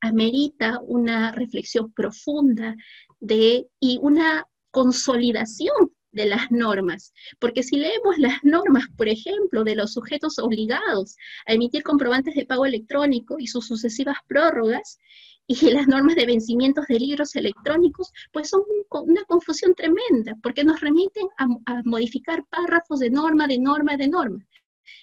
[0.00, 2.76] Amerita una reflexión profunda
[3.20, 7.12] de, y una consolidación de las normas.
[7.38, 11.16] Porque si leemos las normas, por ejemplo, de los sujetos obligados
[11.46, 14.98] a emitir comprobantes de pago electrónico y sus sucesivas prórrogas,
[15.46, 20.80] y las normas de vencimientos de libros electrónicos, pues son una confusión tremenda, porque nos
[20.80, 24.44] remiten a, a modificar párrafos de norma, de norma, de norma.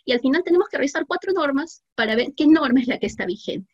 [0.05, 3.07] Y al final tenemos que revisar cuatro normas para ver qué norma es la que
[3.07, 3.72] está vigente.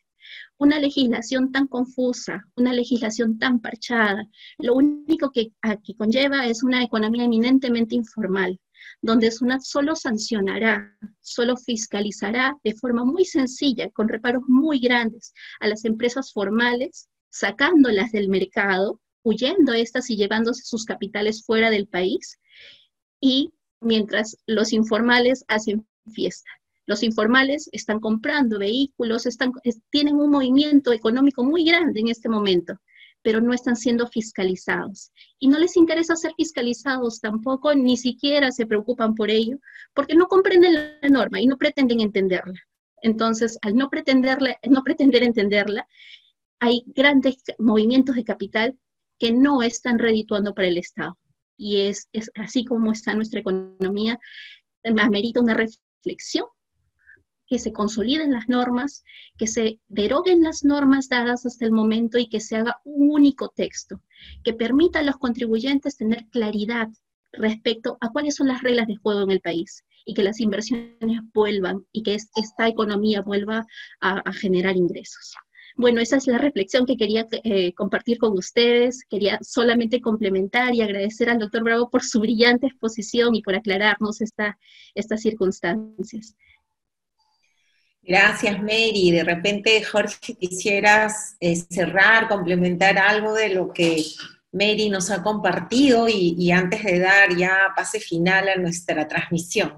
[0.58, 4.28] Una legislación tan confusa, una legislación tan parchada,
[4.58, 8.58] lo único que aquí conlleva es una economía eminentemente informal,
[9.02, 15.68] donde SUNAT solo sancionará, solo fiscalizará de forma muy sencilla, con reparos muy grandes, a
[15.68, 22.38] las empresas formales, sacándolas del mercado, huyendo estas y llevándose sus capitales fuera del país,
[23.20, 26.50] y mientras los informales hacen fiesta.
[26.90, 29.24] Los informales están comprando vehículos,
[29.90, 32.80] tienen un movimiento económico muy grande en este momento,
[33.22, 35.12] pero no están siendo fiscalizados.
[35.38, 39.58] Y no les interesa ser fiscalizados tampoco, ni siquiera se preocupan por ello,
[39.94, 42.58] porque no comprenden la norma y no pretenden entenderla.
[43.02, 45.86] Entonces, al no, pretender entenderla,
[46.58, 48.76] hay grandes movimientos de capital
[49.20, 51.16] que no están redituando para el Estado.
[51.56, 54.18] Y es, es así como está nuestra economía,
[54.82, 56.46] amerita una reflexión
[57.50, 59.04] que se consoliden las normas,
[59.36, 63.48] que se deroguen las normas dadas hasta el momento y que se haga un único
[63.48, 64.00] texto,
[64.44, 66.88] que permita a los contribuyentes tener claridad
[67.32, 71.20] respecto a cuáles son las reglas de juego en el país y que las inversiones
[71.34, 73.66] vuelvan y que esta economía vuelva
[74.00, 75.34] a, generar ingresos.
[75.76, 79.04] Bueno, esa es la reflexión que quería eh, compartir con ustedes.
[79.08, 84.20] Quería solamente complementar y agradecer al doctor Bravo por su brillante exposición y por aclararnos
[84.20, 84.58] esta,
[84.94, 86.36] estas circunstancias.
[88.02, 89.10] Gracias, Mary.
[89.10, 94.02] De repente, Jorge, quisieras eh, cerrar, complementar algo de lo que
[94.52, 99.74] Mary nos ha compartido y, antes de dar ya pase final a nuestra transmisión.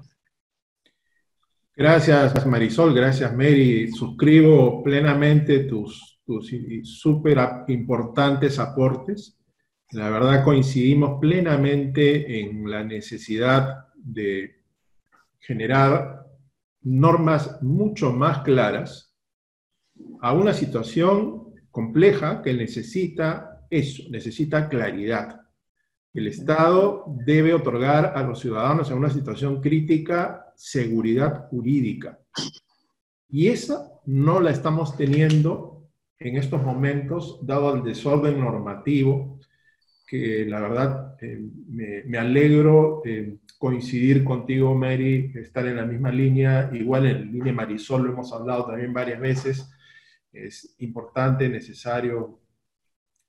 [1.75, 2.93] Gracias, Marisol.
[2.93, 3.91] Gracias, Mary.
[3.91, 6.51] Suscribo plenamente tus, tus
[6.83, 7.37] súper
[7.67, 9.37] importantes aportes.
[9.91, 14.55] La verdad coincidimos plenamente en la necesidad de
[15.39, 16.22] generar
[16.83, 19.13] normas mucho más claras
[20.21, 25.41] a una situación compleja que necesita eso, necesita claridad.
[26.13, 32.19] El Estado debe otorgar a los ciudadanos en una situación crítica seguridad jurídica.
[33.29, 35.89] Y esa no la estamos teniendo
[36.19, 39.39] en estos momentos, dado el desorden normativo,
[40.07, 41.41] que la verdad eh,
[42.05, 48.03] me, alegro eh, coincidir contigo, Mary, estar en la misma línea, igual en línea Marisol,
[48.03, 49.71] lo hemos hablado también varias veces,
[50.33, 52.41] es importante, necesario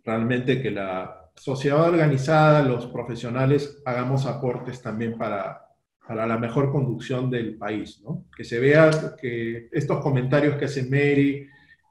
[0.05, 5.69] realmente que la sociedad organizada, los profesionales, hagamos aportes también para,
[6.05, 8.25] para la mejor conducción del país, ¿no?
[8.37, 11.47] Que se vea que estos comentarios que hace Mary,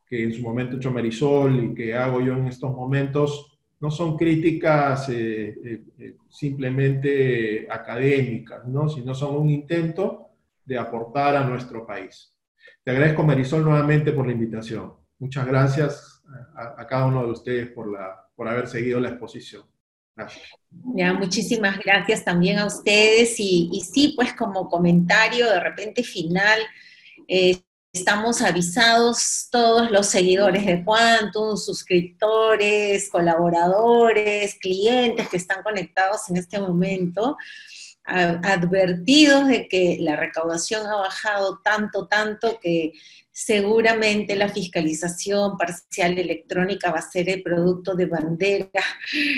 [0.05, 3.52] que en su momento hecho Marisol y que hago yo en estos momentos,
[3.83, 8.87] no son críticas eh, eh, simplemente académicas, ¿no?
[8.87, 10.29] sino son un intento
[10.63, 12.33] de aportar a nuestro país.
[12.81, 14.93] Te agradezco, Marisol, nuevamente por la invitación.
[15.19, 16.23] Muchas gracias
[16.55, 19.63] a, cada uno de ustedes por, la, por haber seguido la exposición.
[20.15, 20.47] Gracias.
[20.95, 26.61] Ya, muchísimas gracias también a ustedes y, y sí, pues como comentario de repente final,
[27.27, 27.57] eh,
[27.93, 36.59] estamos avisados todos los seguidores de Quantum, suscriptores, colaboradores, clientes que están conectados en este
[36.59, 37.37] momento,
[38.03, 42.93] advertidos de que la recaudación ha bajado tanto, tanto que
[43.35, 48.69] seguramente la fiscalización parcial electrónica va a ser el producto de bandera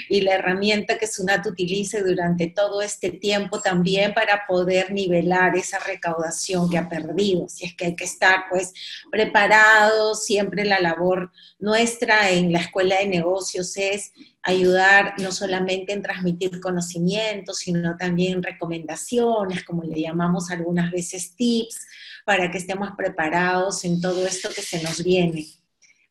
[0.09, 5.79] y la herramienta que SUNAT utilice durante todo este tiempo también para poder nivelar esa
[5.79, 7.47] recaudación que ha perdido.
[7.47, 8.73] Si es que hay que estar pues
[9.09, 14.11] preparados, siempre la labor nuestra en la escuela de negocios es
[14.43, 21.87] ayudar no solamente en transmitir conocimientos, sino también recomendaciones, como le llamamos algunas veces tips,
[22.25, 25.45] para que estemos preparados en todo esto que se nos viene.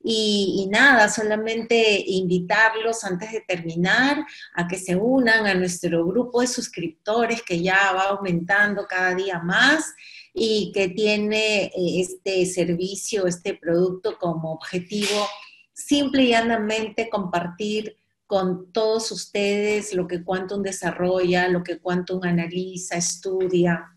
[0.07, 4.25] Y, nada, solamente invitarlos antes de terminar
[4.55, 9.39] a que se unan a nuestro grupo de suscriptores que ya va aumentando cada día
[9.39, 9.95] más
[10.35, 15.27] y que tiene eh, este servicio, este producto como objetivo
[15.73, 17.97] simple y llanamente compartir
[18.27, 23.94] con todos ustedes lo que Quantum desarrolla, lo que Quantum analiza, estudia,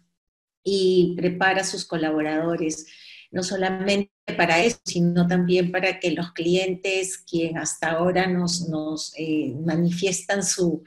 [0.70, 2.88] y prepara a sus colaboradores,
[3.32, 9.14] no solamente para eso, sino también para que los clientes, quien hasta ahora nos, nos
[9.16, 10.84] eh, manifiestan su,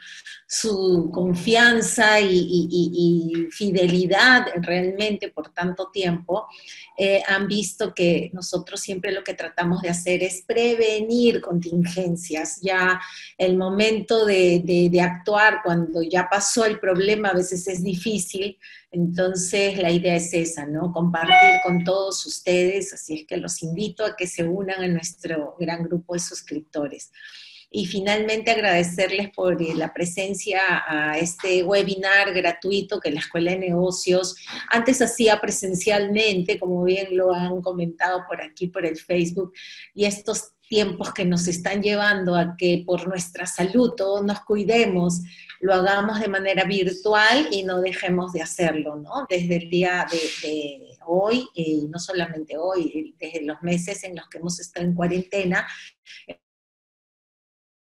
[0.46, 6.46] su confianza y, fidelidad realmente por tanto tiempo,
[6.98, 12.60] eh, han visto que nosotros siempre lo que tratamos de hacer es prevenir contingencias.
[12.60, 13.00] Ya
[13.38, 18.58] el momento de, de, de actuar cuando ya pasó el problema a veces es difícil,
[18.92, 20.92] entonces la idea es esa, ¿no?
[20.92, 25.54] Compartir con todos ustedes, así es que los invito a que se unan a nuestro
[25.58, 27.12] gran grupo de suscriptores.
[27.70, 33.58] Y finalmente agradecerles por eh, la presencia a este webinar gratuito que la Escuela de
[33.58, 34.34] Negocios
[34.70, 39.52] antes hacía presencialmente, como bien lo han comentado por aquí, por el Facebook,
[39.94, 45.20] y estos tiempos que nos están llevando a que por nuestra salud todos nos cuidemos,
[45.60, 49.26] lo hagamos de manera virtual y no dejemos de hacerlo, ¿no?
[49.28, 54.38] Desde el día de, hoy, y no solamente hoy, desde los meses en los que
[54.38, 55.66] hemos estado en cuarentena,
[56.26, 56.40] hemos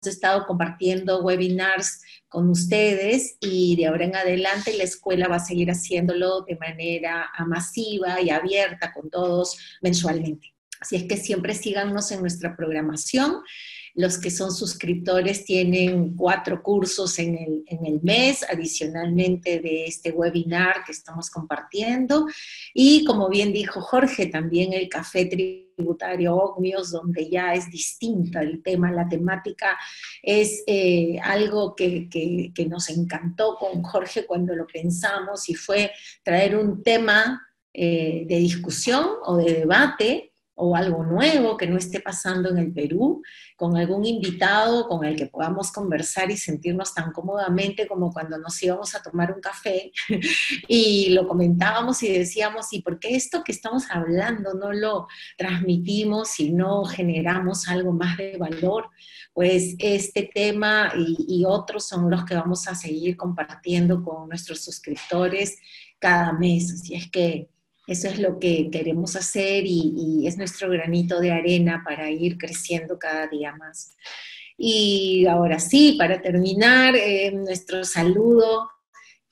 [0.04, 5.70] estado compartiendo webinars con ustedes y de ahora en adelante la escuela va a seguir
[5.70, 10.54] haciéndolo de manera masiva y abierta con todos mensualmente.
[10.80, 13.42] Así es que siempre síganos en nuestra programación.
[13.94, 20.10] Los que son suscriptores tienen cuatro cursos en el, en el, mes, adicionalmente de este
[20.10, 22.26] webinar que estamos compartiendo.
[22.74, 28.62] Y como bien dijo Jorge, también el café tributario OGMIOS, donde ya es distinta el
[28.62, 29.78] tema, la temática
[30.22, 35.90] es eh, algo que, que, nos encantó con Jorge cuando lo pensamos y fue
[36.22, 37.40] traer un tema
[37.72, 40.29] eh, de discusión o de debate
[40.60, 43.22] o algo nuevo que no esté pasando en el Perú,
[43.56, 48.62] con algún invitado con el que podamos conversar y sentirnos tan cómodamente como cuando nos
[48.62, 49.90] íbamos a tomar un café
[50.68, 55.08] y lo comentábamos y decíamos, ¿y por qué esto que estamos hablando no lo
[55.38, 58.90] transmitimos y no generamos algo más de valor?
[59.32, 64.62] Pues este tema y, y otros son los que vamos a seguir compartiendo con nuestros
[64.62, 65.56] suscriptores
[65.98, 66.72] cada mes.
[66.72, 67.48] Así es que
[67.90, 73.00] eso es lo que queremos hacer y, es nuestro granito de arena para ir creciendo
[73.00, 73.96] cada día más.
[74.56, 78.70] Y ahora sí, para terminar, eh, nuestro saludo,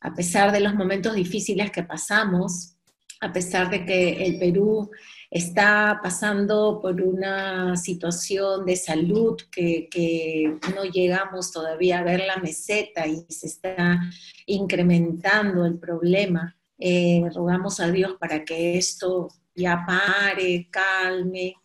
[0.01, 2.75] a pesar de los momentos difíciles que pasamos,
[3.21, 4.91] a pesar de que el Perú
[5.31, 12.39] está pasando por una situación de salud que, que, no llegamos todavía a ver la
[12.39, 14.01] meseta y se está
[14.47, 16.58] incrementando el problema.
[16.79, 21.57] Eh, rogamos a Dios para que esto ya pare, calme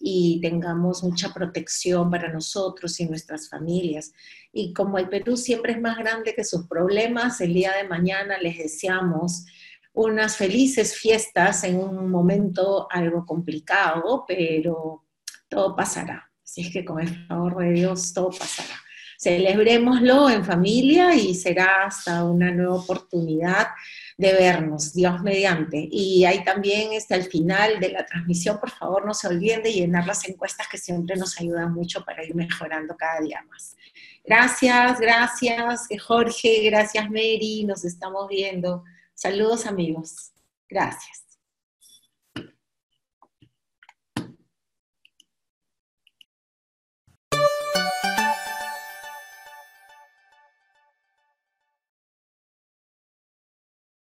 [0.00, 4.12] y tengamos mucha protección para nosotros y nuestras familias.
[4.52, 8.38] Y como el Perú siempre es más grande que sus problemas, el día de mañana
[8.38, 9.44] les deseamos
[9.92, 15.04] unas felices fiestas en un momento algo complicado, pero
[15.48, 16.30] todo pasará.
[16.42, 18.74] Así es que con el favor de Dios todo pasará.
[19.18, 23.68] celebrémoslo en familia y será hasta una nueva oportunidad
[24.22, 25.88] de vernos, Dios mediante.
[25.90, 29.72] Y ahí también está el final de la transmisión, por favor no se olviden de
[29.72, 33.76] llenar las encuestas que siempre nos ayudan mucho para ir mejorando cada día más.
[34.24, 38.84] Gracias, gracias Jorge, gracias Mary, nos estamos viendo.
[39.14, 40.32] Saludos amigos.
[40.68, 41.21] Gracias.